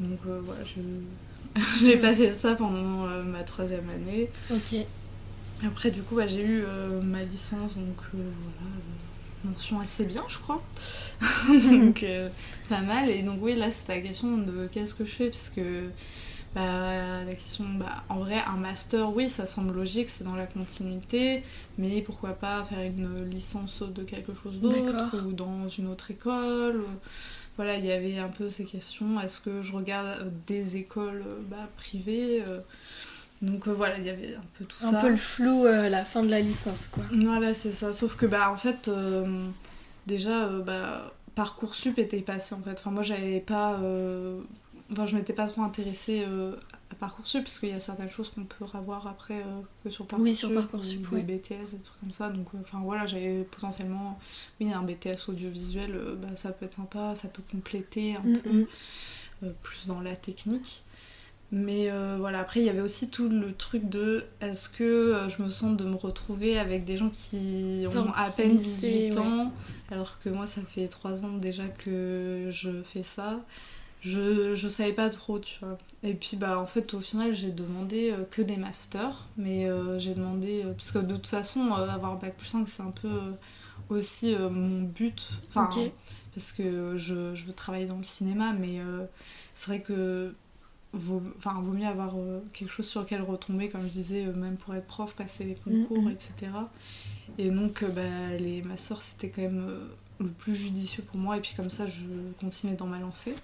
donc 0.00 0.18
voilà, 0.24 0.62
je... 0.64 0.80
j'ai 1.84 1.96
pas 1.96 2.14
fait 2.14 2.32
ça 2.32 2.54
pendant 2.54 3.06
ma 3.24 3.42
troisième 3.42 3.88
année. 3.88 4.30
Ok. 4.50 4.84
Après, 5.66 5.90
du 5.90 6.02
coup, 6.02 6.16
bah, 6.16 6.26
j'ai 6.26 6.42
eu 6.42 6.62
euh, 6.64 7.00
ma 7.02 7.22
licence, 7.22 7.74
donc 7.74 8.00
euh, 8.14 8.18
voilà, 8.42 8.70
euh, 8.76 9.48
mention 9.48 9.80
assez 9.80 10.04
bien, 10.04 10.24
je 10.28 10.38
crois. 10.38 10.62
donc, 11.48 12.04
pas 12.68 12.80
mal. 12.80 13.08
Et 13.08 13.22
donc, 13.22 13.38
oui, 13.40 13.56
là, 13.56 13.70
c'était 13.72 13.96
la 13.96 14.00
question 14.02 14.38
de 14.38 14.68
qu'est-ce 14.70 14.94
que 14.94 15.04
je 15.04 15.10
fais, 15.10 15.30
parce 15.30 15.48
que 15.48 15.88
bah, 16.54 17.24
la 17.24 17.34
question, 17.34 17.64
bah, 17.74 18.04
en 18.08 18.20
vrai, 18.20 18.40
un 18.46 18.56
master, 18.56 19.14
oui, 19.14 19.28
ça 19.28 19.46
semble 19.46 19.74
logique, 19.74 20.10
c'est 20.10 20.24
dans 20.24 20.36
la 20.36 20.46
continuité, 20.46 21.42
mais 21.76 22.02
pourquoi 22.02 22.30
pas 22.30 22.64
faire 22.64 22.80
une 22.80 23.28
licence 23.28 23.82
de 23.82 24.04
quelque 24.04 24.34
chose 24.34 24.60
d'autre, 24.60 25.16
ou 25.26 25.32
dans 25.32 25.68
une 25.68 25.88
autre 25.88 26.10
école 26.10 26.84
voilà, 27.56 27.74
il 27.74 27.84
y 27.84 27.90
avait 27.90 28.16
un 28.18 28.28
peu 28.28 28.50
ces 28.50 28.62
questions. 28.64 29.20
Est-ce 29.20 29.40
que 29.40 29.62
je 29.62 29.72
regarde 29.72 30.32
des 30.46 30.76
écoles 30.76 31.24
bah, 31.50 31.68
privées 31.76 32.40
donc 33.42 33.68
euh, 33.68 33.72
voilà, 33.72 33.98
il 33.98 34.04
y 34.04 34.10
avait 34.10 34.34
un 34.34 34.44
peu 34.58 34.64
tout 34.64 34.76
ça. 34.76 34.88
Un 34.88 35.00
peu 35.00 35.08
le 35.08 35.16
flou 35.16 35.64
euh, 35.64 35.86
à 35.86 35.88
la 35.88 36.04
fin 36.04 36.22
de 36.22 36.30
la 36.30 36.40
licence, 36.40 36.88
quoi. 36.88 37.04
Voilà, 37.12 37.54
c'est 37.54 37.72
ça. 37.72 37.92
Sauf 37.92 38.16
que, 38.16 38.26
bah, 38.26 38.50
en 38.50 38.56
fait, 38.56 38.88
euh, 38.88 39.46
déjà, 40.06 40.48
bah, 40.48 41.12
Parcoursup 41.34 41.98
était 41.98 42.20
passé, 42.20 42.54
en 42.54 42.60
fait. 42.60 42.72
Enfin, 42.78 42.90
moi, 42.90 43.02
j'avais 43.02 43.40
pas... 43.40 43.78
Enfin, 44.90 45.04
je 45.04 45.16
m'étais 45.16 45.34
pas 45.34 45.46
trop 45.46 45.62
intéressée 45.62 46.24
à 46.90 46.94
Parcoursup, 46.94 47.44
parce 47.44 47.60
qu'il 47.60 47.68
y 47.68 47.72
a 47.72 47.80
certaines 47.80 48.08
choses 48.08 48.30
qu'on 48.30 48.44
peut 48.44 48.64
avoir 48.74 49.06
après 49.06 49.44
que 49.84 49.90
sur 49.90 50.06
Parcoursup. 50.06 50.30
Oui, 50.30 50.34
sur 50.34 50.52
Parcoursup, 50.52 51.06
oui. 51.12 51.22
Des 51.22 51.36
BTS, 51.36 51.72
des 51.72 51.82
trucs 51.82 52.00
comme 52.00 52.12
ça. 52.12 52.30
Donc, 52.30 52.48
enfin, 52.60 52.80
voilà, 52.82 53.06
j'avais 53.06 53.44
potentiellement... 53.44 54.18
Oui, 54.60 54.72
un 54.72 54.82
BTS 54.82 55.28
audiovisuel, 55.28 55.96
bah, 56.20 56.28
ça 56.34 56.50
peut 56.50 56.66
être 56.66 56.74
sympa, 56.74 57.14
ça 57.14 57.28
peut 57.28 57.42
compléter 57.48 58.16
un 58.16 58.28
mm, 58.28 58.38
peu, 58.38 58.50
mm. 59.42 59.52
plus 59.62 59.86
dans 59.86 60.00
la 60.00 60.16
technique. 60.16 60.82
Mais 61.50 61.90
euh, 61.90 62.16
voilà, 62.18 62.40
après 62.40 62.60
il 62.60 62.66
y 62.66 62.68
avait 62.68 62.82
aussi 62.82 63.08
tout 63.08 63.28
le 63.28 63.54
truc 63.54 63.88
de 63.88 64.24
est-ce 64.42 64.68
que 64.68 64.84
euh, 64.84 65.28
je 65.30 65.42
me 65.42 65.48
sens 65.48 65.76
de 65.76 65.84
me 65.84 65.96
retrouver 65.96 66.58
avec 66.58 66.84
des 66.84 66.98
gens 66.98 67.08
qui 67.08 67.86
ont 67.96 68.12
à 68.14 68.30
peine 68.30 68.58
18 68.58 69.16
ans, 69.16 69.52
alors 69.90 70.18
que 70.20 70.28
moi 70.28 70.46
ça 70.46 70.60
fait 70.60 70.88
3 70.88 71.24
ans 71.24 71.38
déjà 71.38 71.66
que 71.68 72.48
je 72.50 72.82
fais 72.84 73.02
ça. 73.02 73.40
Je, 74.00 74.54
je 74.54 74.68
savais 74.68 74.92
pas 74.92 75.10
trop, 75.10 75.40
tu 75.40 75.58
vois. 75.60 75.78
Et 76.02 76.14
puis 76.14 76.36
bah 76.36 76.60
en 76.60 76.66
fait 76.66 76.92
au 76.92 77.00
final 77.00 77.32
j'ai 77.32 77.50
demandé 77.50 78.12
euh, 78.12 78.24
que 78.30 78.42
des 78.42 78.58
masters, 78.58 79.26
mais 79.38 79.66
j'ai 79.98 80.12
demandé, 80.12 80.64
parce 80.76 80.90
que 80.90 80.98
de 80.98 81.14
toute 81.14 81.26
façon 81.26 81.72
avoir 81.72 82.18
bac 82.18 82.36
plus 82.36 82.48
5 82.48 82.68
c'est 82.68 82.82
un 82.82 82.90
peu 82.90 83.08
aussi 83.88 84.36
mon 84.36 84.82
but. 84.82 85.26
Enfin, 85.48 85.70
parce 86.34 86.52
que 86.52 86.94
je, 86.96 87.34
je, 87.34 87.44
veux 87.46 87.54
travailler 87.54 87.86
dans 87.86 87.96
le 87.96 88.04
cinéma, 88.04 88.52
mais 88.52 88.80
c'est 89.54 89.70
vrai 89.70 89.80
que 89.80 90.34
vaut, 90.92 91.22
enfin, 91.36 91.60
vaut 91.60 91.72
mieux 91.72 91.86
avoir 91.86 92.14
euh, 92.16 92.40
quelque 92.52 92.72
chose 92.72 92.86
sur 92.86 93.02
lequel 93.02 93.22
retomber, 93.22 93.68
comme 93.68 93.82
je 93.82 93.88
disais, 93.88 94.26
euh, 94.26 94.32
même 94.32 94.56
pour 94.56 94.74
être 94.74 94.86
prof, 94.86 95.14
passer 95.14 95.44
les 95.44 95.54
concours, 95.54 96.02
mm, 96.02 96.08
mm. 96.08 96.10
etc. 96.10 96.32
Et 97.36 97.50
donc, 97.50 97.82
euh, 97.82 97.88
bah, 97.88 98.36
les 98.38 98.62
masseurs, 98.62 99.02
c'était 99.02 99.28
quand 99.28 99.42
même 99.42 99.70
le 100.18 100.28
plus 100.28 100.54
judicieux 100.54 101.02
pour 101.02 101.18
moi, 101.18 101.36
et 101.36 101.40
puis 101.40 101.52
comme 101.56 101.70
ça, 101.70 101.86
je 101.86 102.06
continuais 102.40 102.76
dans 102.76 102.86
ma 102.86 102.98
lancée. 102.98 103.34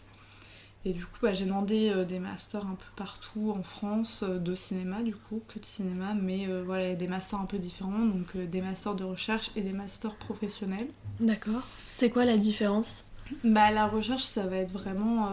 Et 0.87 0.93
du 0.93 1.05
coup, 1.05 1.19
bah, 1.23 1.33
j'ai 1.33 1.47
demandé 1.47 2.05
des 2.07 2.19
masters 2.19 2.67
un 2.67 2.75
peu 2.75 2.85
partout 2.95 3.55
en 3.57 3.63
France, 3.63 4.23
de 4.23 4.55
cinéma 4.55 5.01
du 5.01 5.15
coup, 5.15 5.41
que 5.49 5.59
de 5.59 5.65
cinéma, 5.65 6.13
mais 6.13 6.47
voilà, 6.63 6.95
des 6.95 7.09
masters 7.09 7.41
un 7.41 7.47
peu 7.47 7.57
différents, 7.57 8.05
donc 8.05 8.37
des 8.37 8.61
masters 8.61 8.95
de 8.95 9.05
recherche 9.05 9.51
et 9.57 9.63
des 9.63 9.73
masters 9.73 10.15
professionnels. 10.17 10.89
D'accord. 11.21 11.63
C'est 11.93 12.11
quoi 12.11 12.27
la 12.27 12.37
différence? 12.37 13.07
Bah, 13.45 13.71
la 13.71 13.87
recherche, 13.87 14.25
ça 14.25 14.47
va 14.47 14.57
être 14.57 14.73
vraiment 14.73 15.27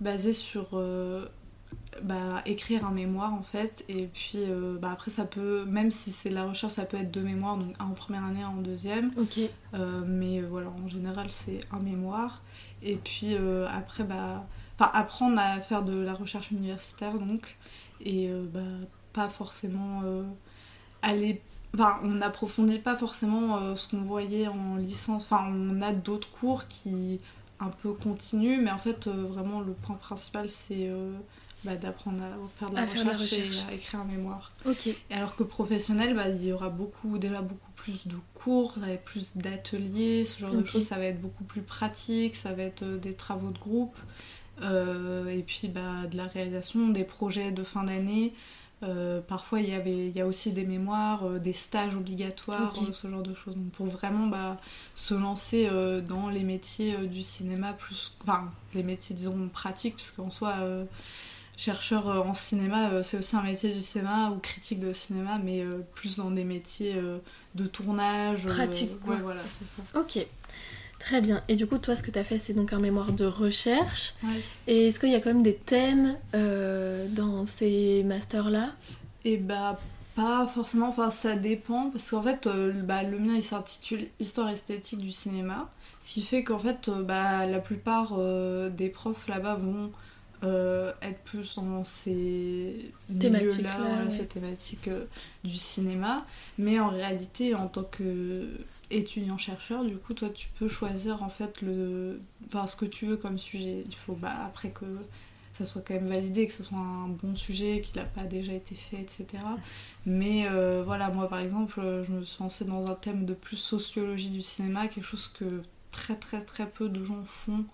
basé 0.00 0.32
sur 0.32 0.68
euh, 0.74 1.26
bah, 2.02 2.42
écrire 2.46 2.86
un 2.86 2.92
mémoire 2.92 3.34
en 3.34 3.42
fait. 3.42 3.84
Et 3.88 4.06
puis 4.06 4.38
euh, 4.38 4.78
bah, 4.78 4.90
après, 4.92 5.10
ça 5.10 5.24
peut, 5.24 5.64
même 5.64 5.90
si 5.90 6.10
c'est 6.10 6.30
de 6.30 6.34
la 6.34 6.44
recherche, 6.44 6.74
ça 6.74 6.84
peut 6.84 6.96
être 6.96 7.10
deux 7.10 7.22
mémoires, 7.22 7.56
donc 7.56 7.74
un 7.78 7.86
en 7.86 7.94
première 7.94 8.24
année, 8.24 8.42
un 8.42 8.48
en 8.48 8.62
deuxième. 8.62 9.10
Ok. 9.16 9.40
Euh, 9.74 10.02
mais 10.06 10.40
voilà, 10.42 10.70
en 10.70 10.88
général, 10.88 11.30
c'est 11.30 11.60
un 11.72 11.80
mémoire. 11.80 12.42
Et 12.82 12.96
puis 12.96 13.34
après, 13.68 14.04
bah, 14.04 14.46
enfin, 14.78 14.90
apprendre 14.94 15.40
à 15.40 15.60
faire 15.60 15.82
de 15.82 16.00
la 16.00 16.14
recherche 16.14 16.50
universitaire 16.52 17.18
donc. 17.18 17.56
Et 18.00 18.30
bah, 18.52 18.60
pas 19.12 19.28
forcément 19.28 20.02
aller 21.02 21.42
Enfin, 21.74 21.98
on 22.02 22.12
n'approfondit 22.12 22.78
pas 22.78 22.96
forcément 22.96 23.76
ce 23.76 23.88
qu'on 23.88 24.00
voyait 24.00 24.48
en 24.48 24.76
licence. 24.76 25.24
Enfin, 25.30 25.52
on 25.52 25.82
a 25.82 25.92
d'autres 25.92 26.30
cours 26.30 26.66
qui 26.66 27.20
un 27.60 27.68
peu 27.68 27.92
continuent, 27.92 28.60
mais 28.62 28.70
en 28.70 28.78
fait, 28.78 29.08
vraiment, 29.08 29.60
le 29.60 29.72
point 29.72 29.96
principal, 29.96 30.48
c'est 30.48 30.90
bah, 31.64 31.76
d'apprendre 31.76 32.22
à 32.22 32.28
faire 32.56 32.70
de 32.70 32.76
la, 32.76 32.82
recherche, 32.82 33.32
et 33.32 33.70
à 33.70 33.74
écrire 33.74 34.00
un 34.00 34.04
mémoire. 34.04 34.52
Ok. 34.64 34.86
Et 34.86 34.96
alors 35.10 35.34
que 35.34 35.42
professionnel, 35.42 36.14
bah, 36.14 36.28
il 36.28 36.44
y 36.44 36.52
aura 36.52 36.68
beaucoup, 36.68 37.18
déjà 37.18 37.42
beaucoup 37.42 37.70
plus 37.74 38.06
de 38.06 38.14
cours, 38.34 38.76
plus 39.04 39.36
d'ateliers, 39.36 40.24
ce 40.24 40.38
genre 40.38 40.52
de 40.52 40.64
choses. 40.64 40.84
Ça 40.84 40.98
va 40.98 41.06
être 41.06 41.20
beaucoup 41.20 41.44
plus 41.44 41.62
pratique, 41.62 42.36
ça 42.36 42.52
va 42.52 42.62
être 42.62 42.84
des 42.84 43.14
travaux 43.14 43.50
de 43.50 43.58
groupe, 43.58 43.96
euh, 44.62 45.26
et 45.28 45.42
puis 45.42 45.66
bah, 45.68 46.06
de 46.06 46.16
la 46.16 46.24
réalisation, 46.24 46.88
des 46.88 47.04
projets 47.04 47.50
de 47.50 47.64
fin 47.64 47.84
d'année. 47.84 48.34
Euh, 48.84 49.20
parfois, 49.20 49.60
il 49.60 49.68
y, 49.68 49.74
avait, 49.74 50.06
il 50.06 50.16
y 50.16 50.20
a 50.20 50.26
aussi 50.26 50.52
des 50.52 50.64
mémoires, 50.64 51.26
euh, 51.26 51.38
des 51.38 51.52
stages 51.52 51.96
obligatoires, 51.96 52.72
euh, 52.80 52.92
ce 52.92 53.08
genre 53.08 53.22
de 53.22 53.34
choses. 53.34 53.56
Donc, 53.56 53.72
pour 53.72 53.86
vraiment 53.86 54.28
bah, 54.28 54.56
se 54.94 55.14
lancer 55.14 55.68
dans 56.06 56.28
les 56.28 56.44
métiers 56.44 56.96
du 57.06 57.22
cinéma, 57.22 57.72
plus. 57.72 58.14
Enfin, 58.22 58.50
les 58.74 58.82
métiers, 58.82 59.16
disons, 59.16 59.48
pratiques, 59.48 59.96
parce 59.96 60.10
qu'en 60.10 60.30
soi, 60.30 60.54
chercheur 61.56 62.06
en 62.06 62.34
cinéma, 62.34 63.02
c'est 63.02 63.18
aussi 63.18 63.34
un 63.34 63.42
métier 63.42 63.72
du 63.72 63.80
cinéma, 63.80 64.30
ou 64.30 64.38
critique 64.38 64.78
de 64.78 64.92
cinéma, 64.92 65.38
mais 65.42 65.64
plus 65.94 66.16
dans 66.16 66.30
des 66.30 66.44
métiers 66.44 66.94
de 67.54 67.66
tournage. 67.66 68.46
Pratique, 68.46 69.06
ouais, 69.06 69.16
voilà, 69.16 69.40
c'est 69.58 69.66
ça. 69.66 69.82
Ok. 69.98 70.24
Très 70.98 71.20
bien. 71.20 71.42
Et 71.48 71.54
du 71.54 71.66
coup, 71.66 71.78
toi, 71.78 71.96
ce 71.96 72.02
que 72.02 72.10
tu 72.10 72.18
as 72.18 72.24
fait, 72.24 72.38
c'est 72.38 72.54
donc 72.54 72.72
un 72.72 72.80
mémoire 72.80 73.12
de 73.12 73.24
recherche. 73.24 74.14
Et 74.66 74.88
est-ce 74.88 74.98
qu'il 74.98 75.10
y 75.10 75.14
a 75.14 75.20
quand 75.20 75.32
même 75.32 75.42
des 75.42 75.54
thèmes 75.54 76.16
euh, 76.34 77.06
dans 77.08 77.46
ces 77.46 78.02
masters-là? 78.04 78.74
Et 79.24 79.34
eh 79.34 79.36
bah, 79.36 79.78
pas 80.16 80.46
forcément. 80.46 80.88
Enfin, 80.88 81.10
ça 81.10 81.36
dépend. 81.36 81.90
Parce 81.90 82.10
qu'en 82.10 82.22
fait, 82.22 82.46
euh, 82.46 82.72
bah, 82.72 83.04
le 83.04 83.18
mien, 83.18 83.34
il 83.34 83.42
s'intitule 83.42 84.08
Histoire 84.18 84.48
esthétique 84.48 85.00
du 85.00 85.12
cinéma. 85.12 85.70
Ce 86.02 86.14
qui 86.14 86.22
fait 86.22 86.42
qu'en 86.42 86.58
fait, 86.58 86.88
euh, 86.88 87.02
bah, 87.02 87.46
la 87.46 87.60
plupart 87.60 88.18
des 88.70 88.88
profs 88.88 89.28
là-bas 89.28 89.54
vont 89.54 89.92
être 90.42 91.18
plus 91.24 91.56
dans 91.56 91.84
ces 91.84 92.92
thématiques-là, 93.18 94.08
ces 94.08 94.26
thématiques 94.26 94.90
du 95.44 95.56
cinéma. 95.56 96.26
Mais 96.58 96.80
en 96.80 96.88
réalité, 96.88 97.54
en 97.54 97.66
tant 97.68 97.84
que 97.84 98.48
étudiant-chercheur, 98.90 99.84
du 99.84 99.96
coup, 99.96 100.14
toi, 100.14 100.30
tu 100.30 100.48
peux 100.58 100.68
choisir 100.68 101.22
en 101.22 101.28
fait 101.28 101.60
le... 101.62 102.20
enfin, 102.46 102.66
ce 102.66 102.76
que 102.76 102.84
tu 102.84 103.06
veux 103.06 103.16
comme 103.16 103.38
sujet. 103.38 103.84
Il 103.86 103.94
faut 103.94 104.14
bah, 104.14 104.34
après 104.46 104.70
que 104.70 104.86
ça 105.58 105.66
soit 105.66 105.82
quand 105.82 105.94
même 105.94 106.08
validé, 106.08 106.46
que 106.46 106.52
ce 106.52 106.62
soit 106.62 106.78
un 106.78 107.08
bon 107.08 107.34
sujet, 107.34 107.80
qu'il 107.80 108.00
n'a 108.00 108.06
pas 108.06 108.22
déjà 108.22 108.52
été 108.52 108.74
fait, 108.76 109.00
etc. 109.00 109.26
Mais 110.06 110.46
euh, 110.46 110.82
voilà, 110.84 111.10
moi 111.10 111.28
par 111.28 111.40
exemple, 111.40 111.80
je 112.06 112.12
me 112.12 112.22
suis 112.22 112.42
lancée 112.42 112.64
dans 112.64 112.88
un 112.88 112.94
thème 112.94 113.24
de 113.24 113.34
plus 113.34 113.56
sociologie 113.56 114.30
du 114.30 114.40
cinéma, 114.40 114.86
quelque 114.86 115.04
chose 115.04 115.28
que 115.28 115.62
très 115.90 116.14
très 116.14 116.42
très 116.42 116.68
peu 116.68 116.88
de 116.88 117.02
gens 117.02 117.24
font 117.24 117.64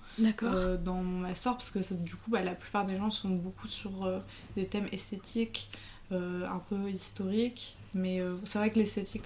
euh, 0.42 0.78
dans 0.78 1.02
mon 1.02 1.20
master, 1.20 1.52
parce 1.52 1.70
que 1.70 1.94
du 1.94 2.14
coup, 2.16 2.30
bah, 2.30 2.42
la 2.42 2.54
plupart 2.54 2.86
des 2.86 2.96
gens 2.96 3.10
sont 3.10 3.28
beaucoup 3.28 3.68
sur 3.68 4.04
euh, 4.04 4.20
des 4.56 4.66
thèmes 4.66 4.88
esthétiques, 4.90 5.70
un 6.10 6.62
peu 6.68 6.88
historiques. 6.90 7.76
Mais 7.92 8.20
c'est 8.44 8.58
vrai 8.58 8.70
que 8.70 8.78
l'esthétique, 8.78 9.24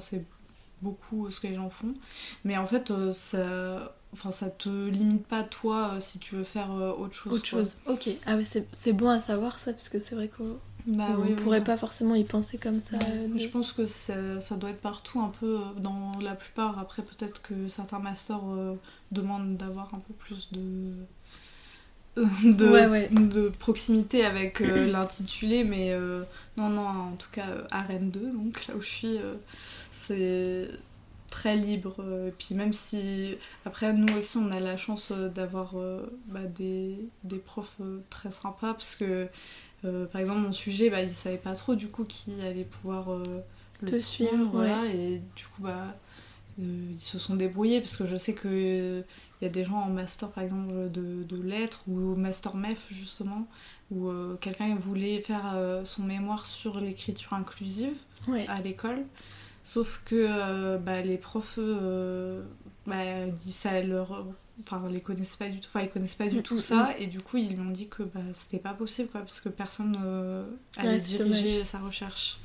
c'est 0.00 0.24
beaucoup 0.82 1.30
ce 1.30 1.40
que 1.40 1.46
les 1.46 1.54
gens 1.54 1.70
font. 1.70 1.94
Mais 2.44 2.56
en 2.56 2.66
fait, 2.66 2.90
euh, 2.90 3.12
ça, 3.12 3.96
enfin, 4.12 4.32
ça 4.32 4.50
te 4.50 4.68
limite 4.88 5.26
pas 5.26 5.42
toi 5.42 5.92
euh, 5.94 6.00
si 6.00 6.18
tu 6.18 6.36
veux 6.36 6.44
faire 6.44 6.72
euh, 6.72 6.92
autre 6.92 7.14
chose. 7.14 7.32
Autre 7.32 7.46
chose, 7.46 7.78
ok. 7.86 8.10
Ah 8.26 8.36
ouais, 8.36 8.44
c'est 8.44 8.92
bon 8.92 9.08
à 9.08 9.20
savoir 9.20 9.58
ça, 9.58 9.72
parce 9.72 9.88
que 9.88 9.98
c'est 9.98 10.14
vrai 10.14 10.28
qu'on 10.28 10.58
bah, 10.86 11.08
on 11.18 11.34
pourrait 11.34 11.64
pas 11.64 11.76
forcément 11.76 12.14
y 12.14 12.22
penser 12.22 12.58
comme 12.58 12.80
ça. 12.80 12.96
Je 13.34 13.48
pense 13.48 13.72
que 13.72 13.86
ça, 13.86 14.40
ça, 14.40 14.54
doit 14.54 14.70
être 14.70 14.80
partout, 14.80 15.20
un 15.20 15.32
peu 15.40 15.58
dans 15.78 16.12
la 16.20 16.36
plupart. 16.36 16.78
Après, 16.78 17.02
peut-être 17.02 17.42
que 17.42 17.68
certains 17.68 17.98
masters 17.98 18.44
demandent 19.10 19.56
d'avoir 19.56 19.92
un 19.94 19.98
peu 19.98 20.14
plus 20.14 20.52
de. 20.52 20.92
De, 22.16 23.28
de 23.28 23.48
proximité 23.50 24.24
avec 24.24 24.60
l'intitulé 24.90 25.64
mais 25.64 25.94
non 26.56 26.70
non 26.70 26.86
en 26.86 27.16
tout 27.18 27.28
cas 27.30 27.44
à 27.70 27.82
Rennes 27.82 28.10
2 28.10 28.20
donc 28.32 28.66
là 28.66 28.74
où 28.74 28.80
je 28.80 28.88
suis 28.88 29.18
c'est 29.92 30.70
très 31.36 31.56
libre. 31.56 31.96
Et 32.26 32.30
puis 32.30 32.54
même 32.54 32.72
si, 32.72 33.36
après, 33.64 33.92
nous 33.92 34.16
aussi, 34.16 34.36
on 34.38 34.50
a 34.52 34.60
la 34.60 34.76
chance 34.76 35.12
euh, 35.12 35.28
d'avoir 35.28 35.72
euh, 35.76 36.06
bah, 36.28 36.44
des, 36.44 36.96
des, 37.24 37.38
profs 37.38 37.76
euh, 37.80 38.00
très 38.10 38.30
sympas, 38.30 38.72
parce 38.72 38.94
que, 38.94 39.28
par 39.82 40.20
exemple, 40.20 40.40
mon 40.40 40.52
sujet, 40.52 40.90
bah, 40.90 41.02
ils 41.02 41.12
savaient 41.12 41.36
pas 41.36 41.54
trop, 41.54 41.74
du 41.74 41.88
coup, 41.88 42.04
qui 42.04 42.32
allait 42.42 42.64
pouvoir 42.64 43.06
te 43.84 43.98
suivre. 44.00 44.48
Voilà, 44.50 44.84
et 44.86 45.20
du 45.36 45.44
coup, 45.44 45.62
bah, 45.62 45.94
ils 46.58 47.00
se 47.00 47.18
sont 47.18 47.36
débrouillés, 47.36 47.80
parce 47.80 47.96
que 47.96 48.06
je 48.06 48.16
sais 48.16 48.34
que... 48.34 49.02
Il 49.42 49.44
y 49.44 49.48
a 49.48 49.50
des 49.50 49.64
gens 49.64 49.76
en 49.76 49.90
master 49.90 50.30
par 50.30 50.42
exemple 50.42 50.72
de, 50.90 51.22
de 51.22 51.42
lettres 51.42 51.82
ou 51.88 52.14
master 52.14 52.56
MEF 52.56 52.86
justement 52.88 53.46
où 53.90 54.10
quelqu'un 54.40 54.74
voulait 54.74 55.20
faire 55.20 55.54
son 55.84 56.04
mémoire 56.04 56.46
sur 56.46 56.80
l'écriture 56.80 57.34
inclusive 57.34 57.92
à 58.48 58.62
l'école 58.62 59.04
Sauf 59.66 60.00
que 60.04 60.14
euh, 60.14 60.78
bah, 60.78 61.02
les 61.02 61.16
profs, 61.16 61.58
euh, 61.58 62.44
bah, 62.86 63.02
ça 63.50 63.82
leur, 63.82 64.24
enfin, 64.60 64.88
les 64.88 65.00
connaissaient 65.00 65.36
pas 65.36 65.48
du 65.48 65.58
tout, 65.58 65.68
enfin, 65.68 65.82
ils 65.82 65.90
connaissent 65.90 66.14
pas 66.14 66.28
du 66.28 66.38
mm, 66.38 66.42
tout 66.42 66.54
mm, 66.54 66.60
ça, 66.60 66.84
mm. 66.84 67.02
et 67.02 67.06
du 67.08 67.20
coup, 67.20 67.36
ils 67.36 67.50
lui 67.50 67.60
ont 67.60 67.72
dit 67.72 67.88
que 67.88 68.04
bah, 68.04 68.20
c'était 68.32 68.60
pas 68.60 68.74
possible, 68.74 69.08
quoi, 69.08 69.22
parce 69.22 69.40
que 69.40 69.48
personne 69.48 69.98
euh, 70.00 70.44
allait 70.76 71.00
diriger 71.00 71.64
sa 71.64 71.80
recherche. 71.80 72.38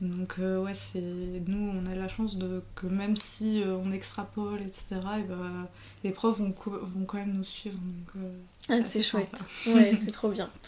Donc, 0.00 0.36
ouais, 0.38 0.74
c'est 0.74 1.00
nous, 1.00 1.70
on 1.70 1.86
a 1.90 1.94
la 1.94 2.08
chance 2.08 2.36
de 2.36 2.62
que 2.74 2.86
même 2.86 3.16
si 3.16 3.62
on 3.66 3.92
extrapole, 3.92 4.60
etc., 4.60 4.84
et 5.18 5.22
bah, 5.22 5.68
les 6.04 6.10
profs 6.10 6.38
vont, 6.38 6.54
vont 6.82 7.04
quand 7.06 7.18
même 7.18 7.34
nous 7.34 7.44
suivre. 7.44 7.78
Donc, 7.78 8.24
ah, 8.68 8.84
c'est 8.84 9.02
chouette. 9.02 9.42
Ouais, 9.66 9.94
c'est 9.94 10.10
trop 10.10 10.28
bien. 10.28 10.50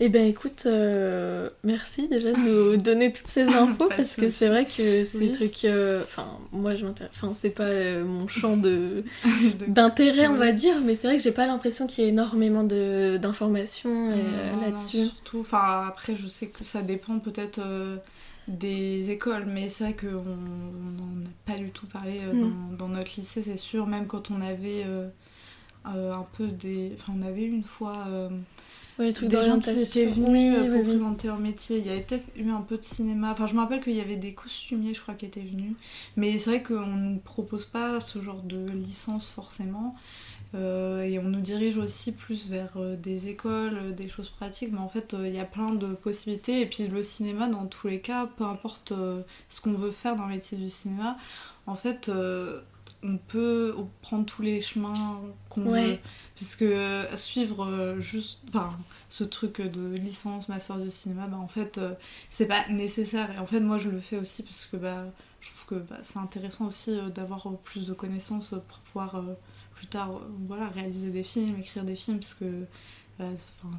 Eh 0.00 0.08
ben 0.08 0.24
écoute, 0.28 0.62
euh, 0.66 1.50
merci 1.64 2.06
déjà 2.06 2.32
de 2.32 2.38
nous 2.38 2.76
donner 2.82 3.12
toutes 3.12 3.26
ces 3.26 3.42
infos 3.42 3.88
parce 3.96 4.14
que 4.14 4.30
c'est 4.30 4.46
vrai 4.46 4.64
que 4.64 5.02
c'est 5.02 5.18
des 5.18 5.32
trucs. 5.32 5.64
Euh, 5.64 6.04
enfin, 6.04 6.28
moi 6.52 6.76
je 6.76 6.84
m'intéresse. 6.86 7.10
Enfin, 7.16 7.32
c'est 7.34 7.50
pas 7.50 7.64
euh, 7.64 8.04
mon 8.04 8.28
champ 8.28 8.56
de 8.56 9.02
d'intérêt, 9.66 10.28
on 10.28 10.36
va 10.36 10.52
dire, 10.52 10.80
mais 10.84 10.94
c'est 10.94 11.08
vrai 11.08 11.16
que 11.16 11.22
j'ai 11.22 11.32
pas 11.32 11.46
l'impression 11.46 11.88
qu'il 11.88 12.04
y 12.04 12.06
ait 12.06 12.10
énormément 12.10 12.62
d'informations 12.62 14.10
là-dessus. 14.62 15.06
Surtout, 15.06 15.40
enfin, 15.40 15.86
après, 15.88 16.14
je 16.14 16.28
sais 16.28 16.46
que 16.46 16.62
ça 16.62 16.82
dépend 16.82 17.18
peut-être 17.18 17.60
des 18.48 19.10
écoles, 19.10 19.46
mais 19.46 19.68
c'est 19.68 19.84
vrai 19.84 19.94
qu'on 19.94 20.24
n'en 20.24 21.24
a 21.24 21.30
pas 21.44 21.58
du 21.58 21.70
tout 21.70 21.86
parlé 21.86 22.20
mm. 22.20 22.40
dans, 22.40 22.76
dans, 22.76 22.88
notre 22.88 23.12
lycée, 23.16 23.42
c'est 23.42 23.56
sûr, 23.56 23.86
même 23.86 24.06
quand 24.06 24.30
on 24.30 24.40
avait 24.40 24.84
un 25.84 26.26
peu 26.36 26.48
des. 26.48 26.92
Enfin, 26.94 27.14
on 27.16 27.22
avait 27.22 27.44
une 27.44 27.64
fois 27.64 28.06
Ouais, 28.98 29.06
les 29.06 29.12
trucs 29.12 29.28
d'orientation. 29.28 29.74
Qui 29.74 30.00
étaient 30.00 30.12
venus 30.12 30.56
euh, 30.56 30.74
pour 30.74 30.82
présenter 30.82 31.28
leur 31.28 31.38
métier. 31.38 31.78
Il 31.78 31.86
y 31.86 31.90
avait 31.90 32.00
peut-être 32.00 32.26
eu 32.36 32.50
un 32.50 32.60
peu 32.60 32.76
de 32.76 32.82
cinéma. 32.82 33.30
Enfin, 33.30 33.46
je 33.46 33.54
me 33.54 33.60
rappelle 33.60 33.80
qu'il 33.80 33.94
y 33.94 34.00
avait 34.00 34.16
des 34.16 34.34
costumiers, 34.34 34.92
je 34.92 35.00
crois, 35.00 35.14
qui 35.14 35.24
étaient 35.24 35.40
venus. 35.40 35.74
Mais 36.16 36.36
c'est 36.38 36.50
vrai 36.50 36.62
qu'on 36.62 36.86
ne 36.86 37.10
nous 37.10 37.18
propose 37.18 37.64
pas 37.64 38.00
ce 38.00 38.20
genre 38.20 38.42
de 38.42 38.66
licence 38.70 39.30
forcément. 39.30 39.94
Euh, 40.54 41.02
et 41.02 41.18
on 41.18 41.24
nous 41.24 41.40
dirige 41.40 41.76
aussi 41.76 42.12
plus 42.12 42.48
vers 42.48 42.72
euh, 42.76 42.96
des 42.96 43.28
écoles, 43.28 43.94
des 43.94 44.08
choses 44.08 44.30
pratiques, 44.30 44.72
mais 44.72 44.78
en 44.78 44.88
fait 44.88 45.14
il 45.18 45.34
y 45.34 45.40
a 45.40 45.44
plein 45.44 45.72
de 45.72 45.94
possibilités. 45.94 46.60
Et 46.60 46.66
puis 46.66 46.88
le 46.88 47.02
cinéma, 47.02 47.48
dans 47.48 47.66
tous 47.66 47.88
les 47.88 48.00
cas, 48.00 48.26
peu 48.26 48.44
importe 48.44 48.92
ce 49.48 49.60
qu'on 49.60 49.72
veut 49.72 49.90
faire 49.90 50.16
dans 50.16 50.24
le 50.24 50.34
métier 50.34 50.56
du 50.56 50.70
cinéma, 50.70 51.18
en 51.66 51.74
fait 51.74 52.10
on 53.02 53.16
peut 53.16 53.74
prendre 54.02 54.26
tous 54.26 54.42
les 54.42 54.60
chemins 54.60 55.20
qu'on 55.48 55.62
veut. 55.62 55.98
Puisque 56.34 56.64
suivre 57.14 57.66
euh, 57.66 58.00
juste 58.00 58.40
enfin, 58.48 58.76
ce 59.08 59.24
truc 59.24 59.60
de 59.60 59.94
licence, 59.96 60.48
master 60.48 60.78
de 60.78 60.88
cinéma, 60.88 61.26
bah, 61.26 61.38
en 61.38 61.48
fait, 61.48 61.78
euh, 61.78 61.94
c'est 62.30 62.46
pas 62.46 62.68
nécessaire. 62.68 63.30
Et 63.34 63.38
en 63.38 63.46
fait, 63.46 63.60
moi, 63.60 63.78
je 63.78 63.88
le 63.88 64.00
fais 64.00 64.18
aussi 64.18 64.42
parce 64.42 64.66
que 64.66 64.76
bah, 64.76 65.04
je 65.40 65.50
trouve 65.50 65.66
que 65.66 65.84
bah, 65.86 65.98
c'est 66.02 66.18
intéressant 66.18 66.66
aussi 66.66 66.90
euh, 66.90 67.08
d'avoir 67.08 67.52
plus 67.58 67.86
de 67.86 67.92
connaissances 67.92 68.54
pour 68.68 68.78
pouvoir 68.78 69.22
plus 69.78 69.86
tard 69.86 70.20
voilà, 70.48 70.68
réaliser 70.68 71.10
des 71.10 71.22
films, 71.22 71.56
écrire 71.60 71.84
des 71.84 71.94
films, 71.94 72.18
parce 72.18 72.34
que 72.34 72.66
bah, 73.18 73.26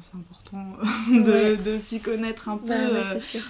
c'est 0.00 0.16
important 0.16 0.76
de, 1.10 1.78
s'y 1.78 2.00
connaître 2.00 2.48
un 2.48 2.56
peu, 2.56 2.74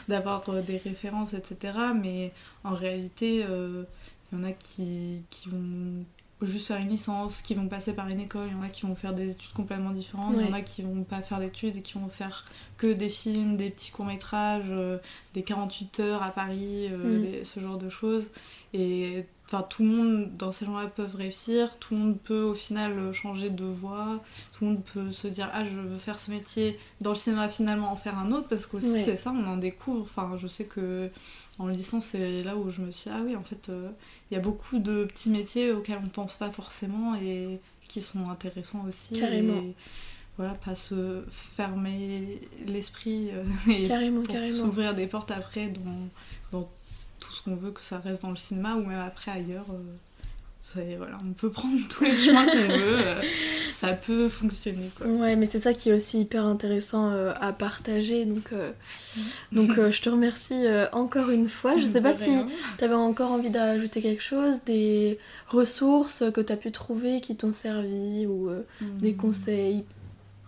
d'avoir 0.09 0.45
des 0.63 0.77
références, 0.77 1.33
etc. 1.35 1.79
Mais 2.01 2.33
en 2.65 2.75
réalité, 2.75 3.45
il 3.47 4.39
y 4.39 4.41
en 4.41 4.45
a 4.45 4.53
qui, 4.53 5.23
qui 5.31 5.49
vont 5.49 5.95
juste 6.43 6.69
faire 6.69 6.81
une 6.81 6.89
licence, 6.89 7.43
qui 7.43 7.55
vont 7.55 7.69
passer 7.69 7.93
par 7.93 8.09
une 8.09 8.21
école, 8.21 8.49
il 8.49 8.57
y 8.57 8.57
en 8.57 8.63
a 8.63 8.69
qui 8.69 8.87
vont 8.87 8.95
faire 8.95 9.13
des 9.13 9.31
études 9.31 9.53
complètement 9.53 9.91
différentes, 9.91 10.35
il 10.39 10.47
y 10.47 10.49
en 10.49 10.55
a 10.55 10.63
qui 10.63 10.83
vont 10.83 11.03
pas 11.05 11.23
faire 11.23 11.39
d'études 11.39 11.77
et 11.77 11.83
qui 11.83 11.95
vont 11.95 12.09
faire 12.09 12.45
que 12.79 12.87
des 12.87 13.11
films, 13.11 13.57
des 13.57 13.71
petits 13.71 13.91
courts-métrages, 13.91 14.65
euh, 14.71 14.99
des 15.35 15.43
48 15.43 16.01
heures 16.01 16.23
à 16.23 16.31
Paris, 16.31 16.89
euh, 16.91 17.41
mm. 17.41 17.45
ce 17.45 17.61
genre 17.61 17.79
de 17.79 17.91
choses. 17.91 18.31
Et 18.73 19.19
enfin 19.51 19.67
tout 19.69 19.83
le 19.83 19.89
monde 19.89 20.31
dans 20.37 20.53
ces 20.53 20.65
gens-là 20.65 20.87
peuvent 20.87 21.17
réussir, 21.17 21.77
tout 21.79 21.95
le 21.95 22.01
monde 22.01 22.19
peut 22.21 22.43
au 22.43 22.55
final 22.55 23.13
changer 23.13 23.51
de 23.51 23.65
voie, 23.65 24.23
tout 24.53 24.65
le 24.65 24.71
monde 24.71 24.85
peut 24.85 25.11
se 25.11 25.27
dire 25.27 25.51
ah 25.53 25.65
je 25.65 25.71
veux 25.71 25.99
faire 25.99 26.21
ce 26.21 26.31
métier 26.31 26.79
dans 27.01 27.11
le 27.11 27.17
cinéma 27.17 27.49
finalement 27.49 27.91
en 27.91 27.97
faire 27.97 28.17
un 28.17 28.31
autre 28.31 28.47
parce 28.49 28.67
qu'aussi 28.67 29.03
c'est 29.03 29.17
ça 29.17 29.33
on 29.33 29.45
en 29.47 29.57
découvre. 29.57 30.03
Enfin 30.03 30.37
je 30.39 30.47
sais 30.47 30.65
que 30.65 31.11
en 31.59 31.67
licence 31.67 32.05
c'est 32.05 32.45
là 32.45 32.57
où 32.57 32.71
je 32.71 32.81
me 32.81 32.93
suis 32.93 33.11
dit, 33.11 33.17
ah 33.17 33.23
oui 33.25 33.35
en 33.35 33.43
fait 33.43 33.69
euh, 33.71 33.91
il 34.31 34.35
y 34.35 34.37
a 34.37 34.41
beaucoup 34.41 34.79
de 34.79 35.05
petits 35.05 35.31
métiers 35.31 35.73
auxquels 35.73 35.99
on 36.05 36.09
pense 36.09 36.37
pas 36.37 36.51
forcément 36.51 37.17
et 37.17 37.59
qui 37.89 38.01
sont 38.01 38.31
intéressants 38.31 38.85
aussi. 38.87 39.19
Carrément. 39.19 39.55
Et, 39.55 39.75
voilà, 40.37 40.55
pas 40.55 40.75
se 40.75 41.23
fermer 41.31 42.41
l'esprit 42.67 43.31
euh, 43.31 43.45
et 43.71 43.83
carrément, 43.83 44.23
s'ouvrir 44.53 44.95
des 44.95 45.07
portes 45.07 45.31
après 45.33 45.69
dans, 45.69 46.09
dans 46.59 46.71
tout 47.21 47.33
ce 47.33 47.43
qu'on 47.43 47.55
veut 47.55 47.71
que 47.71 47.83
ça 47.83 47.99
reste 47.99 48.23
dans 48.23 48.31
le 48.31 48.37
cinéma 48.37 48.75
ou 48.75 48.85
même 48.85 48.99
après 48.99 49.31
ailleurs. 49.31 49.67
Euh, 49.71 50.95
voilà, 50.99 51.19
on 51.27 51.33
peut 51.33 51.51
prendre 51.51 51.77
tous 51.89 52.05
les 52.05 52.13
chemins 52.13 52.45
qu'on 52.45 52.77
veut, 52.77 53.07
euh, 53.07 53.21
ça 53.73 53.93
peut 53.93 54.29
fonctionner. 54.29 54.91
Quoi. 54.97 55.07
Ouais, 55.07 55.35
mais 55.35 55.47
c'est 55.47 55.59
ça 55.59 55.73
qui 55.73 55.89
est 55.89 55.95
aussi 55.95 56.21
hyper 56.21 56.45
intéressant 56.45 57.11
euh, 57.11 57.33
à 57.41 57.53
partager. 57.53 58.25
Donc, 58.25 58.53
donc 59.53 59.91
je 59.91 60.01
te 60.01 60.09
remercie 60.09 60.67
encore 60.93 61.31
une 61.31 61.49
fois. 61.49 61.77
Je 61.77 61.85
sais 61.85 62.01
pas 62.01 62.13
si 62.13 62.31
tu 62.79 62.85
avais 62.85 62.95
encore 62.95 63.33
envie 63.33 63.51
d'ajouter 63.51 64.01
quelque 64.01 64.23
chose, 64.23 64.63
des 64.65 65.19
ressources 65.49 66.25
que 66.33 66.41
tu 66.41 66.53
as 66.53 66.57
pu 66.57 66.71
trouver 66.71 67.21
qui 67.21 67.37
t'ont 67.37 67.53
servi 67.53 68.27
ou 68.27 68.51
des 68.81 69.13
hmm. 69.13 69.17
conseils? 69.17 69.85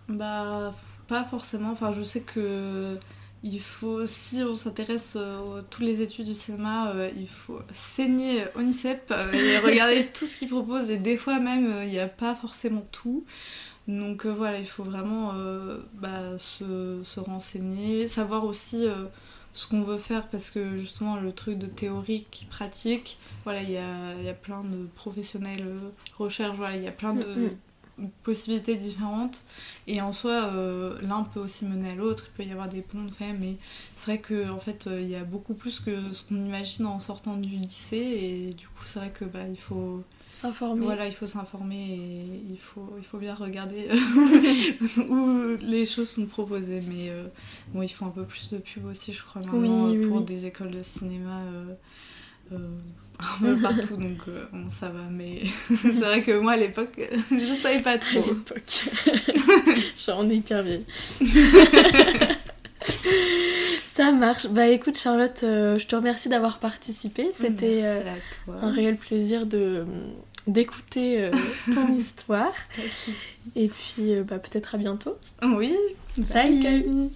Bah, 0.07 0.73
pas 1.07 1.23
forcément. 1.23 1.71
Enfin, 1.71 1.91
je 1.91 2.03
sais 2.03 2.21
que 2.21 2.97
il 3.43 3.59
faut, 3.59 4.05
si 4.05 4.41
on 4.41 4.55
s'intéresse 4.55 5.15
euh, 5.17 5.59
à 5.59 5.63
toutes 5.63 5.83
les 5.83 6.01
études 6.01 6.25
du 6.25 6.33
cinéma, 6.33 6.91
euh, 6.91 7.11
il 7.15 7.27
faut 7.27 7.59
saigner 7.73 8.45
Onicep 8.55 9.11
euh, 9.11 9.31
et 9.33 9.57
regarder 9.65 10.07
tout 10.07 10.25
ce 10.25 10.37
qu'ils 10.37 10.47
proposent. 10.47 10.89
Et 10.89 10.97
des 10.97 11.17
fois 11.17 11.39
même, 11.39 11.81
il 11.83 11.89
n'y 11.89 11.99
a 11.99 12.07
pas 12.07 12.35
forcément 12.35 12.85
tout. 12.91 13.25
Donc 13.89 14.25
voilà, 14.25 14.59
il 14.59 14.65
faut 14.65 14.83
vraiment 14.83 15.33
bah, 15.95 16.39
se, 16.39 17.01
se, 17.03 17.19
renseigner, 17.19 18.07
savoir 18.07 18.45
aussi 18.45 18.87
ce 19.51 19.67
qu'on 19.67 19.81
veut 19.81 19.97
faire 19.97 20.29
parce 20.29 20.51
que 20.51 20.77
justement 20.77 21.17
le 21.17 21.33
truc 21.33 21.57
de 21.57 21.67
théorique, 21.67 22.47
pratique, 22.49 23.17
voilà, 23.43 23.61
il 23.61 23.71
y 23.71 23.77
a, 23.77 24.13
y 24.21 24.29
a, 24.29 24.33
plein 24.33 24.63
de 24.63 24.87
professionnels 24.95 25.65
recherche, 26.17 26.55
voilà, 26.55 26.77
il 26.77 26.83
y 26.83 26.87
a 26.87 26.93
plein 26.93 27.13
de... 27.13 27.25
Mm, 27.25 27.43
mm 27.47 27.57
possibilités 28.23 28.75
différentes. 28.75 29.43
Et 29.87 30.01
en 30.01 30.13
soi 30.13 30.31
euh, 30.31 30.97
l'un 31.01 31.23
peut 31.23 31.39
aussi 31.39 31.65
mener 31.65 31.91
à 31.91 31.95
l'autre. 31.95 32.25
Il 32.29 32.37
peut 32.37 32.49
y 32.49 32.51
avoir 32.51 32.69
des 32.69 32.81
ponts 32.81 33.07
fait 33.11 33.33
mais 33.33 33.57
c'est 33.95 34.11
vrai 34.11 34.19
que 34.19 34.49
en 34.49 34.59
fait 34.59 34.87
euh, 34.87 35.01
il 35.01 35.09
y 35.09 35.15
a 35.15 35.23
beaucoup 35.23 35.53
plus 35.53 35.79
que 35.79 36.13
ce 36.13 36.23
qu'on 36.23 36.35
imagine 36.35 36.85
en 36.85 36.99
sortant 36.99 37.37
du 37.37 37.49
lycée. 37.49 37.97
Et 37.97 38.53
du 38.53 38.67
coup 38.67 38.83
c'est 38.85 38.99
vrai 38.99 39.11
que 39.11 39.25
bah 39.25 39.47
il 39.49 39.59
faut 39.59 40.03
s'informer. 40.31 40.85
Voilà 40.85 41.05
il 41.07 41.13
faut 41.13 41.27
s'informer 41.27 41.93
et 41.93 42.43
il 42.49 42.59
faut 42.59 42.95
il 42.97 43.03
faut 43.03 43.17
bien 43.19 43.35
regarder 43.35 43.89
où 45.09 45.57
les 45.61 45.85
choses 45.85 46.09
sont 46.09 46.25
proposées. 46.25 46.81
Mais 46.87 47.09
euh, 47.09 47.27
bon 47.73 47.81
il 47.81 47.89
faut 47.89 48.05
un 48.05 48.11
peu 48.11 48.23
plus 48.23 48.51
de 48.51 48.57
pub 48.57 48.85
aussi 48.85 49.13
je 49.13 49.23
crois 49.23 49.41
maintenant 49.41 49.93
pour 50.07 50.21
des 50.21 50.45
écoles 50.45 50.71
de 50.71 50.83
cinéma 50.83 51.41
un 53.19 53.39
peu 53.39 53.55
partout, 53.57 53.97
donc 53.97 54.19
euh, 54.27 54.45
bon, 54.51 54.69
ça 54.69 54.89
va. 54.89 55.03
Mais 55.09 55.41
c'est 55.81 55.91
vrai 55.91 56.21
que 56.21 56.39
moi, 56.39 56.53
à 56.53 56.57
l'époque, 56.57 56.99
je 57.31 57.53
savais 57.53 57.81
pas 57.81 57.97
trop. 57.97 58.19
À 58.19 58.27
l'époque. 58.27 59.83
J'en 60.05 60.29
ai 60.29 60.35
hyper 60.35 60.63
vieille. 60.63 60.85
ça 63.85 64.11
marche. 64.11 64.47
Bah 64.47 64.67
écoute, 64.67 64.97
Charlotte, 64.97 65.41
euh, 65.43 65.77
je 65.77 65.87
te 65.87 65.95
remercie 65.95 66.29
d'avoir 66.29 66.59
participé. 66.59 67.29
C'était 67.37 67.81
euh, 67.83 68.01
un 68.61 68.71
réel 68.71 68.97
plaisir 68.97 69.45
de 69.45 69.85
d'écouter 70.45 71.31
ton 71.73 71.95
histoire. 71.95 72.53
Et 73.55 73.69
puis, 73.69 74.15
bah, 74.27 74.39
peut-être 74.39 74.75
à 74.75 74.77
bientôt. 74.77 75.15
Oui. 75.41 75.73
Salut. 76.27 76.59
Camille. 76.59 77.11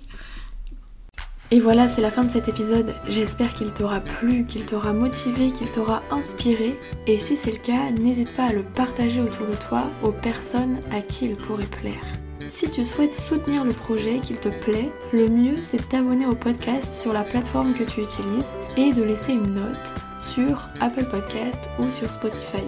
Et 1.50 1.62
voilà, 1.62 1.88
c'est 1.88 2.02
la 2.02 2.12
fin 2.12 2.26
de 2.26 2.30
cet 2.30 2.50
épisode. 2.50 2.94
J'espère 3.08 3.54
qu'il 3.54 3.72
t'aura 3.72 4.02
plu, 4.02 4.44
qu'il 4.44 4.66
t'aura 4.66 4.92
motivé, 4.92 5.52
qu'il 5.52 5.72
t'aura 5.72 6.04
inspiré. 6.12 6.78
Et 7.08 7.18
si 7.18 7.38
c'est 7.38 7.52
le 7.52 7.58
cas, 7.58 7.90
n'hésite 7.92 8.34
pas 8.34 8.48
à 8.48 8.52
le 8.52 8.64
partager 8.64 9.22
autour 9.22 9.48
de 9.48 9.56
toi 9.56 9.84
aux 10.04 10.12
personnes 10.12 10.80
à 10.92 11.00
qui 11.00 11.26
il 11.26 11.36
pourrait 11.36 11.64
plaire. 11.64 12.04
Si 12.50 12.70
tu 12.70 12.84
souhaites 12.84 13.14
soutenir 13.14 13.64
le 13.64 13.72
projet, 13.72 14.20
qu'il 14.20 14.40
te 14.40 14.50
plaît, 14.50 14.92
le 15.14 15.28
mieux 15.30 15.58
c'est 15.62 15.78
de 15.78 15.84
t'abonner 15.84 16.26
au 16.26 16.36
podcast 16.36 16.92
sur 16.92 17.14
la 17.14 17.24
plateforme 17.24 17.74
que 17.74 17.84
tu 17.84 18.02
utilises 18.02 18.52
et 18.78 18.94
de 18.94 19.04
laisser 19.04 19.34
une 19.34 19.54
note 19.54 19.94
sur 20.20 20.68
Apple 20.80 21.06
Podcast 21.06 21.70
ou 21.80 21.92
sur 21.92 22.12
Spotify. 22.12 22.64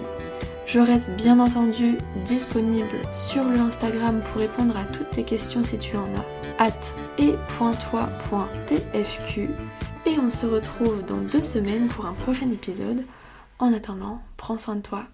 Je 0.66 0.80
reste 0.80 1.10
bien 1.16 1.38
entendu 1.38 1.96
disponible 2.24 3.00
sur 3.12 3.44
le 3.44 3.58
Instagram 3.58 4.22
pour 4.22 4.40
répondre 4.40 4.76
à 4.76 4.84
toutes 4.84 5.10
tes 5.10 5.24
questions 5.24 5.64
si 5.64 5.78
tu 5.78 5.96
en 5.96 6.04
as 6.14 6.39
at 6.60 6.94
et.toi.tfq 7.18 7.38
et 10.06 10.18
on 10.18 10.30
se 10.30 10.46
retrouve 10.46 11.04
dans 11.04 11.16
deux 11.16 11.42
semaines 11.42 11.88
pour 11.88 12.06
un 12.06 12.12
prochain 12.12 12.50
épisode. 12.50 13.04
En 13.58 13.72
attendant, 13.72 14.20
prends 14.36 14.58
soin 14.58 14.76
de 14.76 14.82
toi. 14.82 15.06